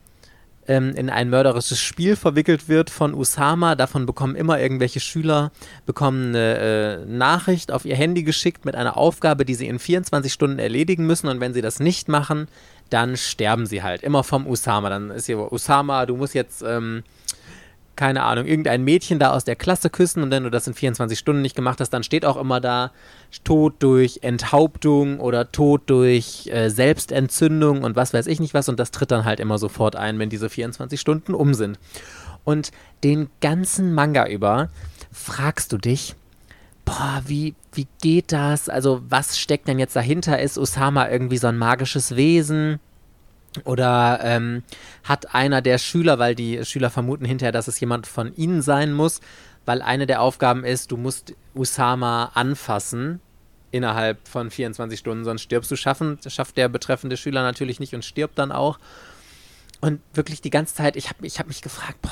ähm, 0.69 0.93
in 0.95 1.09
ein 1.09 1.31
mörderisches 1.31 1.81
Spiel 1.81 2.15
verwickelt 2.15 2.69
wird 2.69 2.91
von 2.91 3.15
Usama. 3.15 3.75
Davon 3.75 4.05
bekommen 4.05 4.35
immer 4.35 4.59
irgendwelche 4.59 4.99
Schüler 4.99 5.51
bekommen 5.87 6.29
eine 6.29 6.57
äh, 6.59 7.05
Nachricht 7.05 7.71
auf 7.71 7.85
ihr 7.85 7.95
Handy 7.95 8.21
geschickt 8.21 8.65
mit 8.65 8.75
einer 8.75 8.95
Aufgabe, 8.95 9.45
die 9.45 9.55
sie 9.55 9.67
in 9.67 9.79
24 9.79 10.31
Stunden 10.31 10.59
erledigen 10.59 11.07
müssen. 11.07 11.27
Und 11.27 11.39
wenn 11.39 11.55
sie 11.55 11.61
das 11.61 11.79
nicht 11.79 12.07
machen, 12.07 12.47
dann 12.91 13.17
sterben 13.17 13.65
sie 13.65 13.81
halt. 13.81 14.03
Immer 14.03 14.23
vom 14.23 14.45
Usama. 14.45 14.89
Dann 14.89 15.09
ist 15.09 15.25
hier 15.25 15.51
Usama, 15.51 16.05
du 16.05 16.15
musst 16.15 16.35
jetzt 16.35 16.61
ähm, 16.61 17.03
keine 17.99 18.23
Ahnung, 18.23 18.45
irgendein 18.45 18.85
Mädchen 18.85 19.19
da 19.19 19.31
aus 19.31 19.43
der 19.43 19.57
Klasse 19.57 19.89
küssen 19.89 20.23
und 20.23 20.31
wenn 20.31 20.43
du 20.43 20.49
das 20.49 20.65
in 20.67 20.73
24 20.73 21.19
Stunden 21.19 21.41
nicht 21.41 21.53
gemacht 21.53 21.81
hast, 21.81 21.89
dann 21.89 22.03
steht 22.03 22.23
auch 22.23 22.37
immer 22.37 22.61
da 22.61 22.91
Tod 23.43 23.75
durch 23.79 24.19
Enthauptung 24.21 25.19
oder 25.19 25.51
Tod 25.51 25.81
durch 25.87 26.47
äh, 26.47 26.69
Selbstentzündung 26.69 27.83
und 27.83 27.97
was 27.97 28.13
weiß 28.13 28.27
ich 28.27 28.39
nicht 28.39 28.53
was 28.53 28.69
und 28.69 28.79
das 28.79 28.91
tritt 28.91 29.11
dann 29.11 29.25
halt 29.25 29.41
immer 29.41 29.57
sofort 29.57 29.97
ein, 29.97 30.17
wenn 30.17 30.29
diese 30.29 30.49
24 30.49 30.97
Stunden 30.97 31.33
um 31.33 31.53
sind. 31.53 31.77
Und 32.45 32.71
den 33.03 33.29
ganzen 33.41 33.93
Manga 33.93 34.27
über 34.27 34.69
fragst 35.11 35.73
du 35.73 35.77
dich, 35.77 36.15
boah, 36.85 37.21
wie, 37.25 37.53
wie 37.73 37.87
geht 38.01 38.31
das? 38.31 38.69
Also 38.69 39.01
was 39.09 39.37
steckt 39.37 39.67
denn 39.67 39.77
jetzt 39.77 39.97
dahinter? 39.97 40.39
Ist 40.39 40.57
Osama 40.57 41.09
irgendwie 41.09 41.37
so 41.37 41.47
ein 41.47 41.57
magisches 41.57 42.15
Wesen? 42.15 42.79
Oder 43.63 44.19
ähm, 44.23 44.63
hat 45.03 45.33
einer 45.33 45.61
der 45.61 45.77
Schüler, 45.77 46.19
weil 46.19 46.35
die 46.35 46.63
Schüler 46.65 46.89
vermuten 46.89 47.25
hinterher, 47.25 47.51
dass 47.51 47.67
es 47.67 47.79
jemand 47.79 48.07
von 48.07 48.35
ihnen 48.35 48.61
sein 48.61 48.93
muss, 48.93 49.21
weil 49.65 49.81
eine 49.81 50.05
der 50.05 50.21
Aufgaben 50.21 50.63
ist, 50.63 50.91
du 50.91 50.97
musst 50.97 51.33
Usama 51.55 52.31
anfassen 52.33 53.19
innerhalb 53.71 54.27
von 54.27 54.49
24 54.49 54.99
Stunden, 54.99 55.23
sonst 55.23 55.41
stirbst 55.41 55.69
du. 55.71 55.75
Schaffen, 55.75 56.17
schafft 56.27 56.57
der 56.57 56.69
betreffende 56.69 57.17
Schüler 57.17 57.43
natürlich 57.43 57.79
nicht 57.79 57.93
und 57.93 58.05
stirbt 58.05 58.37
dann 58.39 58.51
auch. 58.51 58.79
und 59.81 60.01
wirklich 60.13 60.41
die 60.41 60.49
ganze 60.49 60.75
Zeit, 60.75 60.95
ich 60.95 61.09
habe 61.09 61.25
ich 61.25 61.39
hab 61.39 61.47
mich 61.47 61.61
gefragt, 61.61 62.01
boah, 62.01 62.11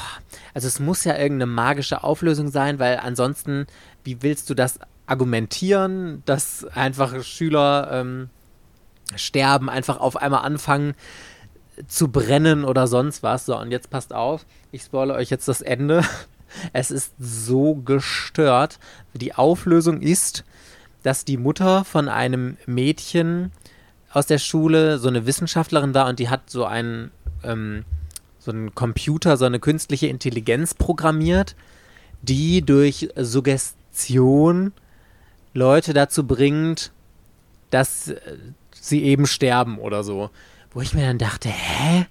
also 0.53 0.67
es 0.67 0.79
muss 0.79 1.03
ja 1.03 1.17
irgendeine 1.17 1.51
magische 1.51 2.03
Auflösung 2.03 2.49
sein, 2.49 2.79
weil 2.79 2.97
ansonsten, 2.97 3.67
wie 4.03 4.21
willst 4.21 4.49
du 4.49 4.53
das 4.53 4.79
argumentieren, 5.05 6.23
dass 6.25 6.63
einfach 6.65 7.23
Schüler 7.23 7.89
ähm, 7.91 8.29
sterben, 9.15 9.69
einfach 9.69 9.99
auf 9.99 10.17
einmal 10.17 10.43
anfangen 10.43 10.95
zu 11.87 12.09
brennen 12.09 12.65
oder 12.65 12.87
sonst 12.87 13.23
was. 13.23 13.45
So, 13.45 13.57
und 13.57 13.71
jetzt 13.71 13.89
passt 13.89 14.13
auf, 14.13 14.45
ich 14.71 14.81
spoilere 14.83 15.17
euch 15.17 15.29
jetzt 15.29 15.47
das 15.47 15.61
Ende. 15.61 16.03
Es 16.71 16.91
ist 16.91 17.11
so 17.19 17.75
gestört. 17.75 18.79
Die 19.13 19.35
Auflösung 19.35 20.01
ist, 20.01 20.45
dass 21.03 21.25
die 21.25 21.35
Mutter 21.35 21.83
von 21.83 22.07
einem 22.07 22.55
Mädchen 22.65 23.51
aus 24.13 24.27
der 24.27 24.37
Schule 24.37 24.97
so 24.97 25.09
eine 25.09 25.25
Wissenschaftlerin 25.25 25.93
war 25.93 26.07
und 26.07 26.19
die 26.19 26.29
hat 26.29 26.49
so 26.49 26.63
einen, 26.63 27.11
ähm, 27.43 27.83
so 28.39 28.51
einen 28.51 28.73
Computer, 28.73 29.35
so 29.35 29.43
eine 29.43 29.59
künstliche 29.59 30.07
Intelligenz 30.07 30.73
programmiert, 30.73 31.57
die 32.21 32.61
durch 32.61 33.09
Suggestion 33.17 34.71
Leute 35.53 35.93
dazu 35.93 36.25
bringt, 36.25 36.91
dass 37.71 38.07
äh, 38.07 38.21
sie 38.87 39.03
eben 39.03 39.27
sterben 39.27 39.77
oder 39.77 40.03
so. 40.03 40.29
Wo 40.71 40.81
ich 40.81 40.93
mir 40.93 41.05
dann 41.05 41.17
dachte, 41.17 41.49
hä? 41.49 42.05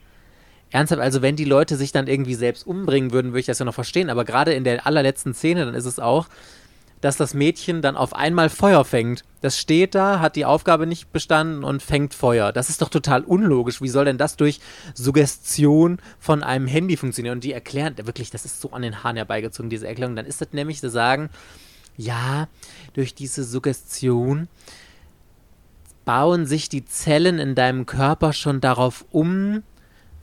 Ernsthaft, 0.70 1.00
also 1.00 1.22
wenn 1.22 1.36
die 1.36 1.44
Leute 1.44 1.76
sich 1.76 1.92
dann 1.92 2.06
irgendwie 2.06 2.34
selbst 2.34 2.66
umbringen 2.66 3.12
würden, 3.12 3.32
würde 3.32 3.40
ich 3.40 3.46
das 3.46 3.58
ja 3.58 3.64
noch 3.64 3.74
verstehen. 3.74 4.10
Aber 4.10 4.24
gerade 4.24 4.52
in 4.52 4.64
der 4.64 4.86
allerletzten 4.86 5.34
Szene, 5.34 5.64
dann 5.64 5.74
ist 5.74 5.84
es 5.84 5.98
auch, 5.98 6.28
dass 7.00 7.16
das 7.16 7.34
Mädchen 7.34 7.82
dann 7.82 7.96
auf 7.96 8.14
einmal 8.14 8.50
Feuer 8.50 8.84
fängt. 8.84 9.22
Das 9.40 9.58
steht 9.58 9.94
da, 9.94 10.18
hat 10.18 10.34
die 10.34 10.44
Aufgabe 10.44 10.86
nicht 10.86 11.12
bestanden 11.12 11.62
und 11.62 11.82
fängt 11.82 12.14
Feuer. 12.14 12.52
Das 12.52 12.68
ist 12.70 12.82
doch 12.82 12.88
total 12.88 13.22
unlogisch. 13.22 13.80
Wie 13.80 13.88
soll 13.88 14.06
denn 14.06 14.18
das 14.18 14.36
durch 14.36 14.60
Suggestion 14.94 15.98
von 16.18 16.42
einem 16.42 16.66
Handy 16.66 16.96
funktionieren? 16.96 17.36
Und 17.36 17.44
die 17.44 17.52
erklären, 17.52 17.94
wirklich, 17.98 18.30
das 18.30 18.44
ist 18.44 18.60
so 18.60 18.72
an 18.72 18.82
den 18.82 19.04
Haaren 19.04 19.16
herbeigezogen, 19.16 19.70
diese 19.70 19.86
Erklärung. 19.86 20.16
Dann 20.16 20.26
ist 20.26 20.40
das 20.40 20.48
nämlich, 20.52 20.80
sie 20.80 20.90
sagen, 20.90 21.30
ja, 21.96 22.48
durch 22.94 23.14
diese 23.14 23.44
Suggestion 23.44 24.48
bauen 26.06 26.46
sich 26.46 26.70
die 26.70 26.86
Zellen 26.86 27.38
in 27.38 27.54
deinem 27.54 27.84
Körper 27.84 28.32
schon 28.32 28.62
darauf 28.62 29.04
um, 29.10 29.62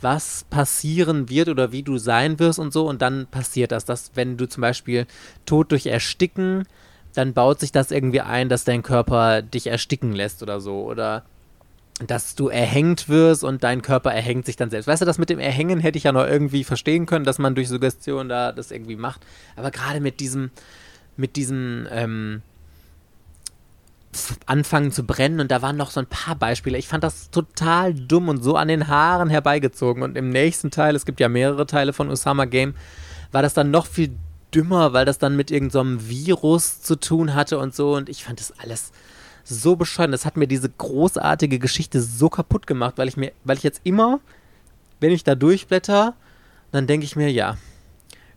was 0.01 0.45
passieren 0.49 1.29
wird 1.29 1.49
oder 1.49 1.71
wie 1.71 1.83
du 1.83 1.99
sein 1.99 2.39
wirst 2.39 2.57
und 2.57 2.73
so. 2.73 2.87
Und 2.87 3.03
dann 3.03 3.27
passiert 3.27 3.71
das, 3.71 3.85
dass 3.85 4.11
wenn 4.15 4.37
du 4.37 4.47
zum 4.47 4.61
Beispiel 4.61 5.05
tot 5.45 5.71
durch 5.71 5.85
Ersticken, 5.85 6.63
dann 7.13 7.33
baut 7.33 7.59
sich 7.59 7.71
das 7.71 7.91
irgendwie 7.91 8.21
ein, 8.21 8.49
dass 8.49 8.63
dein 8.63 8.81
Körper 8.81 9.43
dich 9.43 9.67
ersticken 9.67 10.13
lässt 10.13 10.41
oder 10.41 10.59
so. 10.61 10.83
Oder 10.83 11.25
dass 12.07 12.35
du 12.35 12.47
erhängt 12.47 13.07
wirst 13.09 13.43
und 13.43 13.63
dein 13.63 13.81
Körper 13.81 14.11
erhängt 14.11 14.45
sich 14.45 14.55
dann 14.55 14.69
selbst. 14.69 14.87
Weißt 14.87 15.01
du, 15.01 15.05
das 15.05 15.19
mit 15.19 15.29
dem 15.29 15.39
Erhängen 15.39 15.79
hätte 15.79 15.97
ich 15.97 16.05
ja 16.05 16.11
noch 16.11 16.25
irgendwie 16.25 16.63
verstehen 16.63 17.05
können, 17.05 17.25
dass 17.25 17.39
man 17.39 17.55
durch 17.55 17.67
Suggestion 17.67 18.29
da 18.29 18.51
das 18.51 18.71
irgendwie 18.71 18.95
macht. 18.95 19.21
Aber 19.57 19.69
gerade 19.69 19.99
mit 19.99 20.21
diesem, 20.21 20.49
mit 21.17 21.35
diesem, 21.35 21.87
ähm, 21.91 22.41
anfangen 24.45 24.91
zu 24.91 25.03
brennen 25.03 25.39
und 25.39 25.51
da 25.51 25.61
waren 25.61 25.77
noch 25.77 25.91
so 25.91 25.99
ein 25.99 26.05
paar 26.05 26.35
Beispiele. 26.35 26.77
Ich 26.77 26.87
fand 26.87 27.03
das 27.03 27.29
total 27.29 27.93
dumm 27.93 28.29
und 28.29 28.43
so 28.43 28.55
an 28.55 28.67
den 28.67 28.87
Haaren 28.87 29.29
herbeigezogen. 29.29 30.03
Und 30.03 30.17
im 30.17 30.29
nächsten 30.29 30.71
Teil, 30.71 30.95
es 30.95 31.05
gibt 31.05 31.19
ja 31.19 31.29
mehrere 31.29 31.65
Teile 31.65 31.93
von 31.93 32.09
Osama 32.09 32.45
Game, 32.45 32.75
war 33.31 33.41
das 33.41 33.53
dann 33.53 33.71
noch 33.71 33.85
viel 33.85 34.11
dümmer, 34.53 34.93
weil 34.93 35.05
das 35.05 35.17
dann 35.17 35.35
mit 35.35 35.51
irgendeinem 35.51 35.99
so 35.99 36.09
Virus 36.09 36.81
zu 36.81 36.95
tun 36.95 37.33
hatte 37.33 37.57
und 37.57 37.75
so. 37.75 37.95
Und 37.95 38.09
ich 38.09 38.23
fand 38.23 38.39
das 38.39 38.53
alles 38.59 38.91
so 39.43 39.75
bescheuert. 39.75 40.13
Das 40.13 40.25
hat 40.25 40.37
mir 40.37 40.47
diese 40.47 40.69
großartige 40.69 41.59
Geschichte 41.59 42.01
so 42.01 42.29
kaputt 42.29 42.67
gemacht, 42.67 42.93
weil 42.97 43.07
ich 43.07 43.17
mir, 43.17 43.31
weil 43.43 43.57
ich 43.57 43.63
jetzt 43.63 43.81
immer, 43.83 44.19
wenn 44.99 45.11
ich 45.11 45.23
da 45.23 45.35
durchblätter, 45.35 46.15
dann 46.71 46.87
denke 46.87 47.05
ich 47.05 47.15
mir, 47.15 47.31
ja, 47.31 47.57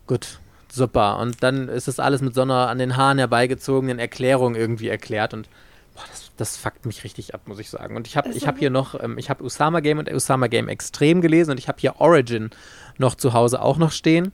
gut, 0.07 0.41
super. 0.71 1.19
Und 1.19 1.43
dann 1.43 1.69
ist 1.69 1.89
das 1.89 2.01
alles 2.01 2.21
mit 2.21 2.35
so 2.35 2.43
einer 2.43 2.69
an 2.69 2.79
den 2.79 2.97
Haaren 2.97 3.19
herbeigezogenen 3.19 3.99
Erklärung 3.99 4.55
irgendwie 4.55 4.89
erklärt. 4.89 5.35
Und 5.35 5.49
boah, 5.97 6.05
das, 6.11 6.31
das 6.37 6.57
fuckt 6.57 6.87
mich 6.87 7.03
richtig 7.03 7.35
ab, 7.35 7.43
muss 7.47 7.59
ich 7.59 7.71
sagen. 7.71 7.97
Und 7.97 8.07
ich 8.07 8.17
habe 8.17 8.29
ich 8.31 8.47
hab 8.47 8.59
hier 8.59 8.71
noch, 8.71 9.01
ähm, 9.03 9.19
ich 9.19 9.31
habe 9.31 9.43
Usama 9.43 9.81
Game 9.81 9.99
und 9.99 10.13
Usama 10.13 10.47
Game 10.47 10.69
extrem 10.69 11.21
gelesen 11.21 11.53
und 11.53 11.59
ich 11.59 11.69
habe 11.69 11.79
hier 11.81 11.97
Origin 11.99 12.51
noch 12.99 13.15
zu 13.15 13.33
Hause 13.33 13.61
auch 13.63 13.79
noch 13.79 13.91
stehen. 13.91 14.33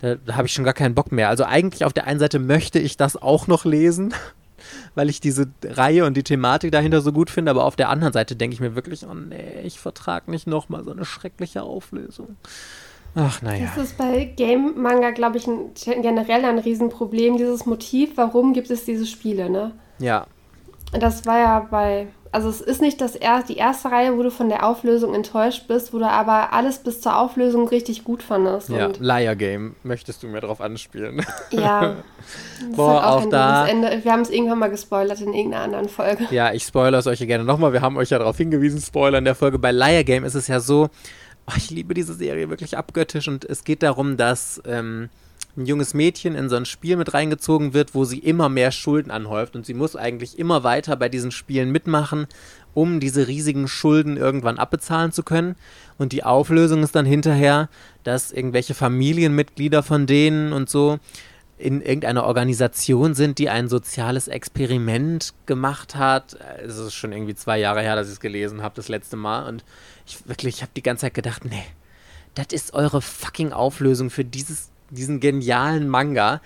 Da, 0.00 0.16
da 0.16 0.34
habe 0.36 0.46
ich 0.46 0.52
schon 0.52 0.64
gar 0.64 0.74
keinen 0.74 0.94
Bock 0.94 1.12
mehr. 1.12 1.28
Also 1.28 1.44
eigentlich 1.44 1.84
auf 1.84 1.92
der 1.92 2.06
einen 2.06 2.18
Seite 2.18 2.38
möchte 2.38 2.78
ich 2.78 2.96
das 2.96 3.16
auch 3.16 3.46
noch 3.46 3.64
lesen, 3.64 4.12
weil 4.94 5.08
ich 5.08 5.20
diese 5.20 5.46
Reihe 5.64 6.04
und 6.04 6.16
die 6.16 6.24
Thematik 6.24 6.72
dahinter 6.72 7.00
so 7.00 7.12
gut 7.12 7.30
finde, 7.30 7.50
aber 7.50 7.64
auf 7.64 7.76
der 7.76 7.88
anderen 7.88 8.12
Seite 8.12 8.36
denke 8.36 8.54
ich 8.54 8.60
mir 8.60 8.74
wirklich, 8.74 9.06
oh 9.06 9.14
nee, 9.14 9.60
ich 9.62 9.78
vertrage 9.78 10.30
nicht 10.30 10.46
nochmal 10.46 10.84
so 10.84 10.90
eine 10.90 11.04
schreckliche 11.04 11.62
Auflösung. 11.62 12.36
Ach, 13.16 13.42
naja. 13.42 13.70
Das 13.74 13.84
ist 13.84 13.96
bei 13.96 14.24
Game-Manga, 14.24 15.12
glaube 15.12 15.38
ich, 15.38 15.46
ein, 15.46 15.72
generell 16.02 16.44
ein 16.44 16.58
Riesenproblem, 16.58 17.36
dieses 17.36 17.64
Motiv, 17.64 18.16
warum 18.16 18.52
gibt 18.52 18.70
es 18.70 18.84
diese 18.84 19.06
Spiele, 19.06 19.48
ne? 19.48 19.70
Ja. 20.00 20.26
Das 20.92 21.26
war 21.26 21.38
ja 21.38 21.66
bei, 21.70 22.06
also 22.30 22.48
es 22.48 22.60
ist 22.60 22.80
nicht 22.80 23.00
das 23.00 23.16
er, 23.16 23.42
die 23.42 23.56
erste 23.56 23.90
Reihe, 23.90 24.16
wo 24.16 24.22
du 24.22 24.30
von 24.30 24.48
der 24.48 24.64
Auflösung 24.66 25.14
enttäuscht 25.14 25.66
bist, 25.66 25.92
wo 25.92 25.98
du 25.98 26.08
aber 26.08 26.52
alles 26.52 26.78
bis 26.78 27.00
zur 27.00 27.18
Auflösung 27.18 27.68
richtig 27.68 28.04
gut 28.04 28.22
fandest. 28.22 28.68
Ja, 28.68 28.90
Liar 28.98 29.36
Game, 29.36 29.74
möchtest 29.82 30.22
du 30.22 30.28
mir 30.28 30.40
drauf 30.40 30.60
anspielen? 30.60 31.24
Ja. 31.50 31.96
Das 32.66 32.76
Boah, 32.76 33.06
auch, 33.06 33.22
auch 33.24 33.28
da. 33.28 33.66
Ende. 33.66 34.00
Wir 34.02 34.10
haben 34.10 34.22
es 34.22 34.30
irgendwann 34.30 34.58
mal 34.58 34.70
gespoilert 34.70 35.20
in 35.20 35.34
irgendeiner 35.34 35.64
anderen 35.64 35.88
Folge. 35.90 36.26
Ja, 36.30 36.54
ich 36.54 36.62
spoilere 36.62 36.98
es 36.98 37.06
euch 37.06 37.20
ja 37.20 37.26
gerne 37.26 37.44
nochmal. 37.44 37.74
Wir 37.74 37.82
haben 37.82 37.98
euch 37.98 38.08
ja 38.08 38.18
darauf 38.18 38.38
hingewiesen, 38.38 38.80
Spoiler 38.80 39.18
in 39.18 39.26
der 39.26 39.34
Folge. 39.34 39.58
Bei 39.58 39.72
Liar 39.72 40.04
Game 40.04 40.24
ist 40.24 40.34
es 40.34 40.48
ja 40.48 40.58
so, 40.60 40.88
oh, 41.46 41.52
ich 41.56 41.70
liebe 41.70 41.92
diese 41.92 42.14
Serie 42.14 42.48
wirklich 42.48 42.78
abgöttisch 42.78 43.28
und 43.28 43.44
es 43.44 43.64
geht 43.64 43.82
darum, 43.82 44.16
dass 44.16 44.62
ähm, 44.66 45.10
ein 45.56 45.66
junges 45.66 45.94
Mädchen 45.94 46.34
in 46.34 46.48
so 46.48 46.56
ein 46.56 46.64
Spiel 46.64 46.96
mit 46.96 47.14
reingezogen 47.14 47.74
wird, 47.74 47.94
wo 47.94 48.04
sie 48.04 48.18
immer 48.18 48.48
mehr 48.48 48.72
Schulden 48.72 49.10
anhäuft 49.10 49.54
und 49.54 49.64
sie 49.66 49.74
muss 49.74 49.94
eigentlich 49.96 50.38
immer 50.38 50.64
weiter 50.64 50.96
bei 50.96 51.08
diesen 51.08 51.30
Spielen 51.30 51.70
mitmachen, 51.70 52.26
um 52.74 52.98
diese 52.98 53.28
riesigen 53.28 53.68
Schulden 53.68 54.16
irgendwann 54.16 54.58
abbezahlen 54.58 55.12
zu 55.12 55.22
können. 55.22 55.54
Und 55.96 56.12
die 56.12 56.24
Auflösung 56.24 56.82
ist 56.82 56.96
dann 56.96 57.06
hinterher, 57.06 57.68
dass 58.02 58.32
irgendwelche 58.32 58.74
Familienmitglieder 58.74 59.82
von 59.82 60.06
denen 60.06 60.52
und 60.52 60.68
so 60.68 60.98
in 61.56 61.80
irgendeiner 61.80 62.24
Organisation 62.24 63.14
sind, 63.14 63.38
die 63.38 63.48
ein 63.48 63.68
soziales 63.68 64.26
Experiment 64.26 65.34
gemacht 65.46 65.94
hat. 65.94 66.36
Es 66.64 66.76
ist 66.76 66.94
schon 66.94 67.12
irgendwie 67.12 67.36
zwei 67.36 67.58
Jahre 67.58 67.80
her, 67.80 67.94
dass 67.94 68.08
ich 68.08 68.14
es 68.14 68.20
gelesen 68.20 68.62
habe, 68.62 68.74
das 68.74 68.88
letzte 68.88 69.16
Mal. 69.16 69.48
Und 69.48 69.64
ich 70.04 70.26
wirklich, 70.26 70.56
ich 70.56 70.62
habe 70.62 70.72
die 70.76 70.82
ganze 70.82 71.02
Zeit 71.02 71.14
gedacht, 71.14 71.44
nee, 71.44 71.64
das 72.34 72.48
ist 72.50 72.74
eure 72.74 73.00
fucking 73.00 73.52
Auflösung 73.52 74.10
für 74.10 74.24
dieses, 74.24 74.70
diesen 74.94 75.20
genialen 75.20 75.88
Manga. 75.88 76.40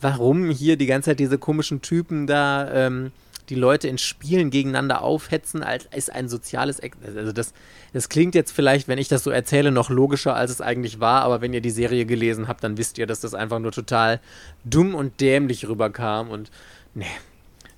Warum 0.00 0.50
hier 0.50 0.76
die 0.76 0.86
ganze 0.86 1.10
Zeit 1.10 1.20
diese 1.20 1.38
komischen 1.38 1.82
Typen 1.82 2.26
da 2.26 2.86
ähm, 2.86 3.12
die 3.48 3.54
Leute 3.54 3.88
in 3.88 3.98
Spielen 3.98 4.50
gegeneinander 4.50 5.02
aufhetzen, 5.02 5.62
als 5.62 5.86
ist 5.94 6.12
ein 6.12 6.28
soziales. 6.28 6.78
Ex 6.78 6.96
also 7.16 7.32
das, 7.32 7.52
das 7.92 8.08
klingt 8.08 8.34
jetzt 8.34 8.52
vielleicht, 8.52 8.88
wenn 8.88 8.98
ich 8.98 9.08
das 9.08 9.24
so 9.24 9.30
erzähle, 9.30 9.70
noch 9.70 9.90
logischer, 9.90 10.34
als 10.34 10.50
es 10.50 10.60
eigentlich 10.60 11.00
war, 11.00 11.22
aber 11.22 11.40
wenn 11.40 11.52
ihr 11.52 11.60
die 11.60 11.70
Serie 11.70 12.06
gelesen 12.06 12.48
habt, 12.48 12.64
dann 12.64 12.78
wisst 12.78 12.98
ihr, 12.98 13.06
dass 13.06 13.20
das 13.20 13.34
einfach 13.34 13.58
nur 13.58 13.72
total 13.72 14.20
dumm 14.64 14.94
und 14.94 15.20
dämlich 15.20 15.68
rüberkam 15.68 16.30
und 16.30 16.50
nee, 16.94 17.06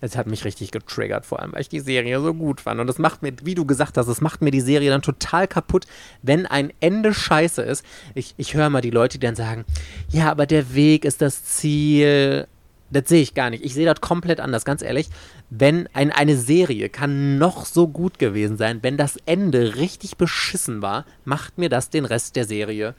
es 0.01 0.17
hat 0.17 0.27
mich 0.27 0.45
richtig 0.45 0.71
getriggert, 0.71 1.25
vor 1.25 1.41
allem, 1.41 1.53
weil 1.53 1.63
ich 1.63 1.69
die 1.69 1.81
Serie 1.81 2.21
so 2.21 2.35
gut 2.35 2.61
fand. 2.61 2.81
Und 2.81 2.87
das 2.87 2.99
macht 2.99 3.23
mir, 3.23 3.33
wie 3.43 3.55
du 3.55 3.65
gesagt 3.65 3.97
hast, 3.97 4.09
es 4.09 4.21
macht 4.21 4.43
mir 4.43 4.51
die 4.51 4.61
Serie 4.61 4.91
dann 4.91 5.03
total 5.03 5.49
kaputt, 5.49 5.87
wenn 6.23 6.47
ein 6.47 6.73
Ende 6.81 7.15
scheiße 7.15 7.63
ist. 7.63 7.85
Ich, 8.15 8.35
ich 8.37 8.55
höre 8.55 8.71
mal 8.71 8.83
die 8.83 8.91
Leute, 8.91 9.19
die 9.19 9.27
dann 9.27 9.37
sagen, 9.37 9.65
ja, 10.09 10.31
aber 10.31 10.47
der 10.47 10.75
Weg 10.75 11.05
ist 11.05 11.23
das 11.23 11.45
Ziel. 11.45 12.47
Das 12.91 13.09
sehe 13.09 13.23
ich 13.23 13.35
gar 13.35 13.51
nicht. 13.51 13.65
Ich 13.65 13.75
sehe 13.75 13.87
das 13.87 14.01
komplett 14.01 14.39
anders, 14.39 14.65
ganz 14.65 14.83
ehrlich. 14.83 15.09
Wenn 15.51 15.89
ein, 15.93 16.13
eine 16.13 16.37
Serie 16.37 16.89
kann 16.89 17.39
noch 17.39 17.67
so 17.67 17.89
gut 17.89 18.19
gewesen 18.19 18.57
sein, 18.57 18.79
wenn 18.83 18.97
das 18.97 19.17
Ende 19.27 19.77
richtig 19.77 20.17
beschissen 20.17 20.83
war, 20.83 21.05
macht 21.25 21.59
mir 21.59 21.69
das 21.69 21.91
den 21.91 22.05
Rest 22.05 22.37
der 22.37 22.45
Serie 22.45 22.95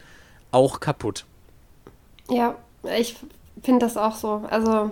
auch 0.52 0.80
kaputt. 0.80 1.26
Ja, 2.30 2.56
ich 2.98 3.16
finde 3.64 3.86
das 3.86 3.96
auch 3.96 4.16
so. 4.16 4.44
Also 4.50 4.92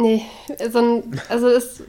Nee, 0.00 0.22
so 0.70 0.78
ein, 0.78 1.20
also 1.28 1.48
es, 1.48 1.82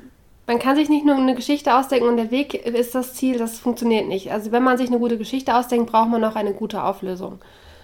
man 0.48 0.60
kann 0.60 0.76
sich 0.76 0.90
nicht 0.90 1.06
nur 1.06 1.16
eine 1.16 1.36
Geschichte 1.36 1.76
ausdenken 1.76 2.08
und 2.08 2.18
der 2.18 2.32
Weg 2.32 2.54
ist 2.54 2.94
das 2.94 3.14
Ziel, 3.14 3.38
das 3.38 3.60
funktioniert 3.60 4.08
nicht. 4.08 4.32
Also 4.32 4.52
wenn 4.52 4.64
man 4.64 4.78
sich 4.78 4.88
eine 4.88 5.00
gute 5.00 5.18
Geschichte 5.18 5.56
ausdenkt, 5.56 5.92
braucht 5.92 6.10
man 6.10 6.24
auch 6.24 6.36
eine 6.36 6.54
gute 6.54 6.84
Auflösung. 6.84 7.40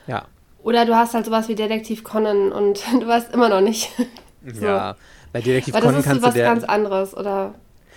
Ja. 0.06 0.26
Oder 0.64 0.86
du 0.86 0.96
hast 0.96 1.14
halt 1.14 1.26
sowas 1.26 1.48
wie 1.48 1.56
Detektiv 1.56 2.04
Conan 2.04 2.52
und 2.52 2.84
du 3.00 3.08
weißt 3.08 3.34
immer 3.34 3.50
noch 3.50 3.62
nicht. 3.62 3.90
so. 4.54 4.66
Ja, 4.66 4.96
bei 5.32 5.42
Detektiv 5.42 5.74
Conan 5.74 6.04
kannst 6.04 6.08
du 6.08 6.14
das 6.16 6.36
ist 6.36 6.42
was 6.42 6.44
ganz 6.44 6.64
anderes 6.64 7.16
oder 7.16 7.56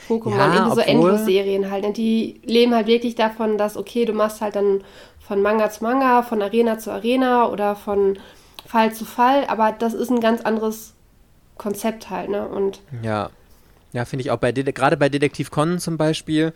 Pokémon, 0.09 0.37
ja, 0.37 0.55
irgendwie 0.55 0.75
so 0.75 0.81
Endlos-Serien 0.81 1.71
halt. 1.71 1.85
Ne? 1.85 1.93
Die 1.93 2.41
leben 2.45 2.75
halt 2.75 2.87
wirklich 2.87 3.15
davon, 3.17 3.59
dass, 3.59 3.77
okay, 3.77 4.05
du 4.05 4.13
machst 4.13 4.41
halt 4.41 4.57
dann 4.57 4.83
von 5.19 5.43
Manga 5.43 5.71
zu 5.71 5.85
Manga, 5.85 6.23
von 6.23 6.43
Arena 6.43 6.79
zu 6.79 6.93
Arena 6.93 7.49
oder 7.49 7.77
von 7.77 8.19
Fall 8.67 8.93
zu 8.93 9.05
Fall, 9.05 9.47
aber 9.49 9.73
das 9.73 9.95
ist 9.95 10.11
ein 10.11 10.21
ganz 10.21 10.43
anderes 10.43 10.95
Konzept 11.61 12.09
halt, 12.09 12.31
ne? 12.31 12.49
Und 12.49 12.81
ja, 13.03 13.31
ja, 13.93 14.05
finde 14.07 14.23
ich 14.23 14.31
auch 14.31 14.39
bei 14.39 14.51
gerade 14.53 14.97
bei 14.97 15.11
Detektiv 15.11 15.51
Conan 15.51 15.79
zum 15.79 15.99
Beispiel, 15.99 16.55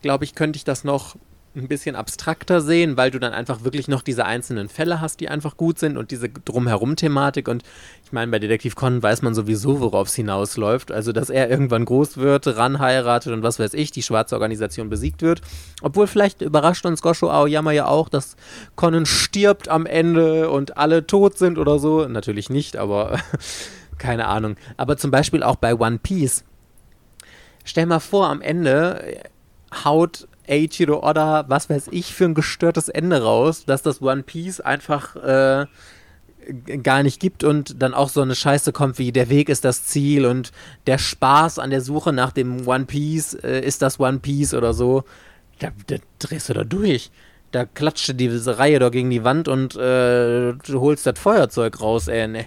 glaube 0.00 0.24
ich, 0.24 0.34
könnte 0.34 0.56
ich 0.56 0.64
das 0.64 0.82
noch 0.82 1.16
ein 1.54 1.68
bisschen 1.68 1.96
abstrakter 1.96 2.60
sehen, 2.60 2.96
weil 2.96 3.10
du 3.10 3.18
dann 3.18 3.32
einfach 3.32 3.64
wirklich 3.64 3.88
noch 3.88 4.02
diese 4.02 4.24
einzelnen 4.26 4.68
Fälle 4.68 5.00
hast, 5.00 5.20
die 5.20 5.28
einfach 5.28 5.56
gut 5.56 5.78
sind 5.78 5.96
und 5.96 6.10
diese 6.10 6.28
Drumherum-Thematik. 6.28 7.48
Und 7.48 7.64
ich 8.04 8.12
meine, 8.12 8.30
bei 8.30 8.38
Detektiv 8.38 8.76
Conan 8.76 9.02
weiß 9.02 9.22
man 9.22 9.34
sowieso, 9.34 9.80
worauf 9.80 10.08
es 10.08 10.14
hinausläuft. 10.14 10.92
Also, 10.92 11.12
dass 11.12 11.30
er 11.30 11.50
irgendwann 11.50 11.84
groß 11.84 12.18
wird, 12.18 12.46
ranheiratet 12.46 13.32
und 13.32 13.42
was 13.42 13.58
weiß 13.58 13.74
ich, 13.74 13.90
die 13.90 14.02
schwarze 14.02 14.34
Organisation 14.34 14.90
besiegt 14.90 15.22
wird. 15.22 15.40
Obwohl 15.82 16.06
vielleicht 16.06 16.42
überrascht 16.42 16.84
uns 16.84 17.02
Gosho 17.02 17.30
Aoyama 17.30 17.72
ja 17.72 17.86
auch, 17.86 18.08
dass 18.08 18.36
Conan 18.74 19.06
stirbt 19.06 19.68
am 19.68 19.86
Ende 19.86 20.50
und 20.50 20.76
alle 20.76 21.06
tot 21.06 21.38
sind 21.38 21.58
oder 21.58 21.78
so. 21.78 22.06
Natürlich 22.06 22.50
nicht, 22.50 22.76
aber 22.76 23.18
keine 23.98 24.26
Ahnung. 24.26 24.56
Aber 24.76 24.96
zum 24.96 25.10
Beispiel 25.10 25.42
auch 25.42 25.56
bei 25.56 25.74
One 25.74 25.98
Piece. 25.98 26.44
Stell 27.64 27.86
mal 27.86 28.00
vor, 28.00 28.28
am 28.28 28.40
Ende 28.42 29.22
haut 29.84 30.28
Eiichiro 30.48 31.08
Oda, 31.08 31.44
was 31.48 31.68
weiß 31.68 31.88
ich, 31.90 32.14
für 32.14 32.24
ein 32.24 32.34
gestörtes 32.34 32.88
Ende 32.88 33.22
raus, 33.22 33.64
dass 33.64 33.82
das 33.82 34.00
One 34.00 34.22
Piece 34.22 34.60
einfach 34.60 35.16
äh, 35.16 35.66
gar 36.82 37.02
nicht 37.02 37.20
gibt 37.20 37.44
und 37.44 37.82
dann 37.82 37.94
auch 37.94 38.08
so 38.08 38.22
eine 38.22 38.34
Scheiße 38.34 38.72
kommt 38.72 38.98
wie 38.98 39.12
der 39.12 39.28
Weg 39.28 39.48
ist 39.48 39.64
das 39.64 39.84
Ziel 39.84 40.26
und 40.26 40.52
der 40.86 40.98
Spaß 40.98 41.58
an 41.58 41.70
der 41.70 41.80
Suche 41.80 42.12
nach 42.12 42.32
dem 42.32 42.66
One 42.66 42.84
Piece 42.84 43.34
äh, 43.34 43.60
ist 43.60 43.82
das 43.82 43.98
One 43.98 44.20
Piece 44.20 44.54
oder 44.54 44.72
so. 44.72 45.04
Da, 45.58 45.70
da 45.86 45.96
drehst 46.18 46.48
du 46.48 46.54
da 46.54 46.64
durch. 46.64 47.10
Da 47.50 47.64
klatscht 47.64 48.12
diese 48.20 48.58
Reihe 48.58 48.78
da 48.78 48.90
gegen 48.90 49.10
die 49.10 49.24
Wand 49.24 49.48
und 49.48 49.74
äh, 49.76 50.52
du 50.52 50.80
holst 50.80 51.06
das 51.06 51.18
Feuerzeug 51.18 51.80
raus, 51.80 52.08
ey. 52.08 52.28
Ne. 52.28 52.46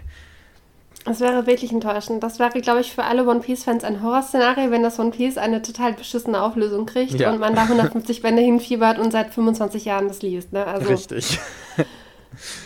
Das 1.09 1.21
wäre 1.21 1.47
wirklich 1.47 1.71
enttäuschend. 1.71 2.21
Das 2.21 2.37
wäre, 2.37 2.61
glaube 2.61 2.81
ich, 2.81 2.93
für 2.93 3.03
alle 3.03 3.25
One 3.25 3.39
Piece-Fans 3.39 3.83
ein 3.83 4.03
Horrorszenario, 4.03 4.69
wenn 4.69 4.83
das 4.83 4.99
One 4.99 5.09
Piece 5.09 5.39
eine 5.39 5.63
total 5.63 5.93
beschissene 5.93 6.39
Auflösung 6.39 6.85
kriegt 6.85 7.15
ja. 7.15 7.31
und 7.31 7.39
man 7.39 7.55
da 7.55 7.63
150 7.63 8.21
Bände 8.21 8.43
hinfiebert 8.43 8.99
und 8.99 9.09
seit 9.09 9.33
25 9.33 9.85
Jahren 9.85 10.07
das 10.07 10.21
liest. 10.21 10.53
Ne? 10.53 10.67
Also, 10.67 10.87
Richtig. 10.87 11.39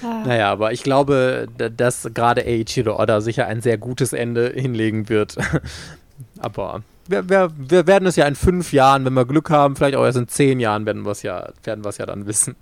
ah. 0.03 0.23
Naja, 0.25 0.51
aber 0.51 0.73
ich 0.73 0.83
glaube, 0.83 1.47
dass 1.77 2.09
gerade 2.13 2.41
Eiichiro 2.45 3.01
Oda 3.01 3.21
sicher 3.21 3.47
ein 3.47 3.61
sehr 3.61 3.77
gutes 3.77 4.11
Ende 4.11 4.51
hinlegen 4.53 5.07
wird. 5.07 5.37
aber 6.39 6.81
wir, 7.07 7.29
wir, 7.29 7.49
wir, 7.55 7.87
werden 7.87 8.09
es 8.09 8.17
ja 8.17 8.27
in 8.27 8.35
fünf 8.35 8.73
Jahren, 8.73 9.05
wenn 9.05 9.13
wir 9.13 9.23
Glück 9.23 9.51
haben, 9.51 9.77
vielleicht 9.77 9.95
auch 9.95 10.03
erst 10.03 10.17
in 10.17 10.27
zehn 10.27 10.59
Jahren 10.59 10.85
werden 10.85 11.05
wir 11.05 11.11
es 11.11 11.23
ja, 11.23 11.47
werden 11.63 11.85
wir 11.85 11.89
es 11.91 11.97
ja 11.97 12.05
dann 12.05 12.27
wissen. 12.27 12.57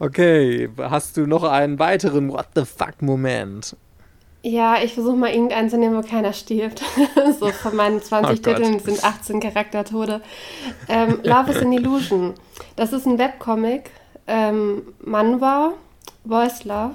Okay, 0.00 0.68
hast 0.76 1.16
du 1.16 1.28
noch 1.28 1.44
einen 1.44 1.78
weiteren 1.78 2.32
What 2.32 2.48
the 2.56 2.64
fuck 2.64 3.00
Moment? 3.00 3.76
Ja, 4.48 4.82
ich 4.82 4.94
versuche 4.94 5.14
mal 5.14 5.30
irgendeinen 5.30 5.68
zu 5.68 5.76
nehmen, 5.76 5.94
wo 5.94 6.00
keiner 6.00 6.32
stirbt. 6.32 6.82
so 7.38 7.48
von 7.48 7.76
meinen 7.76 8.00
20 8.00 8.30
oh 8.30 8.42
Titeln 8.42 8.78
sind 8.78 9.04
18 9.04 9.40
Charaktertode. 9.40 10.22
Ähm, 10.88 11.20
Love 11.22 11.50
is 11.50 11.58
an 11.58 11.70
Illusion. 11.70 12.32
Das 12.74 12.94
ist 12.94 13.06
ein 13.06 13.18
Webcomic, 13.18 13.90
ähm, 14.26 14.94
Manwa, 15.00 15.74
Voice 16.26 16.64
Love. 16.64 16.94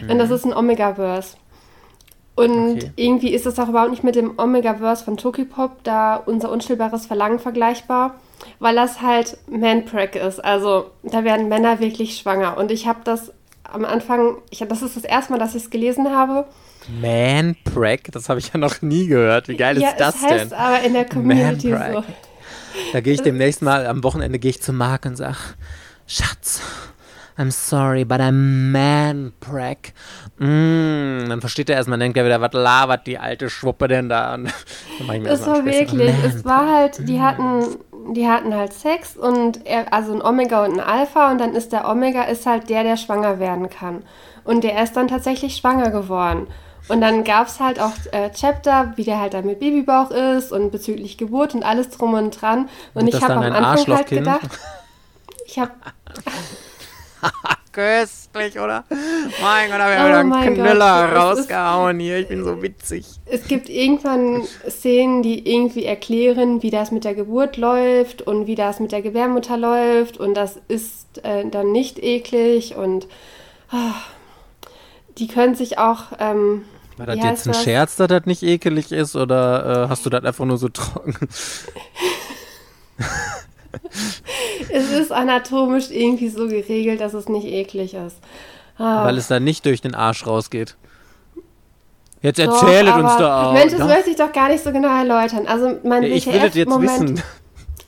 Mhm. 0.00 0.10
Und 0.10 0.18
das 0.18 0.28
mhm. 0.28 0.34
ist 0.36 0.44
ein 0.44 0.56
Omega-Verse. 0.56 1.36
Und 2.36 2.76
okay. 2.76 2.92
irgendwie 2.94 3.34
ist 3.34 3.46
das 3.46 3.58
auch 3.58 3.68
überhaupt 3.68 3.90
nicht 3.90 4.04
mit 4.04 4.14
dem 4.14 4.38
Omega-Verse 4.38 5.04
von 5.04 5.16
Tokipop, 5.16 5.82
da 5.82 6.14
unser 6.14 6.52
unstillbares 6.52 7.06
Verlangen 7.06 7.40
vergleichbar, 7.40 8.14
weil 8.60 8.76
das 8.76 9.02
halt 9.02 9.38
Man-Prack 9.48 10.14
ist. 10.14 10.38
Also 10.44 10.90
da 11.02 11.24
werden 11.24 11.48
Männer 11.48 11.80
wirklich 11.80 12.16
schwanger. 12.16 12.56
Und 12.56 12.70
ich 12.70 12.86
habe 12.86 13.00
das 13.02 13.32
am 13.64 13.84
Anfang, 13.84 14.36
ich, 14.50 14.60
das 14.60 14.82
ist 14.82 14.96
das 14.96 15.04
erste 15.04 15.32
Mal, 15.32 15.40
dass 15.40 15.56
ich 15.56 15.64
es 15.64 15.70
gelesen 15.70 16.14
habe. 16.14 16.46
Man 16.88 17.56
Prack, 17.64 18.12
das 18.12 18.28
habe 18.28 18.40
ich 18.40 18.52
ja 18.52 18.58
noch 18.58 18.82
nie 18.82 19.06
gehört. 19.06 19.48
Wie 19.48 19.56
geil 19.56 19.80
ja, 19.80 19.90
ist 19.90 20.00
das 20.00 20.16
es 20.16 20.22
heißt 20.22 20.52
denn? 20.52 20.58
aber 20.58 20.82
in 20.82 20.92
der 20.92 21.04
Community 21.04 21.70
so. 21.70 22.04
Da 22.92 23.00
gehe 23.00 23.14
ich 23.14 23.22
demnächst 23.22 23.62
mal, 23.62 23.86
am 23.86 24.04
Wochenende 24.04 24.38
gehe 24.38 24.50
ich 24.50 24.62
zu 24.62 24.72
Marc 24.72 25.06
und 25.06 25.16
sage, 25.16 25.36
Schatz, 26.06 26.60
I'm 27.38 27.50
sorry, 27.50 28.04
but 28.04 28.20
I'm 28.20 28.70
man 28.72 29.32
prack. 29.40 29.92
Mm, 30.38 31.28
dann 31.28 31.40
versteht 31.40 31.68
er 31.68 31.76
erstmal, 31.76 31.98
denkt 31.98 32.16
er 32.16 32.24
wieder, 32.24 32.40
was 32.40 32.52
labert 32.52 33.06
die 33.06 33.18
alte 33.18 33.50
Schwuppe 33.50 33.88
denn 33.88 34.08
da? 34.08 34.34
Und 34.34 34.50
es 35.26 35.46
war 35.46 35.64
wirklich, 35.64 36.14
es 36.24 36.44
war 36.44 36.70
halt, 36.72 37.08
die 37.08 37.20
hatten, 37.20 37.76
die 38.14 38.26
hatten 38.26 38.54
halt 38.54 38.72
Sex 38.72 39.16
und 39.16 39.66
er, 39.66 39.92
also 39.92 40.14
ein 40.14 40.22
Omega 40.22 40.64
und 40.64 40.74
ein 40.74 40.80
Alpha 40.80 41.30
und 41.30 41.38
dann 41.38 41.54
ist 41.54 41.72
der 41.72 41.88
Omega 41.88 42.22
ist 42.22 42.46
halt 42.46 42.70
der, 42.70 42.84
der 42.84 42.96
schwanger 42.96 43.38
werden 43.38 43.68
kann. 43.68 44.02
Und 44.44 44.64
der 44.64 44.82
ist 44.82 44.96
dann 44.96 45.08
tatsächlich 45.08 45.56
schwanger 45.56 45.90
geworden. 45.90 46.46
Und 46.88 47.00
dann 47.00 47.24
gab 47.24 47.48
es 47.48 47.58
halt 47.60 47.80
auch 47.80 47.92
äh, 48.12 48.30
Chapter, 48.30 48.92
wie 48.96 49.04
der 49.04 49.20
halt 49.20 49.34
da 49.34 49.42
mit 49.42 49.58
Babybauch 49.58 50.10
ist 50.10 50.52
und 50.52 50.70
bezüglich 50.70 51.18
Geburt 51.18 51.54
und 51.54 51.64
alles 51.64 51.90
drum 51.90 52.14
und 52.14 52.40
dran. 52.40 52.68
Und, 52.94 53.02
und 53.02 53.08
ich 53.08 53.22
habe 53.22 53.34
am 53.34 53.52
Anfang 53.52 53.96
halt 53.96 54.08
gedacht, 54.08 54.48
ich 55.46 55.58
habe 55.58 55.72
Köstlich, 57.72 58.58
oder? 58.58 58.84
Mein 59.42 59.68
Gott, 59.68 59.78
da 59.78 59.84
haben 59.84 59.92
wir 59.92 60.02
oh 60.02 60.32
wieder 60.32 60.38
einen 60.38 60.54
Knüller 60.54 61.08
Gott. 61.08 61.16
rausgehauen 61.18 62.00
hier. 62.00 62.18
Ich 62.20 62.28
bin 62.28 62.42
so 62.42 62.62
witzig. 62.62 63.04
Es 63.26 63.46
gibt 63.48 63.68
irgendwann 63.68 64.44
Szenen, 64.66 65.22
die 65.22 65.46
irgendwie 65.52 65.84
erklären, 65.84 66.62
wie 66.62 66.70
das 66.70 66.90
mit 66.90 67.04
der 67.04 67.14
Geburt 67.14 67.58
läuft 67.58 68.22
und 68.22 68.46
wie 68.46 68.54
das 68.54 68.80
mit 68.80 68.92
der 68.92 69.02
Gebärmutter 69.02 69.58
läuft. 69.58 70.16
Und 70.16 70.34
das 70.34 70.58
ist 70.68 71.22
äh, 71.22 71.46
dann 71.50 71.70
nicht 71.70 72.02
eklig. 72.02 72.76
Und 72.76 73.08
oh, 73.70 73.94
die 75.18 75.28
können 75.28 75.54
sich 75.54 75.76
auch. 75.78 76.04
Ähm, 76.18 76.64
war 76.96 77.06
das 77.06 77.16
jetzt 77.16 77.46
ein 77.46 77.52
das? 77.52 77.62
Scherz, 77.62 77.96
dass 77.96 78.08
das 78.08 78.26
nicht 78.26 78.42
ekelig 78.42 78.92
ist? 78.92 79.16
Oder 79.16 79.84
äh, 79.84 79.88
hast 79.88 80.06
du 80.06 80.10
das 80.10 80.24
einfach 80.24 80.44
nur 80.44 80.58
so 80.58 80.68
trocken? 80.68 81.16
es 84.70 84.90
ist 84.92 85.12
anatomisch 85.12 85.90
irgendwie 85.90 86.28
so 86.28 86.48
geregelt, 86.48 87.00
dass 87.00 87.14
es 87.14 87.28
nicht 87.28 87.46
eklig 87.46 87.94
ist. 87.94 88.16
Ah. 88.78 89.04
Weil 89.04 89.18
es 89.18 89.28
dann 89.28 89.44
nicht 89.44 89.64
durch 89.66 89.80
den 89.80 89.94
Arsch 89.94 90.26
rausgeht. 90.26 90.76
Jetzt 92.22 92.38
erzählet 92.38 92.94
uns 92.94 93.16
da 93.18 93.50
auch. 93.50 93.52
Mensch, 93.52 93.72
das 93.72 93.86
möchte 93.86 94.10
ich 94.10 94.16
doch 94.16 94.32
gar 94.32 94.48
nicht 94.48 94.64
so 94.64 94.72
genau 94.72 94.88
erläutern. 94.88 95.46
Also 95.46 95.78
mein 95.84 96.02
ja, 96.02 96.08
Ich 96.08 96.26
will 96.26 96.40
das 96.40 96.54
jetzt 96.54 96.80
wissen. 96.80 97.22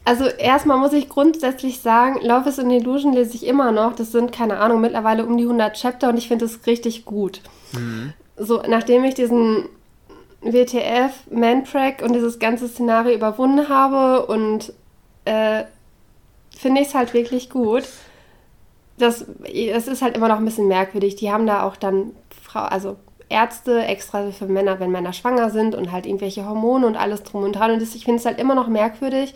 Also 0.04 0.24
erstmal 0.24 0.78
muss 0.78 0.92
ich 0.92 1.08
grundsätzlich 1.08 1.80
sagen, 1.80 2.20
Love 2.22 2.48
is 2.48 2.58
an 2.58 2.70
Illusion 2.70 3.12
lese 3.12 3.34
ich 3.34 3.46
immer 3.46 3.72
noch. 3.72 3.94
Das 3.94 4.12
sind, 4.12 4.32
keine 4.32 4.58
Ahnung, 4.58 4.80
mittlerweile 4.80 5.26
um 5.26 5.36
die 5.36 5.42
100 5.42 5.74
Chapter 5.74 6.08
und 6.08 6.16
ich 6.16 6.28
finde 6.28 6.46
es 6.46 6.66
richtig 6.66 7.04
gut. 7.04 7.42
Mhm. 7.72 8.14
So, 8.38 8.62
nachdem 8.68 9.04
ich 9.04 9.14
diesen 9.14 9.68
WTF, 10.40 11.12
Mantrack 11.30 12.02
und 12.02 12.12
dieses 12.12 12.38
ganze 12.38 12.68
Szenario 12.68 13.14
überwunden 13.14 13.68
habe 13.68 14.26
und 14.26 14.72
äh, 15.24 15.64
finde 16.56 16.80
ich 16.80 16.88
es 16.88 16.94
halt 16.94 17.14
wirklich 17.14 17.50
gut. 17.50 17.84
Das, 18.98 19.26
das 19.72 19.88
ist 19.88 20.02
halt 20.02 20.16
immer 20.16 20.28
noch 20.28 20.38
ein 20.38 20.44
bisschen 20.44 20.68
merkwürdig. 20.68 21.16
Die 21.16 21.30
haben 21.30 21.46
da 21.46 21.62
auch 21.62 21.76
dann 21.76 22.12
Frau, 22.42 22.60
also 22.60 22.96
Ärzte 23.28 23.84
extra 23.84 24.30
für 24.30 24.46
Männer, 24.46 24.80
wenn 24.80 24.90
Männer 24.90 25.12
schwanger 25.12 25.50
sind 25.50 25.74
und 25.74 25.92
halt 25.92 26.06
irgendwelche 26.06 26.46
Hormone 26.46 26.86
und 26.86 26.96
alles 26.96 27.22
drum 27.22 27.44
und 27.44 27.52
dran. 27.52 27.72
Und 27.72 27.82
das, 27.82 27.94
ich 27.94 28.04
finde 28.04 28.18
es 28.20 28.26
halt 28.26 28.38
immer 28.38 28.54
noch 28.54 28.68
merkwürdig, 28.68 29.34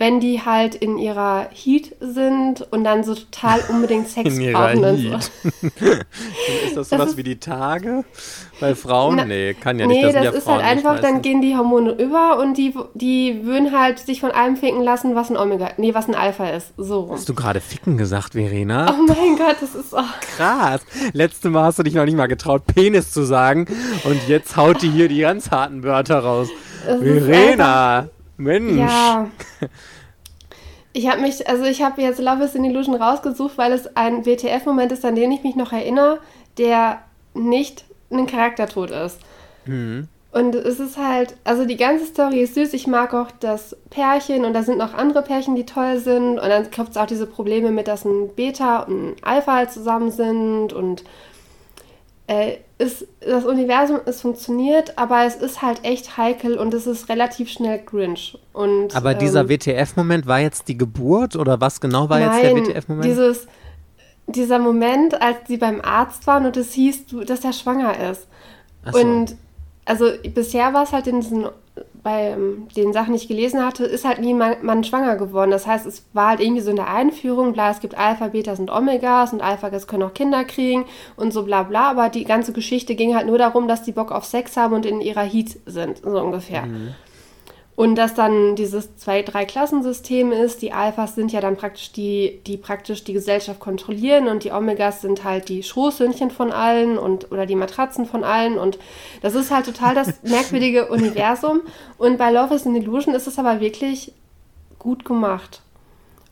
wenn 0.00 0.18
die 0.18 0.40
halt 0.42 0.74
in 0.74 0.96
ihrer 0.96 1.48
Heat 1.52 1.94
sind 2.00 2.66
und 2.72 2.84
dann 2.84 3.04
so 3.04 3.14
total 3.14 3.60
unbedingt 3.68 4.08
Sex 4.08 4.34
in 4.34 4.52
brauchen 4.52 4.82
und 4.82 4.96
so. 4.96 5.14
ist 6.66 6.76
das 6.76 6.88
sowas 6.88 7.18
wie 7.18 7.22
die 7.22 7.38
Tage 7.38 8.04
bei 8.60 8.74
Frauen? 8.74 9.16
Na, 9.16 9.26
nee, 9.26 9.52
kann 9.52 9.78
ja 9.78 9.86
nicht. 9.86 10.02
Nee, 10.02 10.10
das, 10.10 10.24
das 10.24 10.34
ist 10.36 10.44
Frauen 10.44 10.64
halt 10.64 10.78
einfach, 10.78 11.00
dann 11.00 11.20
gehen 11.20 11.42
die 11.42 11.54
Hormone 11.54 11.92
über 11.92 12.38
und 12.38 12.56
die, 12.56 12.74
die 12.94 13.44
würden 13.44 13.78
halt 13.78 13.98
sich 13.98 14.20
von 14.20 14.30
allem 14.30 14.56
ficken 14.56 14.80
lassen, 14.80 15.14
was 15.14 15.28
ein 15.28 15.36
Omega, 15.36 15.68
nee, 15.76 15.92
was 15.92 16.08
ein 16.08 16.14
Alpha 16.14 16.48
ist. 16.48 16.72
So 16.78 17.10
Hast 17.12 17.28
du 17.28 17.34
gerade 17.34 17.60
ficken 17.60 17.98
gesagt, 17.98 18.32
Verena? 18.32 18.96
Oh 18.98 19.02
mein 19.06 19.36
Gott, 19.36 19.56
das 19.60 19.74
ist 19.74 19.92
oh. 19.92 20.00
krass. 20.36 20.80
Letzte 21.12 21.50
Mal 21.50 21.64
hast 21.64 21.78
du 21.78 21.82
dich 21.82 21.92
noch 21.92 22.06
nicht 22.06 22.16
mal 22.16 22.26
getraut, 22.26 22.62
Penis 22.66 23.12
zu 23.12 23.22
sagen 23.22 23.66
und 24.04 24.28
jetzt 24.28 24.56
haut 24.56 24.80
die 24.80 24.90
hier 24.90 25.08
die 25.08 25.20
ganz 25.20 25.50
harten 25.50 25.82
Wörter 25.82 26.20
raus. 26.20 26.48
Das 26.86 27.00
Verena! 27.00 28.08
Mensch. 28.40 28.78
Ja. 28.78 29.30
Ich 30.92 31.08
habe 31.08 31.20
mich, 31.20 31.48
also 31.48 31.64
ich 31.64 31.82
habe 31.82 32.02
jetzt 32.02 32.20
Love 32.20 32.42
is 32.42 32.56
an 32.56 32.64
Illusion 32.64 32.96
rausgesucht, 32.96 33.56
weil 33.58 33.72
es 33.72 33.96
ein 33.96 34.26
WTF-Moment 34.26 34.90
ist, 34.90 35.04
an 35.04 35.14
den 35.14 35.30
ich 35.30 35.44
mich 35.44 35.54
noch 35.54 35.72
erinnere, 35.72 36.18
der 36.58 37.02
nicht 37.32 37.84
ein 38.10 38.26
Charaktertod 38.26 38.90
ist. 38.90 39.20
Mhm. 39.66 40.08
Und 40.32 40.54
es 40.54 40.78
ist 40.78 40.96
halt, 40.96 41.36
also 41.42 41.64
die 41.64 41.76
ganze 41.76 42.06
Story 42.06 42.40
ist 42.42 42.54
süß. 42.54 42.72
Ich 42.74 42.86
mag 42.86 43.14
auch 43.14 43.30
das 43.40 43.76
Pärchen 43.90 44.44
und 44.44 44.52
da 44.52 44.62
sind 44.62 44.78
noch 44.78 44.94
andere 44.94 45.22
Pärchen, 45.22 45.56
die 45.56 45.66
toll 45.66 45.98
sind. 45.98 46.38
Und 46.38 46.48
dann 46.48 46.70
gibt 46.70 46.90
es 46.90 46.96
auch 46.96 47.06
diese 47.06 47.26
Probleme 47.26 47.70
mit, 47.70 47.88
dass 47.88 48.04
ein 48.04 48.28
Beta 48.34 48.80
und 48.80 49.10
ein 49.10 49.16
Alpha 49.22 49.54
halt 49.54 49.72
zusammen 49.72 50.10
sind 50.10 50.72
und 50.72 51.04
äh, 52.28 52.58
ist, 52.80 53.06
das 53.20 53.44
Universum 53.44 54.00
ist 54.06 54.22
funktioniert, 54.22 54.96
aber 54.96 55.24
es 55.26 55.36
ist 55.36 55.60
halt 55.60 55.84
echt 55.84 56.16
heikel 56.16 56.56
und 56.56 56.72
es 56.72 56.86
ist 56.86 57.10
relativ 57.10 57.50
schnell 57.50 57.78
Grinch. 57.78 58.38
Und, 58.54 58.96
aber 58.96 59.12
dieser 59.14 59.42
ähm, 59.42 59.50
WTF-Moment 59.50 60.26
war 60.26 60.40
jetzt 60.40 60.66
die 60.66 60.78
Geburt 60.78 61.36
oder 61.36 61.60
was 61.60 61.80
genau 61.80 62.08
war 62.08 62.18
nein, 62.18 62.30
jetzt 62.30 62.42
der 62.42 62.56
WTF-Moment? 62.56 63.04
Dieses, 63.04 63.46
dieser 64.26 64.58
Moment, 64.58 65.20
als 65.20 65.36
sie 65.46 65.58
beim 65.58 65.82
Arzt 65.82 66.26
waren 66.26 66.46
und 66.46 66.56
es 66.56 66.72
hieß, 66.72 67.04
dass 67.26 67.44
er 67.44 67.52
schwanger 67.52 68.10
ist. 68.10 68.26
So. 68.90 68.98
Und 68.98 69.36
also 69.84 70.06
bisher 70.34 70.72
war 70.72 70.84
es 70.84 70.92
halt 70.92 71.06
in 71.06 71.20
diesen 71.20 71.46
bei 72.02 72.30
ähm, 72.30 72.68
den 72.76 72.92
Sachen, 72.92 73.12
die 73.12 73.18
ich 73.18 73.28
gelesen 73.28 73.64
hatte, 73.64 73.84
ist 73.84 74.04
halt 74.04 74.20
nie 74.20 74.34
man, 74.34 74.56
man, 74.62 74.84
schwanger 74.84 75.16
geworden. 75.16 75.50
Das 75.50 75.66
heißt, 75.66 75.86
es 75.86 76.06
war 76.12 76.28
halt 76.28 76.40
irgendwie 76.40 76.62
so 76.62 76.70
in 76.70 76.76
der 76.76 76.88
Einführung, 76.88 77.52
bla, 77.52 77.70
es 77.70 77.80
gibt 77.80 77.96
Alpha, 77.96 78.28
Betas 78.28 78.58
und 78.58 78.70
Omegas 78.70 79.32
und 79.32 79.42
Alpha-Gas 79.42 79.86
können 79.86 80.04
auch 80.04 80.14
Kinder 80.14 80.44
kriegen 80.44 80.84
und 81.16 81.32
so 81.32 81.42
bla 81.42 81.62
bla. 81.62 81.90
Aber 81.90 82.08
die 82.08 82.24
ganze 82.24 82.52
Geschichte 82.52 82.94
ging 82.94 83.14
halt 83.14 83.26
nur 83.26 83.38
darum, 83.38 83.68
dass 83.68 83.82
die 83.82 83.92
Bock 83.92 84.12
auf 84.12 84.24
Sex 84.24 84.56
haben 84.56 84.74
und 84.74 84.86
in 84.86 85.00
ihrer 85.00 85.22
Heat 85.22 85.58
sind, 85.66 85.98
so 85.98 86.20
ungefähr. 86.20 86.62
Mhm. 86.62 86.94
Und 87.80 87.94
dass 87.94 88.12
dann 88.12 88.56
dieses 88.56 88.94
Zwei-Drei-Klassensystem 88.98 90.32
ist. 90.32 90.60
Die 90.60 90.70
Alphas 90.70 91.14
sind 91.14 91.32
ja 91.32 91.40
dann 91.40 91.56
praktisch 91.56 91.92
die, 91.92 92.42
die 92.46 92.58
praktisch 92.58 93.04
die 93.04 93.14
Gesellschaft 93.14 93.58
kontrollieren 93.58 94.28
und 94.28 94.44
die 94.44 94.50
Omegas 94.50 95.00
sind 95.00 95.24
halt 95.24 95.48
die 95.48 95.62
Schoßhündchen 95.62 96.30
von 96.30 96.52
allen 96.52 96.98
und 96.98 97.32
oder 97.32 97.46
die 97.46 97.54
Matratzen 97.54 98.04
von 98.04 98.22
allen. 98.22 98.58
Und 98.58 98.78
das 99.22 99.34
ist 99.34 99.50
halt 99.50 99.64
total 99.64 99.94
das 99.94 100.22
merkwürdige 100.22 100.88
Universum. 100.88 101.62
Und 101.96 102.18
bei 102.18 102.30
Love 102.30 102.54
is 102.54 102.66
an 102.66 102.76
Illusion 102.76 103.14
ist 103.14 103.26
es 103.26 103.38
aber 103.38 103.60
wirklich 103.60 104.12
gut 104.78 105.06
gemacht. 105.06 105.62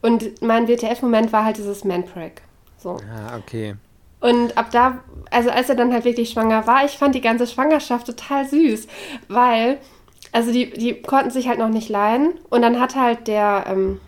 Und 0.03 0.43
mein 0.43 0.69
WTF-Moment 0.69 1.33
war 1.33 1.47
halt 1.47 1.57
dieses 1.57 1.83
Man-Prank. 1.83 2.43
So. 2.77 2.99
Ja, 2.99 3.39
okay. 3.39 3.75
Und 4.21 4.59
ab 4.59 4.71
da, 4.71 4.99
also 5.31 5.49
als 5.49 5.71
er 5.71 5.77
dann 5.77 5.95
halt 5.95 6.05
wirklich 6.05 6.29
schwanger 6.29 6.67
war, 6.67 6.85
ich 6.85 6.99
fand 6.99 7.15
die 7.15 7.23
ganze 7.23 7.47
Schwangerschaft 7.47 8.07
total 8.07 8.47
süß, 8.47 8.87
weil 9.29 9.79
also 10.33 10.53
die, 10.53 10.71
die 10.71 11.01
konnten 11.03 11.31
sich 11.31 11.49
halt 11.49 11.59
noch 11.59 11.69
nicht 11.69 11.89
leihen. 11.89 12.35
Und 12.51 12.63
dann 12.63 12.81
hat 12.81 12.95
halt 12.95 13.29
der 13.29 13.65
ähm, 13.69 14.01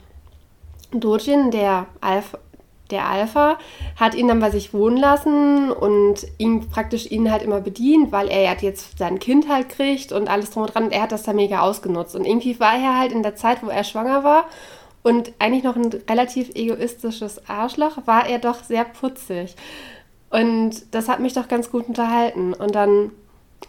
Dojin, 0.92 1.50
der 1.50 1.86
Alpha, 2.00 2.38
der 2.90 3.06
Alpha, 3.06 3.58
hat 3.96 4.14
ihn 4.14 4.28
dann 4.28 4.40
bei 4.40 4.50
sich 4.50 4.74
wohnen 4.74 4.96
lassen 4.96 5.70
und 5.70 6.26
ihn 6.38 6.68
praktisch 6.68 7.10
ihn 7.10 7.30
halt 7.30 7.42
immer 7.42 7.60
bedient, 7.60 8.10
weil 8.10 8.28
er 8.28 8.56
jetzt 8.60 8.98
sein 8.98 9.18
Kind 9.18 9.48
halt 9.48 9.68
kriegt 9.68 10.12
und 10.12 10.28
alles 10.28 10.50
drum 10.50 10.64
und 10.64 10.74
dran. 10.74 10.84
Und 10.84 10.92
er 10.92 11.02
hat 11.02 11.12
das 11.12 11.22
da 11.22 11.32
mega 11.32 11.60
ausgenutzt. 11.60 12.16
Und 12.16 12.26
irgendwie 12.26 12.58
war 12.58 12.74
er 12.74 12.98
halt 12.98 13.12
in 13.12 13.22
der 13.22 13.36
Zeit, 13.36 13.62
wo 13.62 13.68
er 13.68 13.84
schwanger 13.84 14.24
war 14.24 14.46
und 15.02 15.32
eigentlich 15.38 15.64
noch 15.64 15.76
ein 15.76 15.90
relativ 16.08 16.50
egoistisches 16.54 17.48
Arschloch, 17.48 18.06
war 18.06 18.28
er 18.28 18.38
doch 18.38 18.62
sehr 18.62 18.84
putzig. 18.84 19.56
Und 20.28 20.94
das 20.94 21.08
hat 21.08 21.20
mich 21.20 21.32
doch 21.32 21.48
ganz 21.48 21.70
gut 21.70 21.88
unterhalten. 21.88 22.52
Und 22.52 22.74
dann 22.74 23.10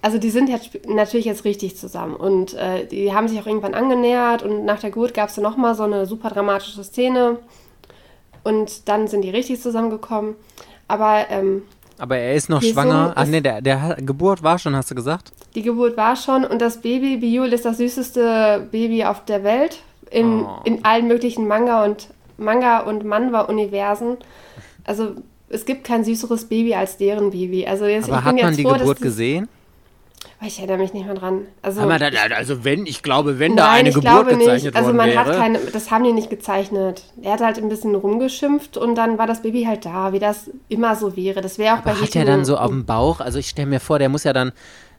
also 0.02 0.18
die 0.18 0.30
sind 0.30 0.49
jetzt 0.49 0.88
natürlich 0.88 1.26
jetzt 1.26 1.45
richtig 1.45 1.78
zusammen 1.78 2.16
und 2.16 2.54
äh, 2.56 2.86
die 2.88 3.14
haben 3.14 3.28
sich 3.28 3.39
auch 3.39 3.45
irgendwann 3.45 3.74
angenähert 3.74 4.43
und 4.43 4.66
nach 4.66 4.80
der 4.80 4.89
Geburt 4.89 5.14
gab 5.14 5.30
es 5.30 5.36
dann 5.36 5.43
nochmal 5.43 5.76
so 5.76 5.84
eine 5.84 6.06
super 6.06 6.30
dramatische 6.30 6.84
Szene 6.84 7.38
und 8.43 8.88
dann 8.89 9.08
sind 9.08 9.22
die 9.22 9.30
richtig 9.30 9.62
zusammengekommen. 9.62 10.36
Aber 10.88 11.26
ähm, 11.30 11.64
aber 11.97 12.18
er 12.18 12.34
ist 12.34 12.49
noch 12.49 12.64
schwanger. 12.64 13.14
Ach 13.16 13.28
nee, 13.28 13.41
der, 13.41 13.62
der 13.62 13.97
Geburt 13.99 14.41
war 14.41 14.58
schon, 14.58 14.76
hast 14.76 14.89
du 14.89 14.95
gesagt? 14.95 15.32
Die 15.54 15.62
Geburt 15.62 15.97
war 15.97 16.16
schon 16.16 16.45
und 16.45 16.60
das 16.60 16.82
Baby 16.82 17.18
Biul 17.18 17.54
ist 17.54 17.64
das 17.64 17.78
süßeste 17.78 18.70
Baby 18.72 19.06
auf 19.06 19.24
der 19.26 19.43
Welt 19.43 19.84
in, 20.10 20.41
oh. 20.41 20.62
in 20.64 20.84
allen 20.84 21.08
möglichen 21.08 21.47
Manga 21.47 21.86
und 21.86 22.08
Manga 22.38 22.80
und 22.80 23.06
Manwa-Universen. 23.06 24.18
Also 24.84 25.12
es 25.49 25.66
gibt 25.66 25.84
kein 25.84 26.04
süßeres 26.04 26.45
Baby 26.45 26.74
als 26.74 26.97
deren 26.97 27.30
Baby. 27.30 27.68
Also 27.68 27.86
jetzt, 27.86 28.10
Aber 28.10 28.24
hat 28.24 28.36
man 28.36 28.56
die 28.56 28.64
froh, 28.64 28.74
Geburt 28.74 28.99
gesehen? 28.99 29.47
Ich 30.44 30.58
erinnere 30.58 30.80
mich 30.80 30.94
nicht 30.94 31.06
mehr 31.06 31.14
dran. 31.14 31.46
Also, 31.62 31.88
da, 31.88 32.10
also 32.36 32.64
wenn, 32.64 32.88
ich 32.88 33.04
glaube, 33.04 33.38
wenn 33.38 33.56
da 33.56 33.72
eine 33.72 33.92
Geburt 33.92 34.28
gezeichnet 34.28 34.76
Also 34.76 34.92
man 34.92 35.10
wäre. 35.10 35.20
hat 35.20 35.38
keine, 35.38 35.60
das 35.60 35.92
haben 35.92 36.04
die 36.04 36.14
nicht 36.14 36.32
gezeichnet. 36.32 37.04
Er 37.22 37.34
hat 37.34 37.42
halt 37.42 37.60
ein 37.60 37.70
bisschen 37.70 37.94
rumgeschimpft 37.94 38.76
und 38.76 38.96
dann 38.96 39.20
war 39.20 39.28
das 39.28 39.44
Baby 39.44 39.66
halt 39.66 39.86
da, 39.86 40.14
wie 40.14 40.20
das 40.20 40.50
immer 40.68 40.96
so 40.96 41.16
wäre. 41.16 41.42
Das 41.42 41.60
wäre 41.60 41.76
auch 41.76 41.80
Aber 41.80 41.92
bei 41.92 41.98
Hat 41.98 42.16
er 42.16 42.26
dann 42.26 42.44
so 42.44 42.58
auf 42.58 42.70
dem 42.70 42.86
Bauch, 42.86 43.20
also 43.20 43.38
ich 43.38 43.50
stelle 43.50 43.68
mir 43.68 43.80
vor, 43.80 44.00
der 44.00 44.10
muss 44.10 44.24
ja 44.24 44.34
dann 44.34 44.52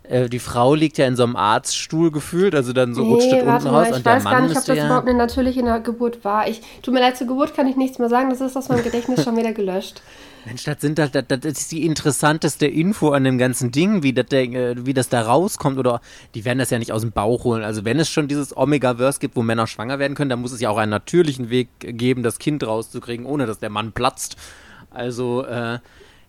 äh, 0.04 0.28
die 0.28 0.38
Frau 0.38 0.74
liegt 0.74 0.98
ja 0.98 1.06
in 1.06 1.16
so 1.16 1.24
einem 1.24 1.36
Arztstuhl 1.36 2.10
gefühlt, 2.10 2.54
also 2.54 2.72
dann 2.72 2.94
so 2.94 3.02
nee, 3.02 3.12
rutscht 3.12 3.32
unten 3.32 3.48
raus. 3.48 3.88
Ich 3.88 3.96
und 3.96 4.04
weiß 4.04 4.22
der 4.22 4.22
Mann 4.22 4.32
gar 4.32 4.40
nicht, 4.42 4.56
ob 4.56 4.64
das 4.64 4.76
ja 4.76 4.86
überhaupt 4.86 5.08
eine 5.08 5.18
natürliche 5.18 5.80
Geburt 5.82 6.24
war. 6.24 6.48
Ich, 6.48 6.60
tut 6.82 6.94
mir 6.94 7.00
leid, 7.00 7.16
zur 7.16 7.26
Geburt 7.26 7.54
kann 7.54 7.66
ich 7.66 7.76
nichts 7.76 7.98
mehr 7.98 8.08
sagen, 8.08 8.30
das 8.30 8.40
ist 8.40 8.56
aus 8.56 8.68
meinem 8.68 8.84
Gedächtnis 8.84 9.24
schon 9.24 9.36
wieder 9.36 9.52
gelöscht. 9.52 10.02
Mensch, 10.44 10.64
das, 10.64 10.80
sind, 10.80 10.98
das, 10.98 11.12
das, 11.12 11.24
das 11.28 11.44
ist 11.44 11.72
die 11.72 11.86
interessanteste 11.86 12.66
Info 12.66 13.10
an 13.10 13.24
dem 13.24 13.38
ganzen 13.38 13.70
Ding, 13.70 14.02
wie 14.02 14.12
das, 14.12 14.32
äh, 14.32 14.74
wie 14.86 14.94
das 14.94 15.08
da 15.08 15.22
rauskommt. 15.22 15.78
Oder 15.78 16.00
die 16.34 16.44
werden 16.44 16.58
das 16.58 16.70
ja 16.70 16.78
nicht 16.78 16.92
aus 16.92 17.02
dem 17.02 17.12
Bauch 17.12 17.44
holen. 17.44 17.62
Also 17.62 17.84
wenn 17.84 17.98
es 17.98 18.08
schon 18.08 18.28
dieses 18.28 18.56
Omega-Verse 18.56 19.20
gibt, 19.20 19.36
wo 19.36 19.42
Männer 19.42 19.66
schwanger 19.66 19.98
werden 19.98 20.14
können, 20.14 20.30
dann 20.30 20.40
muss 20.40 20.52
es 20.52 20.60
ja 20.60 20.70
auch 20.70 20.78
einen 20.78 20.90
natürlichen 20.90 21.50
Weg 21.50 21.68
geben, 21.78 22.22
das 22.22 22.38
Kind 22.38 22.66
rauszukriegen, 22.66 23.26
ohne 23.26 23.46
dass 23.46 23.58
der 23.58 23.70
Mann 23.70 23.92
platzt. 23.92 24.36
Also, 24.90 25.44
äh, 25.44 25.78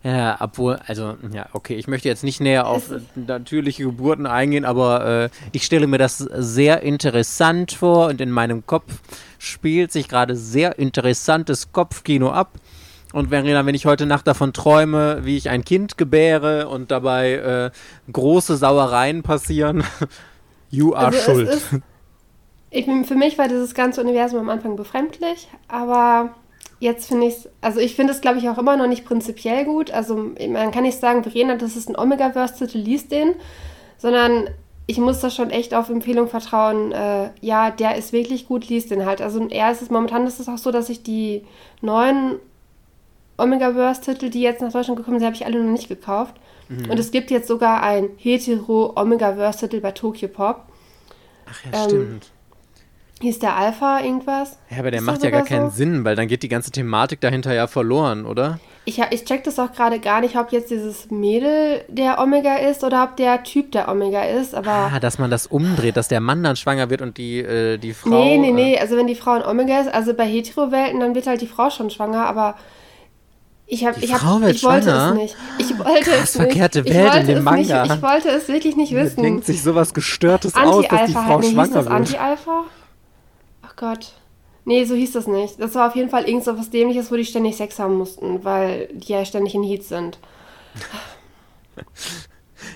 ja, 0.04 0.38
obwohl, 0.42 0.80
also, 0.86 1.16
ja, 1.32 1.48
okay, 1.54 1.76
ich 1.76 1.88
möchte 1.88 2.10
jetzt 2.10 2.26
nicht 2.26 2.42
näher 2.42 2.68
auf 2.68 2.92
natürliche 3.16 3.84
Geburten 3.84 4.26
eingehen, 4.26 4.66
aber 4.66 5.06
äh, 5.06 5.30
ich 5.54 5.64
stelle 5.64 5.88
mir 5.88 5.98
das 5.98 6.18
sehr 6.18 6.84
interessant 6.84 7.72
vor 7.72 8.08
und 8.08 8.20
in 8.20 8.30
meinem 8.30 8.66
Kopf 8.66 9.00
spielt 9.38 9.94
sich 9.94 10.10
gerade 10.10 10.36
sehr 10.36 10.78
interessantes 10.78 11.72
Kopfkino 11.72 12.32
ab. 12.32 12.52
Und 13.14 13.30
Verena, 13.30 13.66
wenn 13.66 13.76
ich 13.76 13.86
heute 13.86 14.08
Nacht 14.08 14.28
davon 14.28 14.54
träume, 14.54 15.20
wie 15.24 15.38
ich 15.38 15.50
ein 15.50 15.64
Kind 15.64 16.00
gebäre 16.00 16.68
und 16.68 16.90
dabei 16.90 17.34
äh, 17.34 18.12
große 18.12 18.58
Sauereien 18.58 19.22
passieren, 19.22 19.84
you 20.72 20.94
are 20.96 21.06
also 21.06 21.20
schuld. 21.20 21.50
Ist, 21.50 21.70
ich, 22.72 22.86
für 22.86 23.16
mich 23.16 23.38
war 23.38 23.48
dieses 23.48 23.76
ganze 23.76 24.02
Universum 24.02 24.40
am 24.40 24.50
Anfang 24.50 24.76
befremdlich, 24.76 25.48
aber 25.68 26.34
jetzt 26.80 27.08
finde 27.08 27.28
ich 27.28 27.36
es, 27.36 27.50
also 27.62 27.80
ich 27.80 27.96
finde 27.96 28.14
es, 28.14 28.22
glaube 28.22 28.40
ich, 28.40 28.50
auch 28.50 28.58
immer 28.58 28.78
noch 28.78 28.88
nicht 28.88 29.06
prinzipiell 29.06 29.64
gut. 29.64 29.92
Also 29.92 30.16
man 30.16 30.72
kann 30.72 30.82
nicht 30.82 31.00
sagen, 31.00 31.24
Verena, 31.24 31.56
das 31.56 31.76
ist 31.76 31.90
ein 31.90 31.96
Omega-Verse-Titel, 31.96 32.80
liest 32.80 33.12
den, 33.12 33.36
sondern 34.00 34.50
ich 34.88 34.98
muss 34.98 35.20
da 35.20 35.30
schon 35.30 35.52
echt 35.52 35.76
auf 35.76 35.90
Empfehlung 35.90 36.28
vertrauen. 36.30 36.92
Äh, 36.92 37.30
ja, 37.42 37.70
der 37.70 37.96
ist 37.96 38.12
wirklich 38.12 38.48
gut, 38.48 38.68
liest 38.70 38.90
den 38.90 39.06
halt. 39.06 39.22
Also 39.22 39.48
eher 39.48 39.72
ist 39.72 39.84
es 39.84 39.92
momentan 39.92 40.26
ist 40.26 40.40
es 40.40 40.50
auch 40.50 40.58
so, 40.58 40.72
dass 40.72 40.90
ich 40.90 41.04
die 41.04 41.44
neuen 41.82 42.40
Omega-Verse-Titel, 43.38 44.30
die 44.30 44.42
jetzt 44.42 44.62
nach 44.62 44.72
Deutschland 44.72 44.98
gekommen 44.98 45.20
sind, 45.20 45.26
habe 45.26 45.36
ich 45.36 45.46
alle 45.46 45.62
noch 45.62 45.72
nicht 45.72 45.88
gekauft. 45.88 46.36
Mhm. 46.70 46.90
Und 46.90 47.00
es 47.00 47.12
gibt 47.12 47.32
jetzt 47.32 47.48
sogar 47.48 47.82
ein 47.82 48.10
Hetero-Omega-Verse-Titel 48.18 49.82
bei 49.82 49.92
Tokyo 49.92 50.28
Pop. 50.28 50.64
Ach 51.50 51.66
ja, 51.66 51.84
ähm, 51.84 51.90
stimmt. 51.90 52.32
Hieß 53.22 53.40
der 53.40 53.56
Alpha 53.56 54.02
irgendwas? 54.02 54.58
Ja, 54.70 54.80
aber 54.80 54.92
der 54.92 55.00
Ist 55.00 55.06
macht 55.06 55.24
ja 55.24 55.30
gar 55.30 55.46
keinen 55.46 55.72
Sinn, 55.72 56.04
weil 56.04 56.16
dann 56.16 56.28
geht 56.28 56.44
die 56.44 56.50
ganze 56.50 56.72
Thematik 56.72 57.22
dahinter 57.22 57.54
ja 57.54 57.68
verloren, 57.68 58.26
oder? 58.26 58.60
Ich, 58.86 59.00
ich 59.12 59.24
check 59.24 59.46
das 59.46 59.60
auch 59.60 59.72
gerade 59.72 60.00
gar 60.00 60.20
nicht, 60.20 60.36
ob 60.36 60.52
jetzt 60.52 60.70
dieses 60.70 61.10
Mädel 61.10 61.86
der 61.88 62.20
Omega 62.20 62.58
ist 62.58 62.84
oder 62.84 63.06
ob 63.06 63.16
der 63.16 63.44
Typ 63.44 63.72
der 63.72 63.88
Omega 63.88 64.24
ist, 64.24 64.54
aber... 64.54 64.92
Ah, 64.94 65.00
dass 65.00 65.20
man 65.20 65.32
das 65.32 65.48
umdreht, 65.48 65.96
dass 65.96 66.10
der 66.10 66.20
Mann 66.20 66.44
dann 66.44 66.58
schwanger 66.58 66.90
wird 66.90 67.02
und 67.02 67.18
die, 67.18 67.40
äh, 67.40 67.78
die 67.78 67.94
Frau... 67.94 68.10
Nee, 68.10 68.38
nee, 68.38 68.52
nee, 68.52 68.78
also 68.78 68.98
wenn 68.98 69.08
die 69.08 69.16
Frau 69.16 69.32
ein 69.32 69.46
Omega 69.46 69.80
ist, 69.80 69.94
also 69.94 70.14
bei 70.14 70.26
Hetero-Welten, 70.26 71.00
dann 71.00 71.16
wird 71.16 71.28
halt 71.28 71.40
die 71.40 71.48
Frau 71.48 71.70
schon 71.70 71.92
schwanger, 71.92 72.26
aber 72.26 72.56
ich, 73.66 73.86
hab, 73.86 74.02
ich, 74.02 74.14
hab, 74.14 74.48
ich 74.48 74.64
wollte 74.64 74.92
es 74.92 75.14
nicht. 75.14 75.36
Ich 75.58 75.80
wollte 75.80 76.02
Krass, 76.02 76.24
es 76.24 76.36
verkehrte 76.36 76.82
nicht. 76.82 76.94
Welt 76.94 77.16
in 77.16 77.28
dem 77.28 77.44
Manga. 77.44 77.84
Nicht, 77.84 77.96
ich 77.96 78.02
wollte 78.02 78.30
es 78.30 78.48
wirklich 78.48 78.76
nicht 78.76 78.94
wissen. 78.94 79.16
Man 79.16 79.24
denkt 79.24 79.46
sich 79.46 79.62
sowas 79.62 79.94
Gestörtes 79.94 80.56
aus, 80.56 80.88
dass 80.88 81.06
die 81.08 81.14
Frau 81.14 81.42
schwanger 81.42 81.74
das 81.74 81.86
wird. 81.86 81.94
Anti-Alpha? 81.94 82.64
Ach 83.62 83.76
Gott. 83.76 84.14
Nee, 84.66 84.86
so 84.86 84.96
hieß 84.96 85.12
das 85.14 85.28
nicht. 85.28 85.60
Das 85.60 85.76
war 85.76 85.88
auf 85.88 85.96
jeden 85.96 86.10
Fall 86.10 86.24
irgend 86.24 86.44
so 86.46 86.58
was 86.58 86.70
Dämliches, 86.70 87.12
wo 87.12 87.16
die 87.16 87.26
ständig 87.26 87.58
Sex 87.58 87.80
haben 87.80 87.98
mussten, 87.98 88.44
weil 88.46 88.88
die 88.94 89.12
ja 89.12 89.26
ständig 89.26 89.56
in 89.56 89.64
Heat 89.64 89.84
sind. 89.84 90.20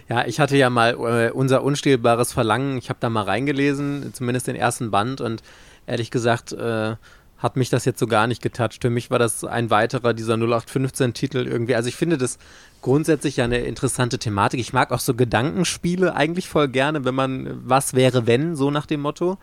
Ja, 0.10 0.26
ich 0.26 0.40
hatte 0.40 0.56
ja 0.56 0.70
mal 0.70 0.94
äh, 0.94 1.32
unser 1.32 1.64
unstillbares 1.64 2.32
Verlangen. 2.32 2.78
Ich 2.78 2.90
habe 2.90 3.00
da 3.00 3.10
mal 3.10 3.24
reingelesen, 3.24 4.14
zumindest 4.14 4.48
den 4.48 4.56
ersten 4.56 4.92
Band 4.92 5.22
und 5.22 5.42
ehrlich 5.86 6.12
gesagt, 6.12 6.54
äh, 6.54 6.96
hat 7.38 7.56
mich 7.56 7.70
das 7.70 7.86
jetzt 7.86 8.00
so 8.00 8.08
gar 8.08 8.28
nicht 8.28 8.42
getoucht. 8.42 8.82
Für 8.82 8.90
mich 8.90 9.12
war 9.12 9.20
das 9.20 9.44
ein 9.44 9.70
weiterer 9.70 10.14
dieser 10.14 10.36
0815-Titel 10.36 11.46
irgendwie. 11.48 11.76
Also 11.76 11.90
ich 11.90 11.96
finde 11.96 12.18
das 12.18 12.40
grundsätzlich 12.82 13.38
ja 13.38 13.46
eine 13.46 13.60
interessante 13.60 14.18
Thematik. 14.18 14.60
Ich 14.60 14.74
mag 14.74 14.92
auch 14.92 15.00
so 15.00 15.14
Gedankenspiele 15.14 16.16
eigentlich 16.16 16.50
voll 16.50 16.68
gerne, 16.68 17.06
wenn 17.06 17.16
man 17.16 17.62
was 17.68 17.94
wäre, 17.94 18.26
wenn, 18.26 18.56
so 18.56 18.72
nach 18.72 18.86
dem 18.86 19.02
Motto. 19.02 19.38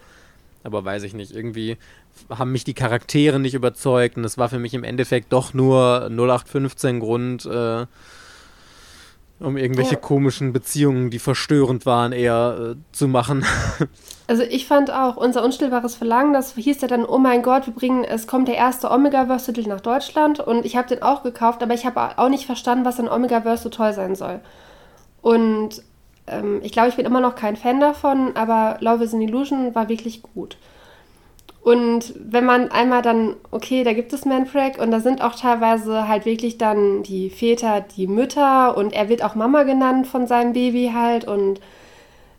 Aber 0.64 0.84
weiß 0.84 1.02
ich 1.04 1.14
nicht, 1.14 1.32
irgendwie 1.32 1.76
haben 2.30 2.52
mich 2.52 2.64
die 2.64 2.74
Charaktere 2.74 3.38
nicht 3.38 3.54
überzeugt 3.54 4.16
und 4.16 4.24
es 4.24 4.38
war 4.38 4.48
für 4.48 4.58
mich 4.58 4.74
im 4.74 4.82
Endeffekt 4.82 5.32
doch 5.32 5.52
nur 5.52 6.08
0815 6.10 7.00
Grund, 7.00 7.44
äh, 7.44 7.86
um 9.40 9.56
irgendwelche 9.56 9.94
ja. 9.94 10.00
komischen 10.00 10.52
Beziehungen, 10.52 11.10
die 11.10 11.18
verstörend 11.18 11.86
waren, 11.86 12.12
eher 12.12 12.74
äh, 12.74 12.76
zu 12.92 13.08
machen. 13.08 13.44
Also 14.26 14.42
ich 14.42 14.66
fand 14.66 14.90
auch 14.90 15.18
unser 15.18 15.44
unstillbares 15.44 15.96
Verlangen, 15.96 16.32
das 16.32 16.54
hieß 16.54 16.80
ja 16.80 16.88
dann, 16.88 17.04
oh 17.04 17.18
mein 17.18 17.42
Gott, 17.42 17.66
wir 17.66 17.74
bringen, 17.74 18.04
es 18.04 18.26
kommt 18.26 18.48
der 18.48 18.56
erste 18.56 18.90
Omega-Verse-Titel 18.90 19.68
nach 19.68 19.82
Deutschland 19.82 20.40
und 20.40 20.64
ich 20.64 20.76
habe 20.78 20.88
den 20.88 21.02
auch 21.02 21.22
gekauft, 21.22 21.62
aber 21.62 21.74
ich 21.74 21.84
habe 21.84 22.16
auch 22.16 22.30
nicht 22.30 22.46
verstanden, 22.46 22.86
was 22.86 22.98
an 22.98 23.10
Omega-Verse 23.10 23.64
so 23.64 23.68
toll 23.68 23.92
sein 23.92 24.14
soll. 24.14 24.40
Und 25.20 25.82
ähm, 26.26 26.60
ich 26.62 26.72
glaube, 26.72 26.88
ich 26.88 26.96
bin 26.96 27.04
immer 27.04 27.20
noch 27.20 27.34
kein 27.34 27.56
Fan 27.56 27.80
davon, 27.80 28.34
aber 28.34 28.78
Love 28.80 29.04
is 29.04 29.12
an 29.12 29.20
Illusion 29.20 29.74
war 29.74 29.90
wirklich 29.90 30.22
gut. 30.22 30.56
Und 31.64 32.12
wenn 32.18 32.44
man 32.44 32.70
einmal 32.70 33.00
dann, 33.00 33.36
okay, 33.50 33.84
da 33.84 33.94
gibt 33.94 34.12
es 34.12 34.26
Manfred 34.26 34.78
und 34.78 34.90
da 34.90 35.00
sind 35.00 35.22
auch 35.22 35.34
teilweise 35.34 36.06
halt 36.06 36.26
wirklich 36.26 36.58
dann 36.58 37.02
die 37.02 37.30
Väter, 37.30 37.80
die 37.80 38.06
Mütter 38.06 38.76
und 38.76 38.92
er 38.92 39.08
wird 39.08 39.24
auch 39.24 39.34
Mama 39.34 39.62
genannt 39.62 40.06
von 40.06 40.26
seinem 40.26 40.52
Baby 40.52 40.92
halt 40.94 41.26
und 41.26 41.62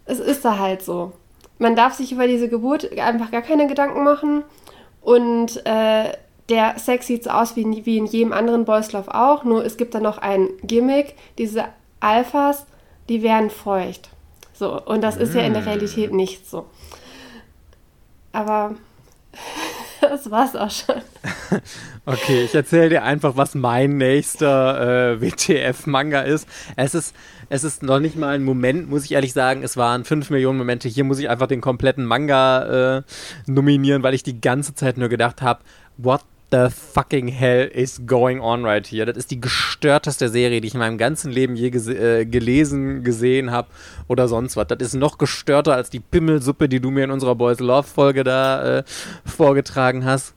es 0.06 0.20
ist 0.20 0.46
da 0.46 0.60
halt 0.60 0.84
so. 0.84 1.12
man 1.58 1.76
darf 1.76 1.96
sich 1.96 2.12
über 2.12 2.28
diese 2.28 2.50
Geburt 2.50 2.96
einfach 3.00 3.32
gar 3.32 3.42
keine 3.42 3.66
Gedanken 3.66 4.04
machen. 4.04 4.44
Und 5.02 5.66
äh, 5.66 6.12
der 6.50 6.78
Sex 6.78 7.08
sieht 7.08 7.24
so 7.24 7.32
aus 7.32 7.56
wie 7.56 7.64
in, 7.64 7.84
wie 7.84 7.98
in 7.98 8.06
jedem 8.06 8.32
anderen 8.32 8.66
Boys 8.66 8.92
Love 8.92 9.16
auch, 9.16 9.44
nur 9.44 9.66
es 9.66 9.78
gibt 9.78 9.96
da 9.96 10.00
noch 10.00 10.20
ein 10.20 10.50
Gimmick. 10.62 11.16
Diese 11.40 11.66
Alphas, 12.00 12.68
die 13.10 13.24
werden 13.24 13.50
feucht. 13.50 14.10
So, 14.54 14.80
und 14.80 15.02
das 15.02 15.18
ist 15.18 15.34
ja 15.34 15.42
in 15.42 15.54
der 15.54 15.64
mm. 15.64 15.68
Realität 15.68 16.14
nicht 16.14 16.48
so. 16.48 16.66
Aber 18.32 18.76
das 20.02 20.30
war's 20.30 20.56
auch 20.56 20.72
schon. 20.72 21.02
okay, 22.06 22.44
ich 22.44 22.56
erzähle 22.56 22.90
dir 22.90 23.04
einfach, 23.04 23.38
was 23.38 23.56
mein 23.56 23.98
nächster 23.98 25.14
äh, 25.14 25.22
WTF-Manga 25.22 26.22
ist. 26.22 26.48
Es 26.76 26.96
ist. 26.96 27.16
Es 27.48 27.64
ist 27.64 27.84
noch 27.84 28.00
nicht 28.00 28.16
mal 28.16 28.34
ein 28.34 28.44
Moment, 28.44 28.90
muss 28.90 29.06
ich 29.06 29.12
ehrlich 29.12 29.32
sagen. 29.32 29.62
Es 29.62 29.78
waren 29.78 30.04
5 30.04 30.32
Millionen 30.32 30.58
Momente. 30.58 30.88
Hier 30.88 31.04
muss 31.04 31.20
ich 31.20 31.30
einfach 31.30 31.46
den 31.46 31.62
kompletten 31.62 32.04
Manga 32.04 32.98
äh, 32.98 33.04
nominieren, 33.46 34.02
weil 34.02 34.16
ich 34.16 34.24
die 34.24 34.42
ganze 34.42 34.74
Zeit 34.74 34.98
nur 34.98 35.10
gedacht 35.10 35.44
habe, 35.44 35.60
what 35.98 36.22
the 36.52 36.70
fucking 36.70 37.28
hell 37.28 37.68
is 37.74 38.02
going 38.06 38.40
on 38.40 38.64
right 38.64 38.86
here? 38.86 39.06
Das 39.06 39.18
ist 39.18 39.32
die 39.32 39.42
gestörteste 39.42 40.30
Serie, 40.30 40.62
die 40.62 40.68
ich 40.68 40.74
in 40.74 40.80
meinem 40.80 40.98
ganzen 40.98 41.32
Leben 41.32 41.56
je 41.56 41.70
ges 41.70 41.88
äh, 41.88 42.26
gelesen, 42.26 43.04
gesehen 43.04 43.52
habe 43.52 43.70
oder 44.08 44.28
sonst 44.28 44.56
was. 44.56 44.68
Das 44.68 44.80
ist 44.80 44.96
noch 44.96 45.18
gestörter 45.18 45.76
als 45.76 45.90
die 45.90 46.00
Pimmelsuppe, 46.00 46.70
die 46.70 46.80
du 46.80 46.92
mir 46.92 47.06
in 47.06 47.12
unserer 47.12 47.36
Boys 47.36 47.60
Love 47.60 47.88
Folge 47.88 48.24
da 48.24 48.80
äh, 48.80 48.84
vorgetragen 49.26 50.06
hast. 50.06 50.34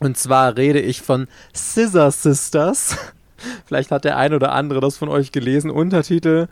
Und 0.00 0.16
zwar 0.16 0.56
rede 0.56 0.80
ich 0.80 1.00
von 1.00 1.28
Scissor 1.54 2.10
Sisters. 2.10 2.96
Vielleicht 3.66 3.90
hat 3.90 4.04
der 4.04 4.18
ein 4.18 4.34
oder 4.34 4.52
andere 4.52 4.80
das 4.80 4.96
von 4.96 5.08
euch 5.08 5.32
gelesen. 5.32 5.70
Untertitel 5.70 6.48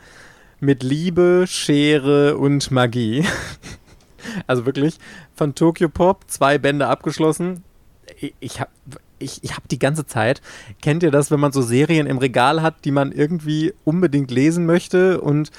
mit 0.58 0.82
Liebe, 0.82 1.44
Schere 1.46 2.36
und 2.36 2.70
Magie. 2.70 3.24
Also 4.46 4.66
wirklich 4.66 4.98
von 5.34 5.54
Tokyo 5.54 5.88
Pop, 5.88 6.24
zwei 6.28 6.58
Bände 6.58 6.86
abgeschlossen 6.88 7.64
ich 8.40 8.60
habe 8.60 8.70
ich, 9.20 9.44
ich 9.44 9.52
habe 9.52 9.68
die 9.70 9.78
ganze 9.78 10.06
Zeit, 10.06 10.40
kennt 10.80 11.02
ihr 11.02 11.10
das, 11.10 11.30
wenn 11.30 11.40
man 11.40 11.52
so 11.52 11.62
Serien 11.62 12.06
im 12.06 12.18
Regal 12.18 12.62
hat, 12.62 12.84
die 12.84 12.90
man 12.90 13.12
irgendwie 13.12 13.74
unbedingt 13.84 14.30
lesen 14.30 14.64
möchte 14.66 15.20
und 15.20 15.50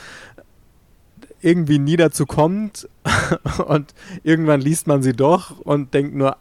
irgendwie 1.41 1.79
nie 1.79 1.95
dazu 1.95 2.25
kommt 2.25 2.89
und 3.67 3.93
irgendwann 4.23 4.61
liest 4.61 4.87
man 4.87 5.01
sie 5.01 5.13
doch 5.13 5.59
und 5.59 5.93
denkt 5.93 6.15
nur, 6.15 6.37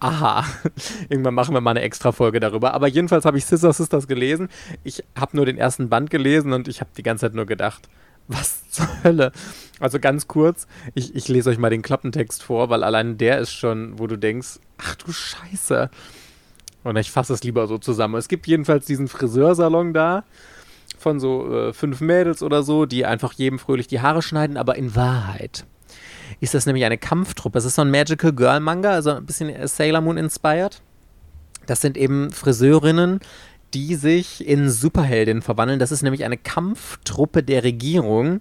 aha, 0.00 0.44
irgendwann 1.08 1.34
machen 1.34 1.54
wir 1.54 1.60
mal 1.60 1.72
eine 1.72 1.82
extra 1.82 2.12
Folge 2.12 2.40
darüber. 2.40 2.74
Aber 2.74 2.88
jedenfalls 2.88 3.24
habe 3.24 3.38
ich 3.38 3.44
Sister 3.44 3.72
Sisters 3.72 4.08
gelesen. 4.08 4.48
Ich 4.82 5.04
habe 5.18 5.36
nur 5.36 5.46
den 5.46 5.58
ersten 5.58 5.88
Band 5.88 6.10
gelesen 6.10 6.52
und 6.52 6.68
ich 6.68 6.80
habe 6.80 6.90
die 6.96 7.02
ganze 7.02 7.26
Zeit 7.26 7.34
nur 7.34 7.46
gedacht, 7.46 7.88
was 8.28 8.68
zur 8.70 8.88
Hölle? 9.02 9.32
Also 9.80 9.98
ganz 9.98 10.28
kurz, 10.28 10.66
ich, 10.94 11.14
ich 11.14 11.28
lese 11.28 11.50
euch 11.50 11.58
mal 11.58 11.70
den 11.70 11.82
Klappentext 11.82 12.42
vor, 12.42 12.68
weil 12.68 12.84
allein 12.84 13.16
der 13.18 13.38
ist 13.38 13.52
schon, 13.52 13.98
wo 13.98 14.06
du 14.06 14.16
denkst, 14.16 14.60
ach 14.78 14.94
du 14.96 15.12
Scheiße. 15.12 15.90
Und 16.84 16.96
ich 16.96 17.10
fasse 17.10 17.32
es 17.32 17.42
lieber 17.42 17.66
so 17.66 17.78
zusammen. 17.78 18.16
Es 18.16 18.28
gibt 18.28 18.46
jedenfalls 18.46 18.86
diesen 18.86 19.08
Friseursalon 19.08 19.92
da 19.92 20.24
von 20.98 21.18
so 21.18 21.52
äh, 21.52 21.72
fünf 21.72 22.00
Mädels 22.00 22.42
oder 22.42 22.62
so, 22.62 22.86
die 22.86 23.06
einfach 23.06 23.32
jedem 23.32 23.58
fröhlich 23.58 23.86
die 23.86 24.00
Haare 24.00 24.22
schneiden, 24.22 24.56
aber 24.56 24.76
in 24.76 24.94
Wahrheit 24.94 25.64
ist 26.40 26.54
das 26.54 26.66
nämlich 26.66 26.84
eine 26.84 26.98
Kampftruppe. 26.98 27.58
Es 27.58 27.64
ist 27.64 27.74
so 27.74 27.82
ein 27.82 27.90
Magical 27.90 28.32
Girl 28.32 28.60
Manga, 28.60 28.90
also 28.90 29.12
ein 29.12 29.26
bisschen 29.26 29.66
Sailor 29.66 30.00
Moon 30.00 30.16
inspired. 30.16 30.80
Das 31.66 31.80
sind 31.80 31.96
eben 31.96 32.30
Friseurinnen, 32.30 33.20
die 33.74 33.94
sich 33.94 34.46
in 34.46 34.70
Superheldinnen 34.70 35.42
verwandeln. 35.42 35.78
Das 35.78 35.92
ist 35.92 36.02
nämlich 36.02 36.24
eine 36.24 36.36
Kampftruppe 36.36 37.42
der 37.42 37.64
Regierung, 37.64 38.40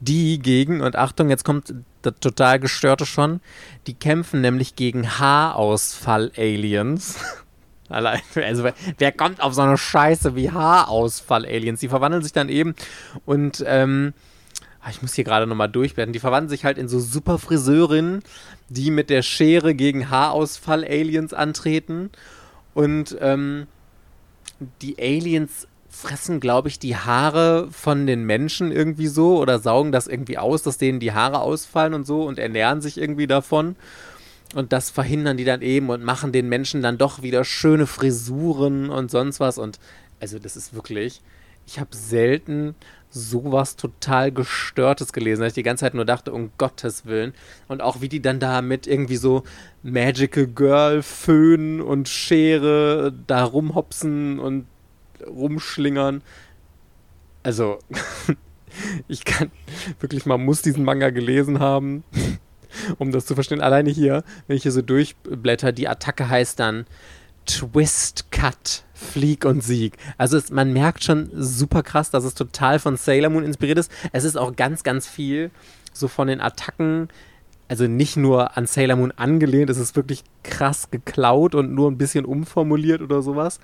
die 0.00 0.38
gegen, 0.38 0.80
und 0.80 0.96
Achtung, 0.96 1.30
jetzt 1.30 1.44
kommt 1.44 1.74
das 2.02 2.14
total 2.20 2.58
gestörte 2.58 3.06
schon, 3.06 3.40
die 3.86 3.94
kämpfen 3.94 4.40
nämlich 4.40 4.74
gegen 4.74 5.18
Haarausfall-Aliens. 5.18 7.16
also 7.88 8.68
wer 8.98 9.12
kommt 9.12 9.40
auf 9.40 9.54
so 9.54 9.62
eine 9.62 9.78
Scheiße 9.78 10.34
wie 10.34 10.50
Haarausfall-Aliens? 10.50 11.80
Die 11.80 11.88
verwandeln 11.88 12.22
sich 12.22 12.32
dann 12.32 12.48
eben 12.48 12.74
und 13.26 13.62
ähm, 13.66 14.14
ah, 14.80 14.88
ich 14.90 15.02
muss 15.02 15.14
hier 15.14 15.24
gerade 15.24 15.46
nochmal 15.46 15.68
durchblättern. 15.68 16.12
Die 16.12 16.18
verwandeln 16.18 16.50
sich 16.50 16.64
halt 16.64 16.78
in 16.78 16.88
so 16.88 16.98
super 16.98 17.38
Friseurinnen, 17.38 18.22
die 18.68 18.90
mit 18.90 19.10
der 19.10 19.22
Schere 19.22 19.74
gegen 19.74 20.10
Haarausfall-Aliens 20.10 21.34
antreten. 21.34 22.10
Und 22.74 23.16
ähm, 23.20 23.66
die 24.80 24.96
Aliens 24.98 25.66
fressen, 25.88 26.40
glaube 26.40 26.68
ich, 26.68 26.78
die 26.78 26.96
Haare 26.96 27.68
von 27.70 28.06
den 28.06 28.24
Menschen 28.24 28.72
irgendwie 28.72 29.08
so 29.08 29.38
oder 29.38 29.58
saugen 29.58 29.92
das 29.92 30.06
irgendwie 30.06 30.38
aus, 30.38 30.62
dass 30.62 30.78
denen 30.78 31.00
die 31.00 31.12
Haare 31.12 31.40
ausfallen 31.40 31.94
und 31.94 32.06
so 32.06 32.24
und 32.24 32.38
ernähren 32.38 32.80
sich 32.80 32.98
irgendwie 32.98 33.26
davon. 33.26 33.76
Und 34.54 34.72
das 34.72 34.90
verhindern 34.90 35.36
die 35.36 35.44
dann 35.44 35.62
eben 35.62 35.90
und 35.90 36.02
machen 36.02 36.32
den 36.32 36.48
Menschen 36.48 36.82
dann 36.82 36.98
doch 36.98 37.22
wieder 37.22 37.44
schöne 37.44 37.86
Frisuren 37.86 38.90
und 38.90 39.10
sonst 39.10 39.40
was. 39.40 39.58
Und 39.58 39.78
also 40.20 40.38
das 40.38 40.56
ist 40.56 40.74
wirklich, 40.74 41.20
ich 41.66 41.78
habe 41.78 41.94
selten 41.94 42.74
sowas 43.12 43.76
total 43.76 44.32
Gestörtes 44.32 45.12
gelesen, 45.12 45.42
dass 45.42 45.50
ich 45.50 45.54
die 45.54 45.62
ganze 45.62 45.82
Zeit 45.82 45.94
nur 45.94 46.04
dachte, 46.04 46.32
um 46.32 46.50
Gottes 46.58 47.04
Willen. 47.06 47.34
Und 47.68 47.82
auch 47.82 48.00
wie 48.00 48.08
die 48.08 48.22
dann 48.22 48.40
da 48.40 48.62
mit 48.62 48.86
irgendwie 48.86 49.16
so 49.16 49.44
Magical 49.82 50.46
Girl 50.46 51.02
Föhn 51.02 51.80
und 51.80 52.08
Schere 52.08 53.12
da 53.26 53.44
rumhopsen 53.44 54.38
und 54.38 54.66
rumschlingern. 55.26 56.22
Also, 57.42 57.78
ich 59.08 59.24
kann 59.24 59.50
wirklich, 60.00 60.26
man 60.26 60.44
muss 60.44 60.62
diesen 60.62 60.84
Manga 60.84 61.10
gelesen 61.10 61.58
haben, 61.58 62.04
um 62.98 63.12
das 63.12 63.26
zu 63.26 63.34
verstehen. 63.34 63.60
Alleine 63.60 63.90
hier, 63.90 64.24
wenn 64.46 64.56
ich 64.56 64.62
hier 64.62 64.72
so 64.72 64.82
durchblätter, 64.82 65.72
die 65.72 65.88
Attacke 65.88 66.28
heißt 66.28 66.58
dann 66.58 66.86
Twist 67.46 68.30
Cut 68.30 68.84
Flieg 68.94 69.44
und 69.44 69.62
Sieg. 69.62 69.96
Also 70.16 70.36
es, 70.36 70.50
man 70.50 70.72
merkt 70.72 71.04
schon 71.04 71.30
super 71.34 71.82
krass, 71.82 72.10
dass 72.10 72.24
es 72.24 72.34
total 72.34 72.78
von 72.78 72.96
Sailor 72.96 73.30
Moon 73.30 73.44
inspiriert 73.44 73.78
ist. 73.78 73.90
Es 74.12 74.24
ist 74.24 74.36
auch 74.36 74.56
ganz, 74.56 74.82
ganz 74.82 75.06
viel 75.08 75.50
so 75.92 76.08
von 76.08 76.28
den 76.28 76.40
Attacken, 76.40 77.08
also 77.68 77.86
nicht 77.86 78.16
nur 78.16 78.56
an 78.56 78.66
Sailor 78.66 78.96
Moon 78.96 79.12
angelehnt, 79.12 79.70
es 79.70 79.78
ist 79.78 79.96
wirklich 79.96 80.24
krass 80.42 80.90
geklaut 80.90 81.54
und 81.54 81.74
nur 81.74 81.90
ein 81.90 81.98
bisschen 81.98 82.24
umformuliert 82.24 83.02
oder 83.02 83.22
sowas. 83.22 83.60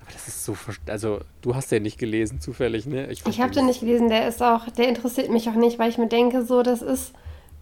Aber 0.00 0.12
das 0.12 0.28
ist 0.28 0.44
so, 0.44 0.56
also 0.86 1.20
du 1.40 1.54
hast 1.54 1.72
ja 1.72 1.80
nicht 1.80 1.98
gelesen 1.98 2.40
zufällig, 2.40 2.86
ne? 2.86 3.10
Ich, 3.10 3.26
ich 3.26 3.40
habe 3.40 3.52
den 3.52 3.66
nicht 3.66 3.80
gelesen, 3.80 4.08
der 4.08 4.28
ist 4.28 4.42
auch, 4.42 4.68
der 4.68 4.88
interessiert 4.88 5.30
mich 5.30 5.48
auch 5.48 5.54
nicht, 5.54 5.78
weil 5.78 5.90
ich 5.90 5.98
mir 5.98 6.08
denke, 6.08 6.44
so, 6.44 6.62
das 6.62 6.82
ist 6.82 7.12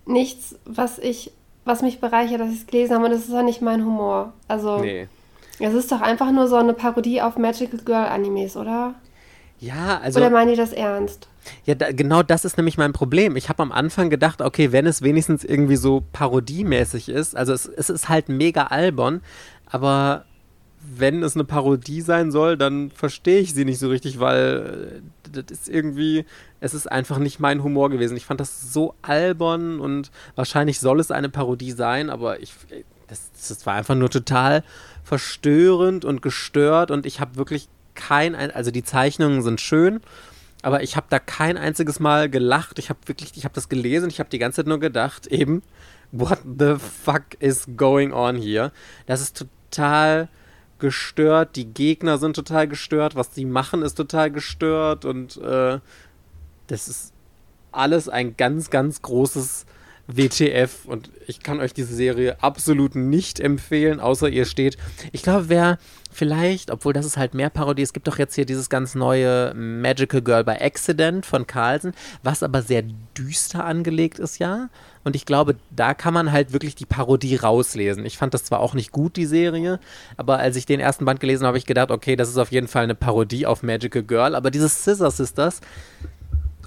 nichts, 0.07 0.57
was 0.65 0.99
ich, 0.99 1.33
was 1.65 1.83
mich 1.83 2.01
bereichert, 2.01 2.41
dass 2.41 2.51
ich 2.51 2.61
es 2.61 2.67
gelesen 2.67 2.95
habe 2.95 3.05
und 3.07 3.13
das 3.13 3.29
ist 3.29 3.35
auch 3.35 3.43
nicht 3.43 3.63
mein 3.63 3.85
Humor. 3.85 4.33
Also. 4.49 4.79
Nee. 4.79 5.09
Es 5.59 5.75
ist 5.75 5.93
doch 5.93 6.01
einfach 6.01 6.33
nur 6.33 6.49
so 6.49 6.57
eine 6.57 6.73
Parodie 6.75 7.23
auf 7.23 7.37
Magical 7.37 7.79
Girl 7.85 8.07
Animes, 8.07 8.57
oder? 8.57 8.95
Ja, 9.61 10.01
also. 10.03 10.19
Oder 10.19 10.31
meinen 10.31 10.51
die 10.51 10.57
das 10.57 10.73
ernst? 10.73 11.29
Ja, 11.65 11.75
da, 11.75 11.93
genau 11.93 12.23
das 12.23 12.45
ist 12.45 12.57
nämlich 12.57 12.79
mein 12.79 12.93
Problem. 12.93 13.37
Ich 13.37 13.49
habe 13.49 13.63
am 13.63 13.73
Anfang 13.73 14.11
gedacht, 14.11 14.43
okay, 14.43 14.73
wenn 14.73 14.87
es 14.87 15.03
wenigstens 15.03 15.45
irgendwie 15.45 15.77
so 15.77 16.03
parodiemäßig 16.13 17.09
ist, 17.09 17.37
also 17.37 17.53
es, 17.53 17.67
es 17.67 17.91
ist 17.91 18.09
halt 18.09 18.29
mega 18.29 18.65
albern, 18.65 19.23
aber 19.67 20.25
wenn 20.83 21.23
es 21.23 21.37
eine 21.37 21.45
Parodie 21.45 22.01
sein 22.01 22.31
soll, 22.31 22.57
dann 22.57 22.91
verstehe 22.91 23.39
ich 23.39 23.55
sie 23.55 23.65
nicht 23.65 23.79
so 23.79 23.89
richtig, 23.89 24.19
weil 24.19 25.03
äh, 25.22 25.22
das 25.33 25.45
ist 25.51 25.69
irgendwie, 25.69 26.25
es 26.61 26.75
ist 26.75 26.91
einfach 26.91 27.19
nicht 27.19 27.41
mein 27.41 27.63
Humor 27.63 27.91
gewesen. 27.91 28.17
Ich 28.17 28.27
fand 28.27 28.41
das 28.41 28.73
so 28.73 28.95
albern 29.03 29.81
und 29.81 30.11
wahrscheinlich 30.35 30.81
soll 30.81 31.01
es 31.01 31.11
eine 31.11 31.29
Parodie 31.29 31.73
sein, 31.73 32.11
aber 32.11 32.41
ich, 32.41 32.55
das, 33.09 33.31
das 33.49 33.67
war 33.67 33.75
einfach 33.75 33.95
nur 33.95 34.11
total 34.11 34.63
verstörend 35.03 36.05
und 36.05 36.23
gestört 36.23 36.91
und 36.91 37.07
ich 37.07 37.21
habe 37.21 37.37
wirklich 37.37 37.69
kein, 37.95 38.35
also 38.35 38.71
die 38.71 38.85
Zeichnungen 38.85 39.43
sind 39.43 39.61
schön, 39.61 40.01
aber 40.63 40.83
ich 40.83 40.97
habe 40.97 41.07
da 41.11 41.19
kein 41.19 41.59
einziges 41.59 41.99
Mal 41.99 42.31
gelacht. 42.31 42.79
Ich 42.79 42.89
habe 42.89 43.01
wirklich, 43.07 43.33
ich 43.35 43.45
habe 43.45 43.55
das 43.55 43.69
gelesen 43.69 44.09
ich 44.09 44.21
habe 44.21 44.31
die 44.31 44.39
ganze 44.39 44.57
Zeit 44.57 44.67
nur 44.67 44.79
gedacht, 44.79 45.27
eben, 45.27 45.63
what 46.13 46.39
the 46.45 46.77
fuck 46.77 47.23
is 47.41 47.67
going 47.77 48.13
on 48.13 48.37
here? 48.37 48.71
Das 49.07 49.21
ist 49.21 49.45
total 49.71 50.29
gestört, 50.83 51.55
die 51.55 51.67
Gegner 51.67 52.19
sind 52.19 52.35
total 52.35 52.67
gestört, 52.67 53.15
was 53.15 53.35
sie 53.37 53.45
machen 53.45 53.83
ist 53.83 53.95
total 53.95 54.33
gestört 54.33 55.05
und 55.05 55.37
äh, 55.37 55.79
das 56.67 56.89
ist 56.89 57.13
alles 57.71 58.09
ein 58.09 58.37
ganz, 58.37 58.69
ganz 58.69 59.01
großes 59.01 59.65
WTF 60.09 60.85
und 60.87 61.11
ich 61.29 61.41
kann 61.41 61.61
euch 61.61 61.73
diese 61.73 61.95
Serie 61.95 62.43
absolut 62.43 62.97
nicht 62.97 63.39
empfehlen, 63.39 64.01
außer 64.01 64.29
ihr 64.29 64.45
steht. 64.45 64.77
Ich 65.13 65.23
glaube, 65.23 65.49
wer 65.49 65.79
vielleicht, 66.13 66.71
obwohl 66.71 66.93
das 66.93 67.07
ist 67.07 67.17
halt 67.17 67.35
mehr 67.35 67.51
Parodie, 67.51 67.83
es 67.83 67.93
gibt 67.93 68.07
doch 68.07 68.19
jetzt 68.19 68.35
hier 68.35 68.45
dieses 68.45 68.69
ganz 68.69 68.95
neue 68.95 69.55
Magical 69.55 70.23
Girl 70.23 70.45
by 70.45 70.53
Accident 70.53 71.27
von 71.27 71.47
Carlsen, 71.47 71.95
was 72.23 72.43
aber 72.43 72.63
sehr 72.63 72.85
düster 73.17 73.65
angelegt 73.65 74.19
ist, 74.19 74.39
ja. 74.39 74.69
Und 75.05 75.17
ich 75.17 75.27
glaube, 75.27 75.57
da 75.71 75.95
kann 75.95 76.15
man 76.15 76.31
halt 76.31 76.53
wirklich 76.53 76.75
die 76.75 76.87
Parodie 76.87 77.37
rauslesen. 77.37 78.07
Ich 78.07 78.19
fand 78.19 78.35
das 78.35 78.45
zwar 78.45 78.61
auch 78.61 78.75
nicht 78.75 78.93
gut, 78.93 79.17
die 79.17 79.27
Serie, 79.27 79.81
aber 80.17 80.39
als 80.39 80.57
ich 80.57 80.67
den 80.67 80.79
ersten 80.79 81.05
Band 81.05 81.21
gelesen 81.21 81.43
habe, 81.43 81.49
habe 81.53 81.59
ich 81.59 81.67
gedacht, 81.67 81.91
okay, 81.91 82.15
das 82.15 82.29
ist 82.29 82.39
auf 82.39 82.53
jeden 82.53 82.69
Fall 82.69 82.85
eine 82.85 82.95
Parodie 82.95 83.47
auf 83.47 83.63
Magical 83.63 84.03
Girl, 84.03 84.35
aber 84.35 84.51
dieses 84.51 84.85
Scissor 84.85 85.11
Sisters, 85.11 85.61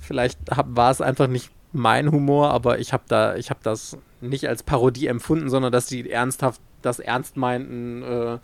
vielleicht 0.02 0.40
war 0.48 0.92
es 0.92 1.02
einfach 1.02 1.28
nicht 1.28 1.52
mein 1.72 2.12
Humor, 2.12 2.52
aber 2.52 2.80
ich 2.80 2.94
habe 2.94 3.04
da, 3.08 3.36
ich 3.36 3.50
das 3.64 3.98
nicht 4.22 4.48
als 4.48 4.64
Parodie 4.64 5.08
empfunden, 5.08 5.50
sondern 5.50 5.72
dass 5.72 5.88
die 5.88 6.10
ernsthaft 6.10 6.62
das 6.82 7.00
ernst 7.00 7.36
meinten, 7.36 8.04
äh, 8.04 8.38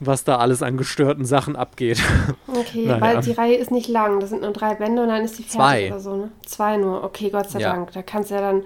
was 0.00 0.24
da 0.24 0.36
alles 0.36 0.62
an 0.62 0.76
gestörten 0.76 1.24
Sachen 1.24 1.56
abgeht. 1.56 2.00
Okay, 2.48 2.86
naja. 2.86 3.00
weil 3.00 3.20
die 3.20 3.32
Reihe 3.32 3.56
ist 3.56 3.70
nicht 3.70 3.88
lang. 3.88 4.18
Das 4.20 4.30
sind 4.30 4.40
nur 4.42 4.52
drei 4.52 4.74
Bände 4.76 5.02
und 5.02 5.08
dann 5.08 5.22
ist 5.22 5.38
die 5.38 5.42
fertig 5.42 5.56
Zwei. 5.56 5.86
oder 5.88 6.00
so, 6.00 6.16
ne? 6.16 6.30
Zwei 6.46 6.76
nur. 6.78 7.04
Okay, 7.04 7.28
Gott 7.30 7.50
sei 7.50 7.60
Ja. 7.60 7.72
Dank. 7.74 7.92
Da 7.92 8.02
kannst 8.02 8.30
du 8.30 8.34
ja 8.34 8.40
dann. 8.40 8.56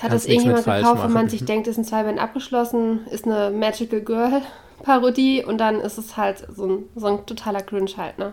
Hat 0.00 0.10
Kannst 0.10 0.14
das 0.14 0.26
irgendjemand 0.26 0.64
gekauft, 0.64 1.02
wo 1.04 1.08
man 1.08 1.28
sich 1.28 1.44
denkt, 1.44 1.68
ist 1.68 1.76
in 1.76 1.84
zwei 1.84 2.02
Bänden 2.02 2.18
abgeschlossen, 2.18 3.06
ist 3.10 3.24
eine 3.26 3.50
Magical 3.50 4.00
Girl 4.00 4.42
Parodie 4.82 5.44
und 5.44 5.58
dann 5.58 5.80
ist 5.80 5.98
es 5.98 6.16
halt 6.16 6.44
so 6.54 6.66
ein, 6.66 6.78
so 6.96 7.06
ein 7.06 7.26
totaler 7.26 7.62
Cringe 7.62 7.90
halt, 7.96 8.18
ne? 8.18 8.32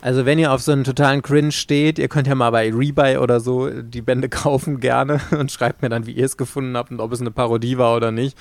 Also 0.00 0.26
wenn 0.26 0.38
ihr 0.38 0.52
auf 0.52 0.60
so 0.60 0.72
einen 0.72 0.84
totalen 0.84 1.22
Cringe 1.22 1.52
steht, 1.52 1.98
ihr 1.98 2.08
könnt 2.08 2.26
ja 2.26 2.34
mal 2.34 2.50
bei 2.50 2.70
Rebuy 2.72 3.16
oder 3.16 3.40
so 3.40 3.68
die 3.70 4.02
Bände 4.02 4.28
kaufen 4.30 4.80
gerne 4.80 5.20
und 5.38 5.50
schreibt 5.50 5.82
mir 5.82 5.88
dann, 5.88 6.06
wie 6.06 6.12
ihr 6.12 6.26
es 6.26 6.36
gefunden 6.36 6.76
habt 6.76 6.90
und 6.90 7.00
ob 7.00 7.12
es 7.12 7.20
eine 7.20 7.30
Parodie 7.30 7.76
war 7.78 7.96
oder 7.96 8.10
nicht. 8.10 8.36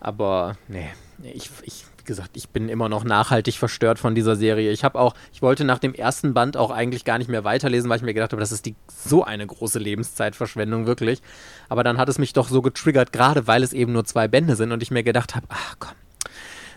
Aber 0.00 0.56
nee, 0.68 0.88
ich, 1.32 1.50
ich 1.62 1.84
gesagt, 2.04 2.36
ich 2.36 2.48
bin 2.48 2.68
immer 2.68 2.88
noch 2.88 3.04
nachhaltig 3.04 3.56
verstört 3.56 3.98
von 3.98 4.14
dieser 4.14 4.36
Serie. 4.36 4.70
Ich 4.70 4.84
habe 4.84 4.98
auch, 4.98 5.14
ich 5.32 5.42
wollte 5.42 5.64
nach 5.64 5.78
dem 5.78 5.94
ersten 5.94 6.34
Band 6.34 6.56
auch 6.56 6.70
eigentlich 6.70 7.04
gar 7.04 7.18
nicht 7.18 7.28
mehr 7.28 7.44
weiterlesen, 7.44 7.90
weil 7.90 7.98
ich 7.98 8.02
mir 8.02 8.14
gedacht 8.14 8.32
habe, 8.32 8.40
das 8.40 8.52
ist 8.52 8.66
die 8.66 8.74
so 8.88 9.24
eine 9.24 9.46
große 9.46 9.78
Lebenszeitverschwendung 9.78 10.86
wirklich. 10.86 11.22
Aber 11.68 11.84
dann 11.84 11.98
hat 11.98 12.08
es 12.08 12.18
mich 12.18 12.32
doch 12.32 12.48
so 12.48 12.62
getriggert, 12.62 13.12
gerade 13.12 13.46
weil 13.46 13.62
es 13.62 13.72
eben 13.72 13.92
nur 13.92 14.04
zwei 14.04 14.28
Bände 14.28 14.56
sind 14.56 14.72
und 14.72 14.82
ich 14.82 14.90
mir 14.90 15.02
gedacht 15.02 15.34
habe, 15.34 15.46
ach 15.48 15.76
komm, 15.78 15.94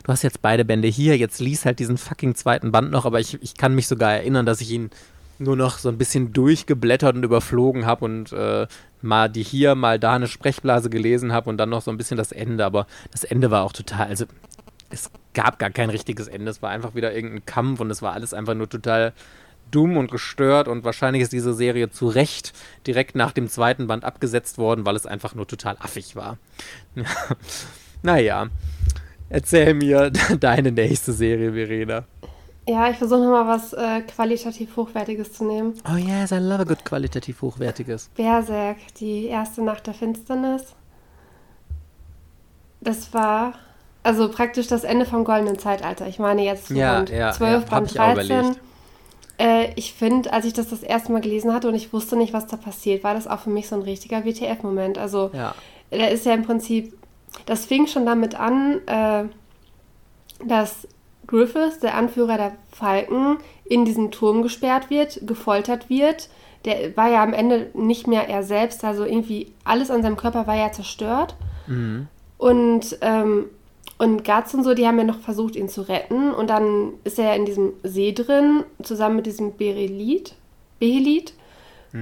du 0.03 0.11
hast 0.11 0.23
jetzt 0.23 0.41
beide 0.41 0.65
Bände 0.65 0.88
hier, 0.88 1.17
jetzt 1.17 1.39
lies 1.39 1.65
halt 1.65 1.80
diesen 1.80 1.97
fucking 1.97 2.36
zweiten 2.36 2.71
Band 2.71 2.91
noch, 2.91 3.05
aber 3.05 3.19
ich, 3.19 3.41
ich 3.41 3.55
kann 3.55 3.75
mich 3.75 3.88
sogar 3.88 4.13
erinnern, 4.13 4.45
dass 4.45 4.61
ich 4.61 4.71
ihn 4.71 4.89
nur 5.39 5.55
noch 5.55 5.78
so 5.78 5.89
ein 5.89 5.97
bisschen 5.97 6.34
durchgeblättert 6.34 7.15
und 7.15 7.23
überflogen 7.23 7.86
habe 7.86 8.05
und 8.05 8.32
äh, 8.32 8.67
mal 9.01 9.30
die 9.30 9.43
hier, 9.43 9.75
mal 9.75 9.99
da 9.99 10.15
eine 10.15 10.28
Sprechblase 10.28 10.89
gelesen 10.89 11.32
habe 11.32 11.49
und 11.49 11.57
dann 11.57 11.69
noch 11.69 11.82
so 11.82 11.91
ein 11.91 11.97
bisschen 11.97 12.17
das 12.17 12.32
Ende, 12.32 12.65
aber 12.65 12.88
das 13.11 13.23
Ende 13.23 13.51
war 13.51 13.63
auch 13.63 13.73
total, 13.73 14.07
also 14.07 14.25
es 14.90 15.12
gab 15.34 15.60
gar 15.60 15.70
kein 15.70 15.90
richtiges 15.90 16.28
Ende, 16.28 16.50
es 16.50 16.62
war 16.62 16.70
einfach 16.70 16.96
wieder 16.96 17.14
irgendein 17.14 17.46
Kampf 17.46 17.80
und 17.80 17.92
es 17.92 18.02
war 18.02 18.14
alles 18.14 18.34
einfach 18.34 18.54
nur 18.54 18.70
total 18.70 19.14
dumm 19.72 19.98
und 19.98 20.12
gestört 20.12 20.68
und 20.68 20.84
wahrscheinlich 20.84 21.22
ist 21.24 21.34
diese 21.34 21.54
Serie 21.54 21.90
zu 21.90 22.08
Recht 22.08 22.54
direkt 22.86 23.16
nach 23.16 23.32
dem 23.32 23.50
zweiten 23.50 23.88
Band 23.88 24.06
abgesetzt 24.06 24.58
worden, 24.58 24.86
weil 24.86 24.96
es 24.96 25.06
einfach 25.06 25.36
nur 25.36 25.48
total 25.48 25.76
affig 25.80 26.16
war. 26.16 26.38
naja, 28.04 28.48
erzähl 29.30 29.74
mir 29.74 30.12
deine 30.40 30.72
nächste 30.72 31.12
Serie, 31.14 31.54
Verena. 31.54 32.06
Ja, 32.70 32.90
ich 32.90 32.98
versuche 32.98 33.22
nochmal 33.22 33.48
was 33.48 33.72
äh, 33.72 34.02
qualitativ 34.02 34.76
Hochwertiges 34.76 35.32
zu 35.32 35.46
nehmen. 35.46 35.74
Oh 35.90 35.96
yes, 35.96 36.32
I 36.32 36.36
love 36.36 36.62
a 36.62 36.66
good 36.66 36.84
qualitativ 36.84 37.42
hochwertiges. 37.42 38.10
Berserk, 38.16 38.78
die 39.00 39.28
erste 39.28 39.64
Nacht 39.64 39.88
der 39.88 39.94
Finsternis. 39.94 40.76
Das 42.82 43.14
war 43.14 43.54
also 44.08 44.30
praktisch 44.30 44.68
das 44.68 44.86
Ende 44.86 45.05
vom 45.05 45.26
goldenen 45.26 45.60
Zeitalter. 45.60 46.08
Ich 46.08 46.18
meine 46.18 46.41
jetzt 46.41 46.70
Ja, 46.70 46.93
Band 46.93 47.10
ja, 47.10 47.34
12, 47.34 47.64
ja, 47.64 47.70
Band 47.70 47.91
ich 47.91 47.99
auch 47.99 48.14
13. 48.14 48.38
überlegt. 48.38 48.60
Äh, 49.38 49.74
ich 49.76 49.93
finde, 49.93 50.32
als 50.32 50.45
ich 50.45 50.53
das 50.53 50.70
das 50.70 50.82
erste 50.82 51.12
Mal 51.12 51.20
gelesen 51.20 51.53
hatte 51.53 51.68
und 51.68 51.76
ich 51.76 51.91
wusste 51.91 52.16
nicht, 52.16 52.32
was 52.32 52.47
da 52.47 52.55
passiert, 52.55 53.03
war 53.03 53.14
das 53.14 53.28
auch 53.28 53.39
für 53.39 53.49
mich 53.49 53.68
so 53.68 53.76
ein 53.76 53.82
richtiger 53.82 54.24
WTF-Moment. 54.24 54.97
Also 54.97 55.30
Ja. 55.34 55.53
da 55.91 56.05
ist 56.05 56.26
ja 56.26 56.34
im 56.34 56.43
Prinzip, 56.43 56.97
das 57.45 57.66
fing 57.66 57.86
schon 57.86 58.05
damit 58.05 58.39
an, 58.39 58.80
äh, 58.88 59.26
dass 60.45 60.88
Griffiths, 61.28 61.80
der 61.80 61.95
Anführer 61.95 62.38
der 62.38 62.51
Falken, 62.72 63.39
in 63.66 63.84
diesen 63.84 64.12
Turm 64.12 64.41
gesperrt 64.41 64.89
wird, 64.89 65.20
gefoltert 65.28 65.89
wird. 65.89 66.30
Der 66.64 66.95
war 66.95 67.10
ja 67.10 67.22
am 67.22 67.34
Ende 67.34 67.72
nicht 67.74 68.08
mehr 68.08 68.30
er 68.30 68.43
selbst, 68.43 68.86
also 68.86 69.03
irgendwie 69.03 69.51
alles 69.66 69.91
an 69.91 70.01
seinem 70.01 70.16
Körper 70.16 70.47
war 70.47 70.55
ja 70.55 70.72
zerstört. 70.72 71.36
Mhm. 71.68 72.08
Und, 72.38 72.97
ähm, 73.01 73.47
und 73.98 74.24
Guts 74.24 74.54
und 74.54 74.64
so, 74.64 74.74
die 74.74 74.86
haben 74.86 74.98
ja 74.98 75.04
noch 75.04 75.20
versucht, 75.20 75.56
ihn 75.56 75.70
zu 75.70 75.82
retten. 75.82 76.32
Und 76.32 76.50
dann 76.50 76.93
ist 77.04 77.18
er 77.18 77.26
ja 77.26 77.34
in 77.34 77.45
diesem 77.45 77.74
See 77.84 78.12
drin, 78.14 78.64
zusammen 78.84 79.18
mit 79.18 79.26
diesem 79.26 79.58
Berelit, 79.58 80.36
Behelit. 80.80 81.34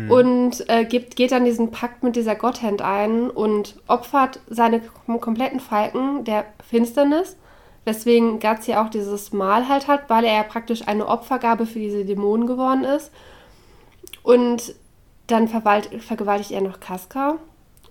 Und 0.09 0.67
äh, 0.69 0.83
gibt, 0.83 1.15
geht 1.15 1.31
dann 1.31 1.45
diesen 1.45 1.71
Pakt 1.71 2.03
mit 2.03 2.17
dieser 2.17 2.35
Gotthand 2.35 2.81
ein 2.81 3.29
und 3.29 3.75
opfert 3.87 4.41
seine 4.49 4.81
kom 4.81 5.21
kompletten 5.21 5.61
Falken 5.61 6.25
der 6.25 6.45
Finsternis. 6.69 7.37
Weswegen 7.85 8.39
Guts 8.39 8.67
ja 8.67 8.83
auch 8.83 8.89
dieses 8.89 9.31
Mal 9.31 9.69
halt 9.69 9.87
hat, 9.87 10.09
weil 10.09 10.25
er 10.25 10.33
ja 10.33 10.43
praktisch 10.43 10.87
eine 10.87 11.07
Opfergabe 11.07 11.65
für 11.65 11.79
diese 11.79 12.03
Dämonen 12.03 12.47
geworden 12.47 12.83
ist. 12.83 13.11
Und 14.23 14.75
dann 15.27 15.47
vergewaltigt 15.47 16.51
er 16.51 16.61
noch 16.61 16.79
Casca, 16.79 17.37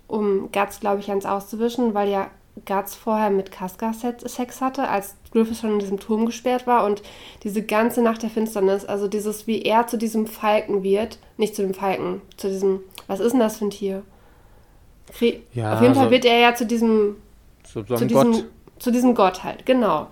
um 0.07 0.51
Guts, 0.51 0.81
glaube 0.81 0.99
ich, 0.99 1.09
ans 1.09 1.25
Auszuwischen, 1.25 1.93
weil 1.93 2.09
ja 2.09 2.29
Guts 2.65 2.95
vorher 2.95 3.29
mit 3.29 3.51
Casca 3.51 3.91
Sex 3.93 4.61
hatte, 4.61 4.87
als 4.87 5.15
Griffith 5.31 5.59
schon 5.59 5.73
in 5.73 5.79
diesem 5.79 5.99
Turm 5.99 6.25
gesperrt 6.25 6.65
war. 6.67 6.85
Und 6.85 7.01
diese 7.43 7.61
ganze 7.61 8.01
Nacht 8.01 8.23
der 8.23 8.29
Finsternis, 8.29 8.85
also 8.85 9.07
dieses, 9.07 9.45
wie 9.47 9.61
er 9.63 9.87
zu 9.87 9.97
diesem 9.97 10.25
Falken 10.27 10.81
wird, 10.83 11.17
nicht 11.37 11.55
zu 11.55 11.61
dem 11.63 11.73
Falken, 11.73 12.21
zu 12.37 12.47
diesem, 12.47 12.79
was 13.07 13.19
ist 13.19 13.33
denn 13.33 13.39
das 13.41 13.57
für 13.57 13.65
ein 13.65 13.71
Tier? 13.71 14.03
Kre 15.13 15.39
Ja, 15.53 15.73
Auf 15.75 15.81
jeden 15.81 15.95
Fall 15.95 16.05
so- 16.05 16.11
wird 16.11 16.25
er 16.25 16.39
ja 16.39 16.55
zu 16.55 16.65
diesem 16.65 17.17
So, 17.67 17.83
zu 17.83 18.05
diesem, 18.05 18.31
Gott. 18.31 18.45
zu 18.79 18.91
diesem 18.91 19.15
Gott 19.15 19.43
halt, 19.43 19.65
genau. 19.65 20.07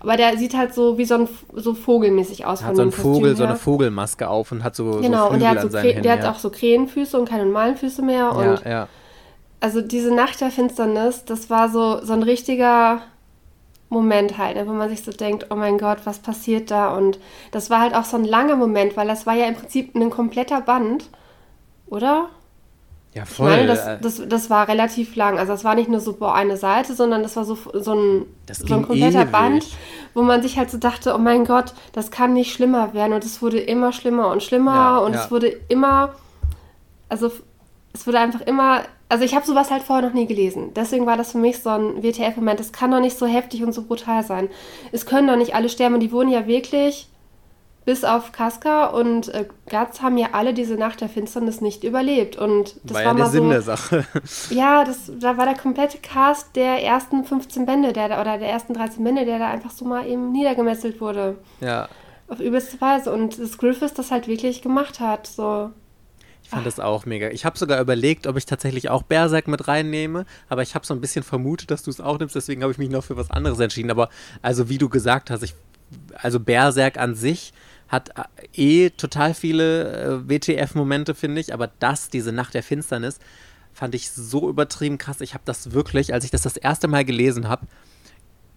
Aber 0.00 0.16
der 0.16 0.36
sieht 0.38 0.56
halt 0.56 0.74
so 0.74 0.96
wie 0.96 1.04
so 1.04 1.14
ein 1.16 1.28
so 1.54 1.74
vogelmäßig 1.74 2.46
aus 2.46 2.62
Hat 2.62 2.76
so 2.76 2.82
dem 2.82 2.88
ein 2.90 2.92
Vogel, 2.92 3.34
so 3.36 3.42
eine. 3.44 3.56
Vogelmaske 3.56 4.28
auf 4.28 4.52
und 4.52 4.62
hat 4.62 4.76
so, 4.76 5.00
Genau, 5.00 5.26
so 5.26 5.32
und 5.34 5.40
der 5.40 5.50
hat, 5.50 5.60
so 5.60 5.66
an 5.66 5.70
seinen 5.72 5.84
Krä- 5.84 5.88
Händen. 5.88 6.02
der 6.04 6.12
hat 6.12 6.22
ja. 6.22 6.30
auch 6.30 6.38
so 6.38 6.50
Krähenfüße 6.50 7.18
und 7.18 7.28
keine 7.28 7.44
normalen 7.46 7.76
Füße 7.76 8.00
mehr. 8.02 8.32
Und 8.32 8.44
ja, 8.64 8.70
ja. 8.70 8.88
Also 9.60 9.80
diese 9.80 10.14
Nacht 10.14 10.40
der 10.40 10.50
Finsternis, 10.50 11.24
das 11.24 11.50
war 11.50 11.68
so, 11.68 12.04
so 12.04 12.12
ein 12.12 12.22
richtiger 12.22 13.02
Moment 13.90 14.36
halt, 14.38 14.56
ne, 14.56 14.66
wo 14.68 14.72
man 14.72 14.88
sich 14.90 15.02
so 15.02 15.10
denkt, 15.12 15.46
oh 15.50 15.54
mein 15.56 15.78
Gott, 15.78 15.98
was 16.04 16.18
passiert 16.18 16.70
da? 16.70 16.94
Und 16.96 17.18
das 17.52 17.70
war 17.70 17.80
halt 17.80 17.94
auch 17.94 18.04
so 18.04 18.16
ein 18.16 18.24
langer 18.24 18.56
Moment, 18.56 18.96
weil 18.96 19.08
das 19.08 19.26
war 19.26 19.34
ja 19.34 19.46
im 19.46 19.54
Prinzip 19.54 19.94
ein 19.94 20.10
kompletter 20.10 20.60
Band, 20.60 21.08
oder? 21.86 22.28
Ja, 23.14 23.22
Ich 23.22 23.28
voll. 23.30 23.48
meine, 23.48 23.66
das, 23.66 23.86
äh, 23.86 23.98
das, 24.00 24.22
das 24.28 24.50
war 24.50 24.68
relativ 24.68 25.16
lang. 25.16 25.38
Also 25.38 25.52
das 25.52 25.64
war 25.64 25.74
nicht 25.74 25.88
nur 25.88 26.00
so 26.00 26.12
boah, 26.12 26.34
eine 26.34 26.58
Seite, 26.58 26.94
sondern 26.94 27.22
das 27.22 27.34
war 27.36 27.46
so, 27.46 27.56
so, 27.72 27.94
ein, 27.94 28.26
so 28.52 28.74
ein 28.74 28.82
kompletter 28.86 29.22
ewig. 29.22 29.32
Band, 29.32 29.66
wo 30.12 30.22
man 30.22 30.42
sich 30.42 30.58
halt 30.58 30.70
so 30.70 30.76
dachte, 30.76 31.14
oh 31.14 31.18
mein 31.18 31.46
Gott, 31.46 31.72
das 31.92 32.10
kann 32.10 32.34
nicht 32.34 32.52
schlimmer 32.52 32.92
werden. 32.92 33.14
Und 33.14 33.24
es 33.24 33.40
wurde 33.40 33.58
immer 33.58 33.92
schlimmer 33.92 34.30
und 34.30 34.42
schlimmer 34.42 34.74
Ja, 34.74 34.98
und 34.98 35.14
ja. 35.14 35.24
es 35.24 35.30
wurde 35.30 35.48
immer, 35.68 36.14
also 37.08 37.32
es 37.92 38.06
wurde 38.06 38.18
einfach 38.18 38.40
immer, 38.42 38.82
also 39.08 39.24
ich 39.24 39.34
habe 39.34 39.46
sowas 39.46 39.70
halt 39.70 39.82
vorher 39.82 40.06
noch 40.06 40.14
nie 40.14 40.26
gelesen. 40.26 40.72
Deswegen 40.74 41.06
war 41.06 41.16
das 41.16 41.32
für 41.32 41.38
mich 41.38 41.62
so 41.62 41.70
ein 41.70 42.02
WTF-Moment. 42.02 42.60
Es 42.60 42.72
kann 42.72 42.90
doch 42.90 43.00
nicht 43.00 43.18
so 43.18 43.26
heftig 43.26 43.62
und 43.62 43.72
so 43.72 43.82
brutal 43.82 44.22
sein. 44.24 44.48
Es 44.92 45.06
können 45.06 45.28
doch 45.28 45.36
nicht 45.36 45.54
alle 45.54 45.68
sterben. 45.68 45.94
Und 45.94 46.00
die 46.00 46.12
wurden 46.12 46.28
ja 46.28 46.46
wirklich, 46.46 47.08
bis 47.84 48.04
auf 48.04 48.32
Casca 48.32 48.86
und 48.86 49.28
äh, 49.28 49.46
Guts, 49.70 50.02
haben 50.02 50.18
ja 50.18 50.28
alle 50.32 50.52
diese 50.52 50.74
Nacht 50.74 51.00
der 51.00 51.08
Finsternis 51.08 51.60
nicht 51.60 51.84
überlebt. 51.84 52.36
Und 52.36 52.76
das 52.84 52.98
war 52.98 53.04
war, 53.04 53.04
ja 53.04 53.14
der 53.14 53.24
mal 53.24 53.30
Sinn 53.30 53.44
so, 53.44 53.50
der 53.50 53.62
Sache. 53.62 54.06
ja, 54.50 54.84
das, 54.84 55.10
da 55.18 55.38
war 55.38 55.46
der 55.46 55.56
komplette 55.56 55.98
Cast 55.98 56.54
der 56.54 56.84
ersten 56.84 57.24
15 57.24 57.64
Bände 57.64 57.94
der, 57.94 58.20
oder 58.20 58.36
der 58.36 58.50
ersten 58.50 58.74
13 58.74 59.02
Bände, 59.02 59.24
der 59.24 59.38
da 59.38 59.48
einfach 59.48 59.70
so 59.70 59.86
mal 59.86 60.06
eben 60.06 60.32
niedergemesselt 60.32 61.00
wurde. 61.00 61.38
ja. 61.60 61.88
Auf 62.30 62.40
übelste 62.40 62.78
Weise. 62.82 63.10
Und 63.10 63.38
das 63.38 63.56
Griffiths 63.56 63.94
das 63.94 64.10
halt 64.10 64.28
wirklich 64.28 64.60
gemacht 64.60 65.00
hat. 65.00 65.26
So. 65.26 65.70
Ich 66.48 66.50
fand 66.50 66.66
das 66.66 66.80
auch 66.80 67.04
mega. 67.04 67.28
Ich 67.28 67.44
habe 67.44 67.58
sogar 67.58 67.78
überlegt, 67.78 68.26
ob 68.26 68.38
ich 68.38 68.46
tatsächlich 68.46 68.88
auch 68.88 69.02
Berserk 69.02 69.48
mit 69.48 69.68
reinnehme, 69.68 70.24
aber 70.48 70.62
ich 70.62 70.74
habe 70.74 70.86
so 70.86 70.94
ein 70.94 71.00
bisschen 71.02 71.22
vermutet, 71.22 71.70
dass 71.70 71.82
du 71.82 71.90
es 71.90 72.00
auch 72.00 72.18
nimmst, 72.18 72.34
deswegen 72.34 72.62
habe 72.62 72.72
ich 72.72 72.78
mich 72.78 72.88
noch 72.88 73.04
für 73.04 73.18
was 73.18 73.30
anderes 73.30 73.60
entschieden. 73.60 73.90
Aber 73.90 74.08
also 74.40 74.70
wie 74.70 74.78
du 74.78 74.88
gesagt 74.88 75.30
hast, 75.30 75.42
ich, 75.42 75.52
also 76.14 76.40
Berserk 76.40 76.96
an 76.96 77.14
sich 77.14 77.52
hat 77.88 78.12
äh, 78.16 78.84
eh 78.86 78.88
total 78.88 79.34
viele 79.34 80.22
äh, 80.24 80.30
WTF-Momente, 80.30 81.14
finde 81.14 81.42
ich, 81.42 81.52
aber 81.52 81.70
das, 81.80 82.08
diese 82.08 82.32
Nacht 82.32 82.54
der 82.54 82.62
Finsternis, 82.62 83.18
fand 83.74 83.94
ich 83.94 84.10
so 84.10 84.48
übertrieben 84.48 84.96
krass. 84.96 85.20
Ich 85.20 85.34
habe 85.34 85.44
das 85.44 85.72
wirklich, 85.72 86.14
als 86.14 86.24
ich 86.24 86.30
das 86.30 86.40
das 86.40 86.56
erste 86.56 86.88
Mal 86.88 87.04
gelesen 87.04 87.50
habe, 87.50 87.66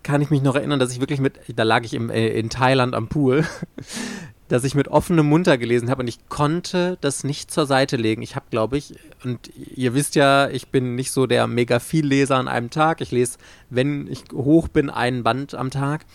kann 0.02 0.22
ich 0.22 0.30
mich 0.30 0.42
noch 0.42 0.56
erinnern, 0.56 0.80
dass 0.80 0.94
ich 0.94 1.02
wirklich 1.02 1.20
mit, 1.20 1.42
da 1.54 1.64
lag 1.64 1.84
ich 1.84 1.94
im, 1.94 2.10
äh, 2.10 2.30
in 2.30 2.50
Thailand 2.50 2.96
am 2.96 3.10
Pool, 3.10 3.46
dass 4.52 4.66
ich 4.66 4.76
mit 4.76 4.90
offenem 4.90 5.28
Munter 5.28 5.58
gelesen 5.58 5.90
habe 5.90 6.02
und 6.02 6.08
ich 6.08 6.28
konnte 6.28 6.98
das 7.00 7.24
nicht 7.24 7.52
zur 7.52 7.66
Seite 7.66 7.96
legen. 7.96 8.22
Ich 8.22 8.36
habe, 8.36 8.48
glaube 8.50 8.78
ich, 8.78 8.96
und 9.24 9.50
ihr 9.56 9.94
wisst 9.94 10.16
ja, 10.16 10.50
ich 10.50 10.68
bin 10.68 10.96
nicht 10.96 11.12
so 11.12 11.26
der 11.26 11.48
mega 11.48 11.80
viel 11.80 12.06
Leser 12.06 12.36
an 12.36 12.50
einem 12.50 12.70
Tag. 12.70 13.00
Ich 13.00 13.12
lese, 13.12 13.38
wenn 13.70 14.08
ich 14.08 14.24
hoch 14.34 14.68
bin, 14.68 14.90
einen 14.90 15.24
Band 15.24 15.56
am 15.56 15.70
Tag. 15.70 16.06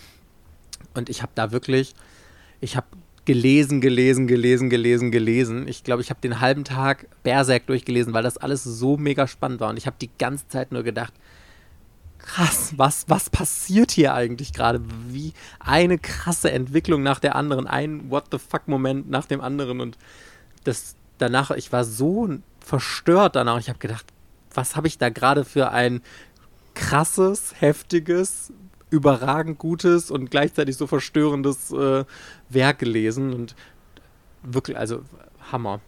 Und 0.93 1.09
ich 1.09 1.23
habe 1.23 1.33
da 1.35 1.51
wirklich, 1.51 1.95
ich 2.61 2.77
habe 2.77 2.87
gelesen, 3.25 3.81
gelesen, 3.81 4.27
gelesen, 4.27 4.69
gelesen, 4.69 5.11
gelesen. 5.11 5.67
Ich 5.67 5.83
glaube, 5.83 6.03
ich 6.03 6.11
habe 6.11 6.21
den 6.21 6.41
halben 6.41 6.65
Tag 6.65 7.07
Berserk 7.23 7.67
durchgelesen, 7.67 8.13
weil 8.13 8.23
das 8.23 8.37
alles 8.37 8.65
so 8.65 8.99
mega 8.99 9.27
spannend 9.27 9.61
war. 9.61 9.71
Und 9.71 9.79
ich 9.79 9.87
habe 9.87 9.97
die 9.99 10.11
ganze 10.19 10.47
Zeit 10.49 10.73
nur 10.73 10.83
gedacht, 10.83 11.15
krass, 12.27 12.75
was, 12.77 13.07
was 13.09 13.31
passiert 13.31 13.91
hier 13.91 14.13
eigentlich 14.13 14.53
gerade? 14.53 14.83
Wie 15.09 15.33
eine 15.61 15.99
krasse 15.99 16.51
Entwicklung 16.51 17.03
nach 17.03 17.21
der 17.21 17.37
anderen, 17.37 17.67
ein 17.67 18.11
What 18.11 18.27
the 18.33 18.39
fuck-Moment 18.39 19.09
nach 19.09 19.27
dem 19.27 19.41
anderen 19.41 19.81
und 19.81 19.97
das, 20.65 20.97
danach, 21.19 21.53
ich 21.53 21.73
war 21.73 21.85
so 21.85 22.29
verstört 22.61 23.37
danach. 23.37 23.59
Ich 23.59 23.69
habe 23.69 23.79
gedacht, 23.79 24.05
was 24.53 24.77
habe 24.77 24.89
ich 24.89 24.99
da 24.99 25.09
gerade 25.09 25.45
für 25.45 25.71
ein 25.71 26.03
krasses, 26.75 27.55
heftiges, 27.61 28.53
überragend 28.91 29.59
gutes 29.59 30.11
und 30.11 30.31
gleichzeitig 30.31 30.77
so 30.77 30.87
verstörendes 30.87 31.71
äh, 31.71 32.05
Werk 32.49 32.79
gelesen 32.81 33.33
und 33.33 33.55
wirklich, 34.43 34.77
also 34.77 35.03
Hammer. 35.53 35.81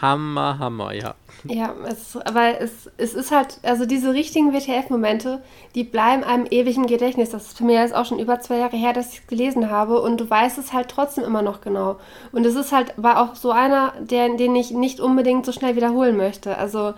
Hammer, 0.00 0.58
Hammer, 0.58 0.92
ja. 0.92 1.14
Ja, 1.44 1.74
es, 1.86 2.16
aber 2.16 2.60
es, 2.60 2.90
es 2.96 3.14
ist 3.14 3.30
halt, 3.30 3.58
also 3.62 3.86
diese 3.86 4.12
richtigen 4.12 4.52
WTF-Momente, 4.52 5.42
die 5.74 5.84
bleiben 5.84 6.24
einem 6.24 6.46
ewig 6.50 6.76
im 6.76 6.86
Gedächtnis. 6.86 7.30
Das 7.30 7.46
ist 7.46 7.58
für 7.58 7.64
mich 7.64 7.76
jetzt 7.76 7.94
auch 7.94 8.06
schon 8.06 8.18
über 8.18 8.40
zwei 8.40 8.58
Jahre 8.58 8.76
her, 8.76 8.92
dass 8.92 9.12
ich 9.12 9.20
es 9.20 9.26
gelesen 9.26 9.70
habe 9.70 10.00
und 10.00 10.20
du 10.20 10.28
weißt 10.28 10.58
es 10.58 10.72
halt 10.72 10.88
trotzdem 10.88 11.24
immer 11.24 11.42
noch 11.42 11.60
genau. 11.60 11.96
Und 12.32 12.44
es 12.44 12.54
ist 12.54 12.72
halt, 12.72 12.92
war 12.96 13.22
auch 13.22 13.34
so 13.34 13.50
einer, 13.52 13.92
der, 14.00 14.34
den 14.36 14.56
ich 14.56 14.72
nicht 14.72 15.00
unbedingt 15.00 15.46
so 15.46 15.52
schnell 15.52 15.76
wiederholen 15.76 16.16
möchte. 16.16 16.58
Also 16.58 16.94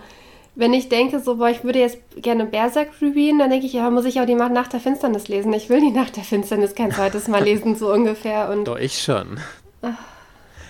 wenn 0.55 0.73
ich 0.73 0.89
denke, 0.89 1.19
so, 1.19 1.37
boah, 1.37 1.49
ich 1.49 1.63
würde 1.63 1.79
jetzt 1.79 1.99
gerne 2.17 2.45
Berserk 2.45 2.89
reviewen, 3.01 3.39
dann 3.39 3.49
denke 3.49 3.65
ich, 3.65 3.73
ja, 3.73 3.89
muss 3.89 4.05
ich 4.05 4.19
auch 4.19 4.25
die 4.25 4.35
Nacht 4.35 4.73
der 4.73 4.79
Finsternis 4.79 5.27
lesen. 5.27 5.53
Ich 5.53 5.69
will 5.69 5.79
die 5.79 5.91
Nacht 5.91 6.17
der 6.17 6.23
Finsternis 6.23 6.75
kein 6.75 6.91
zweites 6.91 7.27
Mal 7.27 7.43
lesen, 7.43 7.75
so 7.75 7.91
ungefähr. 7.91 8.49
Und 8.49 8.65
Doch, 8.65 8.77
ich 8.77 9.01
schon. 9.01 9.39
Ach, 9.81 9.95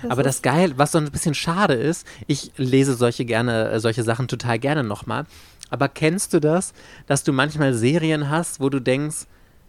das 0.01 0.11
Aber 0.11 0.23
das 0.23 0.41
Geil, 0.41 0.73
was 0.77 0.91
so 0.91 0.97
ein 0.97 1.11
bisschen 1.11 1.33
schade 1.33 1.73
ist, 1.73 2.05
ich 2.27 2.51
lese 2.57 2.95
solche 2.95 3.25
gerne, 3.25 3.69
äh, 3.69 3.79
solche 3.79 4.03
Sachen 4.03 4.27
total 4.27 4.59
gerne 4.59 4.83
nochmal. 4.83 5.25
Aber 5.69 5.87
kennst 5.87 6.33
du 6.33 6.39
das, 6.39 6.73
dass 7.07 7.23
du 7.23 7.31
manchmal 7.33 7.73
Serien 7.73 8.29
hast, 8.29 8.59
wo 8.59 8.69
du 8.69 8.79
denkst, 8.79 9.27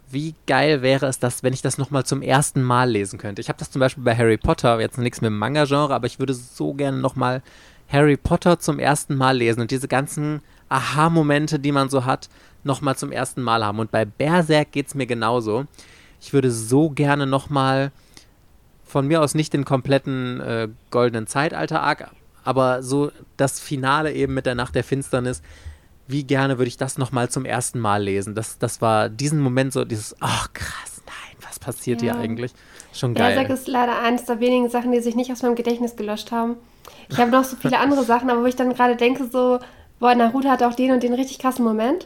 wie 0.09 0.35
geil 0.45 0.81
wäre 0.81 1.07
es 1.07 1.17
das, 1.17 1.43
wenn 1.43 1.53
ich 1.53 1.61
das 1.61 1.77
nochmal 1.77 2.05
zum 2.05 2.21
ersten 2.21 2.61
Mal 2.61 2.89
lesen 2.89 3.17
könnte? 3.17 3.41
Ich 3.41 3.49
habe 3.49 3.57
das 3.57 3.71
zum 3.71 3.79
Beispiel 3.79 4.03
bei 4.03 4.15
Harry 4.15 4.37
Potter, 4.37 4.79
jetzt 4.79 4.97
nichts 4.97 5.21
mit 5.21 5.29
dem 5.29 5.37
Manga-Genre, 5.37 5.93
aber 5.93 6.05
ich 6.07 6.19
würde 6.19 6.33
so 6.33 6.73
gerne 6.73 6.97
nochmal 6.97 7.41
Harry 7.89 8.17
Potter 8.17 8.59
zum 8.59 8.79
ersten 8.79 9.15
Mal 9.15 9.37
lesen 9.37 9.61
und 9.61 9.71
diese 9.71 9.87
ganzen 9.87 10.41
Aha-Momente, 10.69 11.59
die 11.59 11.71
man 11.71 11.89
so 11.89 12.05
hat, 12.05 12.29
nochmal 12.63 12.95
zum 12.95 13.11
ersten 13.11 13.41
Mal 13.41 13.65
haben. 13.65 13.79
Und 13.79 13.91
bei 13.91 14.05
Berserk 14.05 14.71
geht 14.71 14.87
es 14.87 14.95
mir 14.95 15.05
genauso. 15.05 15.65
Ich 16.21 16.33
würde 16.33 16.51
so 16.51 16.89
gerne 16.89 17.27
nochmal 17.27 17.91
von 18.93 19.07
mir 19.07 19.21
aus 19.21 19.33
nicht 19.33 19.53
den 19.53 19.65
kompletten 19.65 20.39
äh, 20.39 20.67
goldenen 20.91 21.25
Zeitalter-Arc, 21.25 22.11
aber 22.43 22.83
so 22.83 23.11
das 23.37 23.59
Finale 23.59 24.13
eben 24.13 24.35
mit 24.35 24.45
der 24.45 24.53
Nacht 24.53 24.75
der 24.75 24.83
Finsternis. 24.83 25.41
Wie 26.07 26.23
gerne 26.23 26.59
würde 26.59 26.67
ich 26.67 26.77
das 26.77 26.99
nochmal 26.99 27.27
zum 27.29 27.43
ersten 27.43 27.79
Mal 27.79 28.03
lesen? 28.03 28.35
Das, 28.35 28.59
das 28.59 28.81
war 28.81 29.09
diesen 29.09 29.39
Moment 29.39 29.73
so, 29.73 29.83
dieses, 29.83 30.15
ach 30.19 30.47
oh, 30.47 30.49
krass, 30.53 31.01
nein, 31.07 31.37
was 31.41 31.57
passiert 31.57 32.03
ja. 32.03 32.13
hier 32.13 32.21
eigentlich? 32.21 32.53
Schon 32.93 33.15
geil. 33.15 33.33
Berserk 33.33 33.57
ist 33.57 33.67
leider 33.67 33.99
eines 33.99 34.25
der 34.25 34.39
wenigen 34.39 34.69
Sachen, 34.69 34.91
die 34.91 35.01
sich 35.01 35.15
nicht 35.15 35.31
aus 35.31 35.41
meinem 35.41 35.55
Gedächtnis 35.55 35.95
gelöscht 35.95 36.31
haben. 36.31 36.57
Ich 37.09 37.17
habe 37.17 37.31
noch 37.31 37.45
so 37.45 37.55
viele 37.55 37.79
andere 37.79 38.03
Sachen, 38.05 38.29
aber 38.29 38.41
wo 38.41 38.45
ich 38.45 38.55
dann 38.55 38.75
gerade 38.75 38.95
denke, 38.95 39.27
so, 39.27 39.59
boah, 39.99 40.13
Naruto 40.13 40.49
hat 40.49 40.61
auch 40.61 40.75
den 40.75 40.91
und 40.91 41.01
den 41.01 41.13
richtig 41.13 41.39
krassen 41.39 41.65
Moment. 41.65 42.05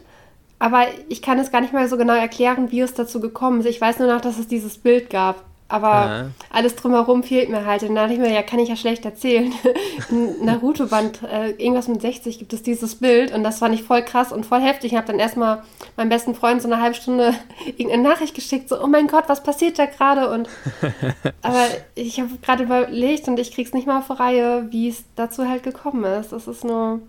Aber 0.58 0.86
ich 1.10 1.22
kann 1.22 1.38
es 1.38 1.52
gar 1.52 1.60
nicht 1.60 1.74
mal 1.74 1.90
so 1.90 1.98
genau 1.98 2.16
erklären, 2.16 2.72
wie 2.72 2.80
es 2.80 2.94
dazu 2.94 3.20
gekommen 3.20 3.60
ist. 3.60 3.66
Ich 3.66 3.82
weiß 3.82 4.00
nur 4.00 4.08
noch, 4.08 4.22
dass 4.22 4.40
es 4.40 4.48
dieses 4.48 4.78
Bild 4.78 5.10
gab. 5.10 5.44
Aber 5.70 5.88
ja. 5.88 6.26
alles 6.50 6.76
drumherum 6.76 7.24
fehlt 7.24 7.50
mir 7.50 7.66
halt. 7.66 7.82
Und 7.82 7.90
dann 7.90 7.96
dachte 7.96 8.14
ich 8.14 8.20
mir, 8.20 8.34
ja, 8.34 8.42
kann 8.42 8.60
ich 8.60 8.70
ja 8.70 8.78
schlecht 8.78 9.04
erzählen. 9.04 9.52
In 10.10 10.46
Naruto-Band, 10.46 11.24
äh, 11.24 11.50
irgendwas 11.52 11.90
mit 11.90 12.02
60, 12.02 12.40
gibt 12.40 12.54
es 12.54 12.64
dieses 12.64 12.96
Bild. 12.96 13.34
Und 13.34 13.44
das 13.44 13.60
fand 13.60 13.76
ich 13.76 13.84
voll 13.84 14.02
krass 14.02 14.32
und 14.32 14.46
voll 14.46 14.62
heftig. 14.62 14.94
Ich 14.94 14.98
habe 14.98 15.08
dann 15.08 15.20
erstmal 15.20 15.64
meinem 15.98 16.08
besten 16.08 16.36
Freund 16.36 16.62
so 16.62 16.70
eine 16.70 16.82
halbe 16.82 16.96
Stunde 16.96 17.34
irgendeine 17.66 18.04
Nachricht 18.04 18.34
geschickt. 18.34 18.70
So, 18.70 18.82
oh 18.82 18.88
mein 18.88 19.08
Gott, 19.08 19.26
was 19.28 19.44
passiert 19.44 19.78
da 19.78 19.88
gerade? 19.88 20.30
Und 20.30 20.48
aber 21.42 21.66
ich 21.96 22.20
habe 22.20 22.30
gerade 22.42 22.64
überlegt 22.64 23.28
und 23.28 23.38
ich 23.38 23.52
krieg's 23.54 23.74
nicht 23.74 23.88
mal 23.88 24.00
auf 24.00 24.20
Reihe, 24.20 24.68
wie 24.72 24.88
es 24.88 25.04
dazu 25.16 25.50
halt 25.50 25.64
gekommen 25.64 26.06
ist. 26.06 26.32
Das 26.32 26.48
ist 26.48 26.64
nur. 26.64 27.02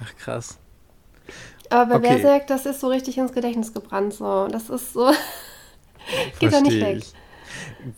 Ach, 0.00 0.16
krass. 0.18 0.58
Aber 1.68 1.86
bei 1.86 1.96
okay. 1.96 2.20
Berserk, 2.20 2.46
das 2.46 2.66
ist 2.66 2.78
so 2.78 2.88
richtig 2.88 3.18
ins 3.18 3.32
Gedächtnis 3.32 3.74
gebrannt. 3.74 4.14
So. 4.14 4.46
Das 4.46 4.70
ist 4.70 4.92
so. 4.92 5.10
geht 6.38 6.52
doch 6.52 6.60
nicht 6.60 6.80
weg. 6.80 6.98
Ich. 6.98 7.12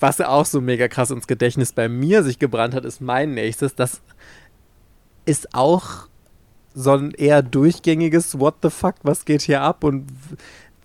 Was 0.01 0.21
auch 0.21 0.47
so 0.47 0.61
mega 0.61 0.89
krass 0.89 1.11
ins 1.11 1.27
Gedächtnis 1.27 1.73
bei 1.73 1.89
mir 1.89 2.23
sich 2.23 2.39
gebrannt 2.39 2.75
hat, 2.75 2.85
ist 2.85 3.01
mein 3.01 3.35
nächstes. 3.35 3.75
Das 3.75 4.01
ist 5.25 5.55
auch 5.55 6.09
so 6.75 6.93
ein 6.93 7.13
eher 7.13 7.43
durchgängiges 7.43 8.39
What 8.39 8.57
the 8.63 8.71
fuck, 8.71 8.97
was 9.03 9.25
geht 9.25 9.43
hier 9.43 9.63
ab 9.63 9.85
und 9.85 10.07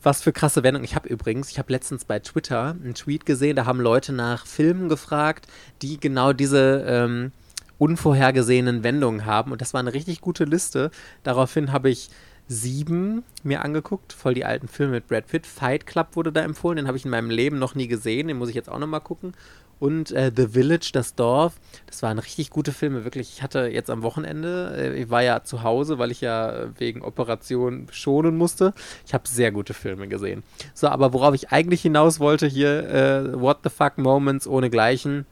was 0.03 0.21
für 0.21 0.31
krasse 0.31 0.63
Wendungen. 0.63 0.85
Ich 0.85 0.95
habe 0.95 1.09
übrigens, 1.09 1.49
ich 1.51 1.59
habe 1.59 1.71
letztens 1.71 2.05
bei 2.05 2.19
Twitter 2.19 2.75
einen 2.81 2.95
Tweet 2.95 3.25
gesehen, 3.25 3.55
da 3.55 3.65
haben 3.65 3.79
Leute 3.79 4.13
nach 4.13 4.45
Filmen 4.45 4.89
gefragt, 4.89 5.47
die 5.81 5.99
genau 5.99 6.33
diese 6.33 6.83
ähm, 6.87 7.31
unvorhergesehenen 7.77 8.83
Wendungen 8.83 9.25
haben. 9.25 9.51
Und 9.51 9.61
das 9.61 9.73
war 9.73 9.79
eine 9.79 9.93
richtig 9.93 10.21
gute 10.21 10.45
Liste. 10.45 10.91
Daraufhin 11.23 11.71
habe 11.71 11.89
ich 11.89 12.09
sieben 12.47 13.23
mir 13.43 13.63
angeguckt, 13.63 14.13
voll 14.13 14.33
die 14.33 14.45
alten 14.45 14.67
Filme 14.67 14.93
mit 14.93 15.07
Brad 15.07 15.27
Pitt. 15.27 15.47
Fight 15.47 15.85
Club 15.85 16.15
wurde 16.15 16.31
da 16.31 16.41
empfohlen, 16.41 16.77
den 16.77 16.87
habe 16.87 16.97
ich 16.97 17.05
in 17.05 17.11
meinem 17.11 17.29
Leben 17.29 17.59
noch 17.59 17.75
nie 17.75 17.87
gesehen, 17.87 18.27
den 18.27 18.37
muss 18.37 18.49
ich 18.49 18.55
jetzt 18.55 18.69
auch 18.69 18.79
nochmal 18.79 19.01
gucken. 19.01 19.33
Und 19.81 20.11
äh, 20.11 20.31
The 20.35 20.49
Village, 20.49 20.91
das 20.93 21.15
Dorf, 21.15 21.53
das 21.87 22.03
waren 22.03 22.19
richtig 22.19 22.51
gute 22.51 22.71
Filme, 22.71 23.03
wirklich. 23.03 23.33
Ich 23.33 23.41
hatte 23.41 23.61
jetzt 23.61 23.89
am 23.89 24.03
Wochenende, 24.03 24.75
äh, 24.77 25.01
ich 25.01 25.09
war 25.09 25.23
ja 25.23 25.43
zu 25.43 25.63
Hause, 25.63 25.97
weil 25.97 26.11
ich 26.11 26.21
ja 26.21 26.69
wegen 26.77 27.01
Operation 27.01 27.87
schonen 27.89 28.37
musste. 28.37 28.75
Ich 29.07 29.15
habe 29.15 29.27
sehr 29.27 29.51
gute 29.51 29.73
Filme 29.73 30.07
gesehen. 30.07 30.43
So, 30.75 30.87
aber 30.87 31.13
worauf 31.13 31.33
ich 31.33 31.49
eigentlich 31.49 31.81
hinaus 31.81 32.19
wollte 32.19 32.45
hier, 32.45 32.89
äh, 32.89 33.41
What 33.41 33.61
the 33.63 33.71
Fuck 33.71 33.97
Moments 33.97 34.45
ohnegleichen, 34.45 35.25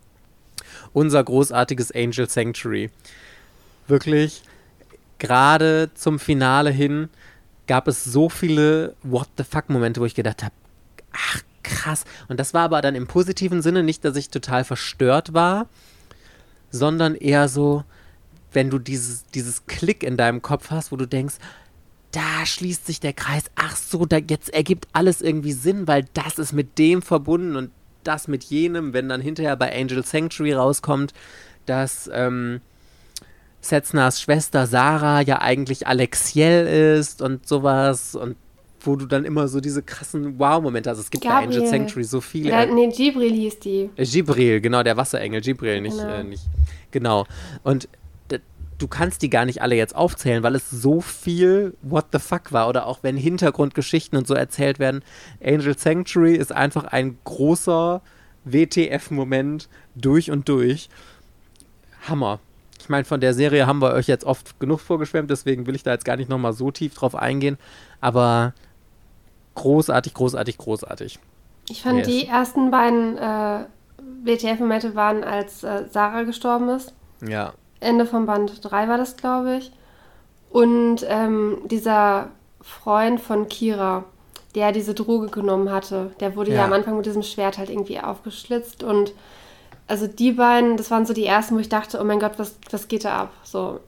unser 0.93 1.23
großartiges 1.23 1.91
Angel 1.91 2.27
Sanctuary. 2.27 2.89
Wirklich, 3.87 4.41
gerade 5.19 5.91
zum 5.93 6.19
Finale 6.19 6.71
hin 6.71 7.09
gab 7.67 7.87
es 7.87 8.03
so 8.03 8.29
viele 8.29 8.95
What 9.03 9.29
the 9.37 9.43
fuck-Momente, 9.43 10.01
wo 10.01 10.05
ich 10.05 10.15
gedacht 10.15 10.43
habe, 10.43 10.55
ach 11.13 11.41
krass. 11.61 12.03
Und 12.27 12.39
das 12.39 12.53
war 12.53 12.63
aber 12.63 12.81
dann 12.81 12.95
im 12.95 13.07
positiven 13.07 13.61
Sinne 13.61 13.83
nicht, 13.83 14.03
dass 14.03 14.15
ich 14.15 14.29
total 14.29 14.63
verstört 14.63 15.33
war, 15.33 15.67
sondern 16.71 17.15
eher 17.15 17.47
so, 17.47 17.83
wenn 18.51 18.69
du 18.69 18.79
dieses, 18.79 19.25
dieses 19.27 19.65
Klick 19.67 20.03
in 20.03 20.17
deinem 20.17 20.41
Kopf 20.41 20.71
hast, 20.71 20.91
wo 20.91 20.95
du 20.95 21.05
denkst, 21.05 21.35
da 22.11 22.45
schließt 22.45 22.87
sich 22.87 22.99
der 22.99 23.13
Kreis. 23.13 23.43
Ach 23.55 23.75
so, 23.75 24.05
da 24.05 24.17
jetzt 24.17 24.51
ergibt 24.51 24.87
alles 24.93 25.21
irgendwie 25.21 25.51
Sinn, 25.51 25.87
weil 25.87 26.05
das 26.13 26.39
ist 26.39 26.53
mit 26.53 26.79
dem 26.79 27.01
verbunden 27.01 27.55
und 27.55 27.71
das 28.03 28.27
mit 28.27 28.45
jenem, 28.45 28.93
wenn 28.93 29.09
dann 29.09 29.21
hinterher 29.21 29.55
bei 29.55 29.75
Angel 29.75 30.03
Sanctuary 30.03 30.53
rauskommt, 30.53 31.13
dass 31.65 32.09
ähm, 32.11 32.61
Setznas 33.61 34.21
Schwester 34.21 34.67
Sarah 34.67 35.21
ja 35.21 35.41
eigentlich 35.41 35.87
Alexiel 35.87 36.95
ist 36.97 37.21
und 37.21 37.47
sowas 37.47 38.15
und 38.15 38.35
wo 38.81 38.95
du 38.95 39.05
dann 39.05 39.25
immer 39.25 39.49
so 39.49 39.59
diese 39.59 39.83
krassen 39.83 40.39
Wow-Momente 40.39 40.89
hast. 40.89 40.99
Es 40.99 41.09
gibt 41.11 41.25
Gabriel. 41.25 41.49
bei 41.49 41.55
Angel 41.55 41.67
Sanctuary 41.67 42.03
so 42.05 42.21
viele. 42.21 42.49
Ja, 42.49 42.65
nee, 42.65 42.87
Gibril 42.87 43.33
hieß 43.33 43.59
die. 43.59 43.89
Äh, 43.97 44.05
Gibril, 44.05 44.61
genau, 44.61 44.83
der 44.83 44.95
Wasserengel, 44.95 45.41
Gibril, 45.41 45.81
nicht, 45.81 45.97
genau. 45.97 46.09
Äh, 46.09 46.23
nicht. 46.23 46.43
Genau. 46.91 47.25
Und 47.63 47.89
du 48.79 48.87
kannst 48.87 49.21
die 49.21 49.29
gar 49.29 49.45
nicht 49.45 49.61
alle 49.61 49.75
jetzt 49.75 49.95
aufzählen, 49.95 50.41
weil 50.41 50.55
es 50.55 50.69
so 50.69 51.01
viel 51.01 51.75
What 51.81 52.07
the 52.11 52.19
fuck 52.19 52.51
war. 52.51 52.67
Oder 52.67 52.87
auch 52.87 52.99
wenn 53.03 53.17
Hintergrundgeschichten 53.17 54.17
und 54.17 54.27
so 54.27 54.33
erzählt 54.33 54.79
werden. 54.79 55.03
Angel 55.43 55.77
Sanctuary 55.77 56.35
ist 56.35 56.51
einfach 56.51 56.85
ein 56.85 57.17
großer 57.25 58.01
WTF-Moment 58.45 59.69
durch 59.95 60.31
und 60.31 60.49
durch. 60.49 60.89
Hammer 62.07 62.39
ich 62.89 62.91
meine, 62.91 63.05
von 63.05 63.21
der 63.21 63.35
Serie 63.35 63.67
haben 63.67 63.83
wir 63.83 63.93
euch 63.93 64.07
jetzt 64.07 64.25
oft 64.25 64.59
genug 64.59 64.79
vorgeschwemmt, 64.79 65.29
deswegen 65.29 65.67
will 65.67 65.75
ich 65.75 65.83
da 65.83 65.91
jetzt 65.91 66.05
gar 66.05 66.17
nicht 66.17 66.27
nochmal 66.27 66.53
so 66.53 66.71
tief 66.71 66.95
drauf 66.95 67.13
eingehen. 67.13 67.59
Aber 68.01 68.55
großartig, 69.53 70.15
großartig, 70.15 70.57
großartig. 70.57 71.19
Ich 71.69 71.83
fand 71.83 71.99
yes. 71.99 72.07
die 72.07 72.25
ersten 72.25 72.71
beiden 72.71 73.15
äh, 73.15 73.65
WTF-Momente 74.23 74.95
waren, 74.95 75.23
als 75.23 75.63
äh, 75.63 75.83
Sarah 75.91 76.23
gestorben 76.23 76.69
ist. 76.69 76.95
Ja. 77.23 77.53
Ende 77.79 78.07
von 78.07 78.25
Band 78.25 78.59
3 78.59 78.87
war 78.87 78.97
das, 78.97 79.17
glaube 79.17 79.57
ich. 79.57 79.71
Und 80.49 81.05
ähm, 81.07 81.59
dieser 81.65 82.29
Freund 82.59 83.21
von 83.21 83.49
Kira, 83.49 84.03
der 84.55 84.71
diese 84.71 84.95
Droge 84.95 85.27
genommen 85.27 85.71
hatte, 85.71 86.09
der 86.21 86.35
wurde 86.35 86.49
ja. 86.49 86.57
ja 86.57 86.65
am 86.65 86.73
Anfang 86.73 86.97
mit 86.97 87.05
diesem 87.05 87.21
Schwert 87.21 87.59
halt 87.59 87.69
irgendwie 87.69 87.99
aufgeschlitzt 87.99 88.81
und 88.83 89.13
also 89.89 90.05
die 90.05 90.33
beiden, 90.33 90.77
das 90.77 90.91
waren 90.91 91.07
so 91.07 91.13
die 91.13 91.25
ersten, 91.25 91.55
wo 91.55 91.59
ich 91.59 91.67
dachte, 91.67 91.99
oh 91.99 92.03
mein 92.03 92.19
Gott, 92.19 92.33
was, 92.37 92.55
was 92.69 92.87
geht 92.87 93.05
da 93.05 93.17
ab? 93.21 93.33
So, 93.43 93.79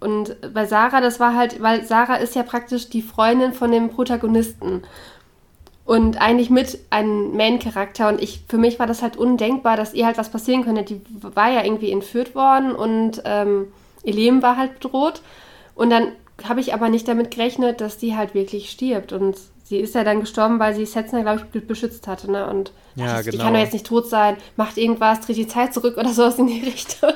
und 0.00 0.36
bei 0.54 0.64
Sarah, 0.64 1.02
das 1.02 1.20
war 1.20 1.36
halt, 1.36 1.60
weil 1.60 1.84
Sarah 1.84 2.16
ist 2.16 2.34
ja 2.34 2.42
praktisch 2.42 2.88
die 2.88 3.02
Freundin 3.02 3.52
von 3.52 3.70
dem 3.70 3.90
Protagonisten. 3.90 4.82
Und 5.84 6.20
eigentlich 6.20 6.48
mit 6.48 6.80
einem 6.90 7.36
Main-Charakter. 7.36 8.08
Und 8.08 8.20
ich, 8.20 8.44
für 8.48 8.58
mich 8.58 8.78
war 8.78 8.86
das 8.86 9.02
halt 9.02 9.16
undenkbar, 9.16 9.76
dass 9.76 9.94
ihr 9.94 10.06
halt 10.06 10.18
was 10.18 10.30
passieren 10.30 10.64
könnte. 10.64 10.82
Die 10.82 11.00
war 11.20 11.52
ja 11.52 11.62
irgendwie 11.62 11.92
entführt 11.92 12.34
worden 12.34 12.74
und 12.74 13.22
ähm, 13.24 13.68
ihr 14.02 14.14
Leben 14.14 14.42
war 14.42 14.56
halt 14.56 14.80
bedroht. 14.80 15.20
Und 15.74 15.90
dann 15.90 16.08
habe 16.44 16.60
ich 16.60 16.72
aber 16.72 16.88
nicht 16.88 17.06
damit 17.06 17.30
gerechnet, 17.30 17.80
dass 17.80 17.98
die 17.98 18.16
halt 18.16 18.34
wirklich 18.34 18.70
stirbt. 18.70 19.12
Und 19.12 19.36
sie 19.68 19.78
ist 19.78 19.94
ja 19.94 20.04
dann 20.04 20.20
gestorben, 20.20 20.58
weil 20.58 20.74
sie 20.74 20.86
Setzner, 20.86 21.22
glaube 21.22 21.42
ich, 21.52 21.66
beschützt 21.66 22.06
hatte. 22.06 22.30
Ne? 22.30 22.46
Und 22.46 22.72
ja, 22.94 23.20
ich, 23.20 23.26
genau. 23.26 23.30
die 23.32 23.38
kann 23.38 23.54
doch 23.54 23.60
jetzt 23.60 23.72
nicht 23.72 23.86
tot 23.86 24.08
sein, 24.08 24.36
macht 24.56 24.76
irgendwas, 24.76 25.20
dreht 25.20 25.36
die 25.36 25.48
Zeit 25.48 25.74
zurück 25.74 25.96
oder 25.96 26.12
sowas 26.12 26.38
in 26.38 26.46
die 26.46 26.60
Richtung. 26.60 27.10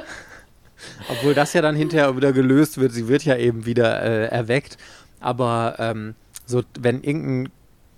Obwohl 1.09 1.35
das 1.35 1.53
ja 1.53 1.63
dann 1.63 1.77
hinterher 1.77 2.17
wieder 2.17 2.33
gelöst 2.33 2.79
wird. 2.79 2.93
Sie 2.93 3.09
wird 3.09 3.25
ja 3.25 3.37
eben 3.37 3.67
wieder 3.67 4.03
äh, 4.03 4.27
erweckt. 4.27 4.79
Aber 5.21 5.77
ähm, 5.79 6.15
so, 6.47 6.63
wenn 6.79 7.03
irgendein 7.03 7.53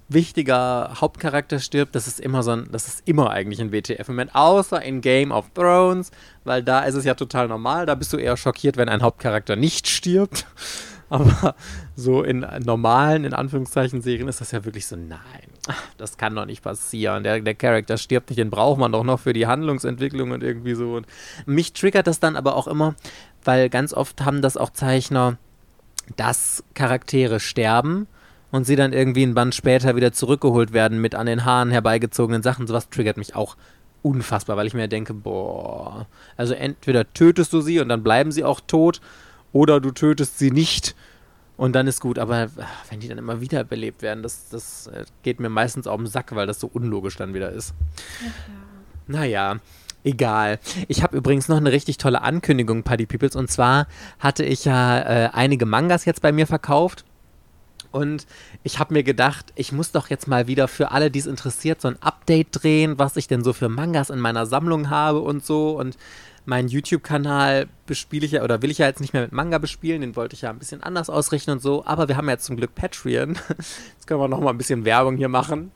wichtiger 0.09 1.01
Hauptcharakter 1.01 1.59
stirbt, 1.59 1.95
das 1.95 2.07
ist 2.07 2.21
immer 2.21 2.43
so 2.43 2.51
ein, 2.51 2.69
das 2.71 2.89
ist 2.89 3.03
immer 3.07 3.31
eigentlich 3.31 3.61
ein 3.61 3.73
WTF-Moment, 3.73 4.35
außer 4.35 4.83
in 4.83 5.01
Game 5.01 5.33
of 5.33 5.47
Thrones, 5.55 6.11
weil 6.45 6.63
da 6.63 6.81
ist 6.81 6.97
es 6.97 7.05
ja 7.05 7.15
total 7.15 7.49
normal, 7.49 7.87
da 7.87 7.95
bist 7.95 8.13
du 8.13 8.19
eher 8.19 8.37
schockiert, 8.37 8.77
wenn 8.77 8.91
ein 8.91 9.03
Hauptcharakter 9.03 9.57
nicht 9.57 9.89
stirbt. 9.89 10.47
Aber 11.13 11.55
so 11.95 12.23
in 12.23 12.47
normalen, 12.65 13.25
in 13.25 13.35
Anführungszeichen, 13.35 14.01
Serien 14.01 14.29
ist 14.29 14.41
das 14.41 14.51
ja 14.51 14.65
wirklich 14.65 14.87
so, 14.87 14.97
nein, 14.97 15.19
das 15.99 16.17
kann 16.17 16.35
doch 16.35 16.47
nicht 16.47 16.63
passieren. 16.63 17.23
Der, 17.23 17.39
der 17.41 17.55
Charakter 17.55 17.99
stirbt 17.99 18.31
nicht, 18.31 18.39
den 18.39 18.49
braucht 18.49 18.81
man 18.81 18.93
doch 18.93 19.05
noch 19.05 19.21
für 19.21 19.35
die 19.35 19.47
Handlungsentwicklung 19.47 20.31
und 20.31 20.43
irgendwie 20.43 20.73
so. 20.73 20.95
Und 20.95 21.07
mich 21.45 21.75
triggert 21.75 22.07
das 22.07 22.19
dann 22.19 22.35
aber 22.35 22.57
auch 22.57 22.67
immer, 22.67 22.95
weil 23.45 23.69
ganz 23.69 23.93
oft 23.93 24.25
haben 24.25 24.41
das 24.41 24.57
auch 24.57 24.71
Zeichner, 24.71 25.37
dass 26.17 26.65
Charaktere 26.73 27.41
sterben 27.41 28.07
und 28.51 28.65
sie 28.65 28.77
dann 28.77 28.95
irgendwie 28.95 29.25
ein 29.25 29.35
Band 29.35 29.55
später 29.55 29.97
wieder 29.97 30.15
zurückgeholt 30.15 30.73
werden 30.73 30.99
mit 30.99 31.15
an 31.15 31.27
den 31.27 31.45
Haaren 31.45 31.71
herbeigezogenen 31.71 32.43
Sachen. 32.43 32.67
Sowas 32.67 32.89
triggert 32.89 33.19
mich 33.19 33.37
auch 33.37 33.59
unfassbar, 34.01 34.57
weil 34.57 34.67
ich 34.67 34.73
mir 34.73 34.89
denke, 34.89 35.13
boah, 35.13 36.07
also 36.39 36.55
entweder 36.55 37.13
tötest 37.13 37.53
du 37.53 37.61
sie 37.61 37.81
und 37.81 37.91
dann 37.91 38.03
bleiben 38.03 38.33
sie 38.33 38.45
auch 38.45 38.61
tot 38.67 39.03
oder 39.53 39.81
du 39.81 39.91
tötest 39.91 40.39
sie 40.39 40.51
nicht 40.51 40.95
und 41.57 41.75
dann 41.75 41.87
ist 41.87 42.01
gut. 42.01 42.19
Aber 42.19 42.49
wenn 42.91 43.01
die 43.01 43.09
dann 43.09 43.19
immer 43.19 43.41
wieder 43.41 43.65
belebt 43.65 44.03
werden, 44.03 44.23
das, 44.23 44.49
das 44.49 44.87
äh, 44.89 45.05
geht 45.23 45.41
mir 45.41 45.49
meistens 45.49 45.87
auf 45.87 45.99
den 45.99 46.07
Sack, 46.07 46.35
weil 46.35 46.47
das 46.47 46.61
so 46.61 46.71
unlogisch 46.73 47.17
dann 47.17 47.35
wieder 47.35 47.51
ist. 47.51 47.75
Ja. 48.21 48.31
Naja. 49.07 49.61
Egal. 50.05 50.59
Ich 50.89 51.05
habe 51.05 51.17
übrigens 51.17 51.47
noch 51.47 51.59
eine 51.59 51.71
richtig 51.71 51.97
tolle 51.97 52.23
Ankündigung, 52.23 52.83
Paddy 52.83 53.07
Peoples. 53.07 53.37
Und 53.37 53.51
zwar 53.51 53.87
hatte 54.19 54.45
ich 54.45 54.65
ja 54.65 54.99
äh, 54.99 55.31
einige 55.33 55.65
Mangas 55.65 56.05
jetzt 56.05 56.23
bei 56.23 56.33
mir 56.33 56.49
verkauft. 56.49 57.05
Und 57.93 58.27
ich 58.65 58.79
habe 58.79 58.95
mir 58.95 59.05
gedacht, 59.05 59.53
ich 59.55 59.71
muss 59.71 59.93
doch 59.93 60.09
jetzt 60.11 60.27
mal 60.27 60.49
wieder 60.49 60.67
für 60.67 60.91
alle, 60.91 61.11
die 61.11 61.21
es 61.21 61.27
interessiert, 61.27 61.81
so 61.81 61.89
ein 61.89 62.03
Update 62.03 62.49
drehen, 62.51 62.99
was 62.99 63.17
ich 63.17 63.29
denn 63.29 63.45
so 63.45 63.53
für 63.53 63.69
Mangas 63.69 64.11
in 64.11 64.19
meiner 64.19 64.47
Sammlung 64.47 64.91
habe 64.91 65.21
und 65.21 65.45
so. 65.45 65.79
Und 65.79 65.97
meinen 66.45 66.69
YouTube-Kanal 66.69 67.69
bespiele 67.87 68.27
ich 68.27 68.33
ja 68.33 68.43
oder 68.43 68.63
will 68.63 68.71
ich 68.71 68.79
ja 68.79 68.87
jetzt 68.87 69.01
nicht 69.01 69.13
mehr 69.13 69.23
mit 69.23 69.33
Manga 69.33 69.59
bespielen, 69.59 70.01
den 70.01 70.17
wollte 70.17 70.35
ich 70.35 70.43
ja 70.43 70.51
ein 70.51 70.59
bisschen 70.59 70.83
anders 70.83 71.11
ausrichten 71.11 71.53
und 71.53 71.63
so, 71.63 71.85
aber 71.85 72.09
wir 72.09 72.17
haben 72.17 72.29
ja 72.29 72.39
zum 72.39 72.57
Glück 72.57 72.75
Patreon. 72.75 73.39
Jetzt 73.95 74.07
können 74.07 74.21
wir 74.21 74.29
noch 74.29 74.41
mal 74.41 74.51
ein 74.51 74.59
bisschen 74.59 74.85
Werbung 74.85 75.17
hier 75.17 75.29
machen. 75.29 75.71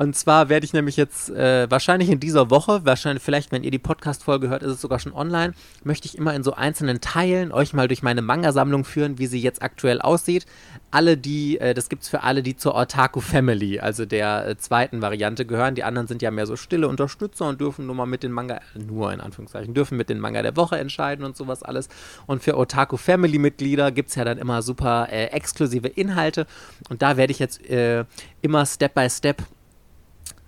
Und 0.00 0.16
zwar 0.16 0.48
werde 0.48 0.64
ich 0.64 0.72
nämlich 0.72 0.96
jetzt 0.96 1.28
äh, 1.28 1.70
wahrscheinlich 1.70 2.08
in 2.08 2.20
dieser 2.20 2.48
Woche, 2.48 2.86
wahrscheinlich 2.86 3.22
vielleicht, 3.22 3.52
wenn 3.52 3.62
ihr 3.62 3.70
die 3.70 3.78
Podcast-Folge 3.78 4.48
hört, 4.48 4.62
ist 4.62 4.72
es 4.72 4.80
sogar 4.80 4.98
schon 4.98 5.12
online, 5.12 5.52
möchte 5.84 6.08
ich 6.08 6.16
immer 6.16 6.32
in 6.34 6.42
so 6.42 6.54
einzelnen 6.54 7.02
Teilen 7.02 7.52
euch 7.52 7.74
mal 7.74 7.86
durch 7.86 8.02
meine 8.02 8.22
Manga-Sammlung 8.22 8.84
führen, 8.86 9.18
wie 9.18 9.26
sie 9.26 9.42
jetzt 9.42 9.60
aktuell 9.60 10.00
aussieht. 10.00 10.46
Alle 10.90 11.18
die, 11.18 11.58
äh, 11.60 11.74
das 11.74 11.90
gibt 11.90 12.04
es 12.04 12.08
für 12.08 12.22
alle, 12.22 12.42
die 12.42 12.56
zur 12.56 12.76
Otaku 12.76 13.20
Family, 13.20 13.78
also 13.78 14.06
der 14.06 14.48
äh, 14.48 14.56
zweiten 14.56 15.02
Variante 15.02 15.44
gehören. 15.44 15.74
Die 15.74 15.84
anderen 15.84 16.08
sind 16.08 16.22
ja 16.22 16.30
mehr 16.30 16.46
so 16.46 16.56
stille 16.56 16.88
Unterstützer 16.88 17.46
und 17.46 17.60
dürfen 17.60 17.84
nur 17.84 17.94
mal 17.94 18.06
mit 18.06 18.22
den 18.22 18.32
Manga, 18.32 18.62
nur 18.74 19.12
in 19.12 19.20
Anführungszeichen, 19.20 19.74
dürfen 19.74 19.98
mit 19.98 20.08
den 20.08 20.18
Manga 20.18 20.40
der 20.40 20.56
Woche 20.56 20.78
entscheiden 20.78 21.26
und 21.26 21.36
sowas 21.36 21.62
alles. 21.62 21.90
Und 22.24 22.42
für 22.42 22.56
Otaku 22.56 22.96
Family-Mitglieder 22.96 23.92
gibt 23.92 24.08
es 24.08 24.14
ja 24.14 24.24
dann 24.24 24.38
immer 24.38 24.62
super 24.62 25.08
äh, 25.10 25.26
exklusive 25.26 25.88
Inhalte. 25.88 26.46
Und 26.88 27.02
da 27.02 27.18
werde 27.18 27.32
ich 27.32 27.38
jetzt 27.38 27.68
äh, 27.68 28.06
immer 28.40 28.64
Step 28.64 28.94
by 28.94 29.10
Step 29.10 29.42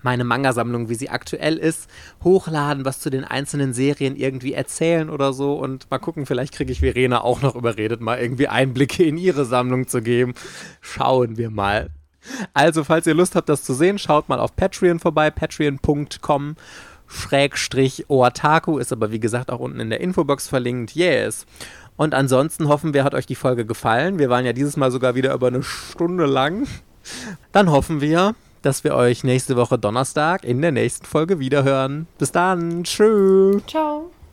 meine 0.02 0.24
Manga-Sammlung, 0.24 0.88
wie 0.88 0.94
sie 0.94 1.10
aktuell 1.10 1.56
ist, 1.56 1.88
hochladen, 2.22 2.84
was 2.84 3.00
zu 3.00 3.10
den 3.10 3.24
einzelnen 3.24 3.72
Serien 3.72 4.16
irgendwie 4.16 4.52
erzählen 4.52 5.10
oder 5.10 5.32
so 5.32 5.54
und 5.54 5.90
mal 5.90 5.98
gucken, 5.98 6.26
vielleicht 6.26 6.52
kriege 6.52 6.72
ich 6.72 6.80
Verena 6.80 7.22
auch 7.22 7.42
noch 7.42 7.54
überredet, 7.54 8.00
mal 8.00 8.18
irgendwie 8.18 8.48
Einblicke 8.48 9.04
in 9.04 9.16
ihre 9.16 9.44
Sammlung 9.44 9.86
zu 9.86 10.02
geben. 10.02 10.34
Schauen 10.80 11.36
wir 11.36 11.50
mal. 11.50 11.90
Also, 12.54 12.84
falls 12.84 13.06
ihr 13.06 13.14
Lust 13.14 13.34
habt, 13.34 13.48
das 13.48 13.64
zu 13.64 13.74
sehen, 13.74 13.98
schaut 13.98 14.28
mal 14.28 14.38
auf 14.38 14.54
Patreon 14.54 15.00
vorbei, 15.00 15.30
patreon.com 15.30 16.56
Schrägstrich 17.12 18.06
Otaku 18.08 18.78
ist 18.78 18.90
aber 18.90 19.12
wie 19.12 19.20
gesagt 19.20 19.50
auch 19.50 19.60
unten 19.60 19.80
in 19.80 19.90
der 19.90 20.00
Infobox 20.00 20.48
verlinkt. 20.48 20.94
Yes. 20.94 21.44
Und 21.96 22.14
ansonsten 22.14 22.68
hoffen 22.68 22.94
wir, 22.94 23.04
hat 23.04 23.14
euch 23.14 23.26
die 23.26 23.34
Folge 23.34 23.66
gefallen. 23.66 24.18
Wir 24.18 24.30
waren 24.30 24.46
ja 24.46 24.54
dieses 24.54 24.78
Mal 24.78 24.90
sogar 24.90 25.14
wieder 25.14 25.34
über 25.34 25.48
eine 25.48 25.62
Stunde 25.62 26.24
lang. 26.24 26.66
Dann 27.52 27.70
hoffen 27.70 28.00
wir, 28.00 28.34
dass 28.62 28.84
wir 28.84 28.94
euch 28.94 29.24
nächste 29.24 29.56
Woche 29.56 29.78
Donnerstag 29.78 30.44
in 30.44 30.62
der 30.62 30.72
nächsten 30.72 31.06
Folge 31.06 31.38
wiederhören. 31.38 32.06
Bis 32.18 32.32
dann. 32.32 32.84
Tschüss. 32.84 33.62
Ciao. 33.66 34.10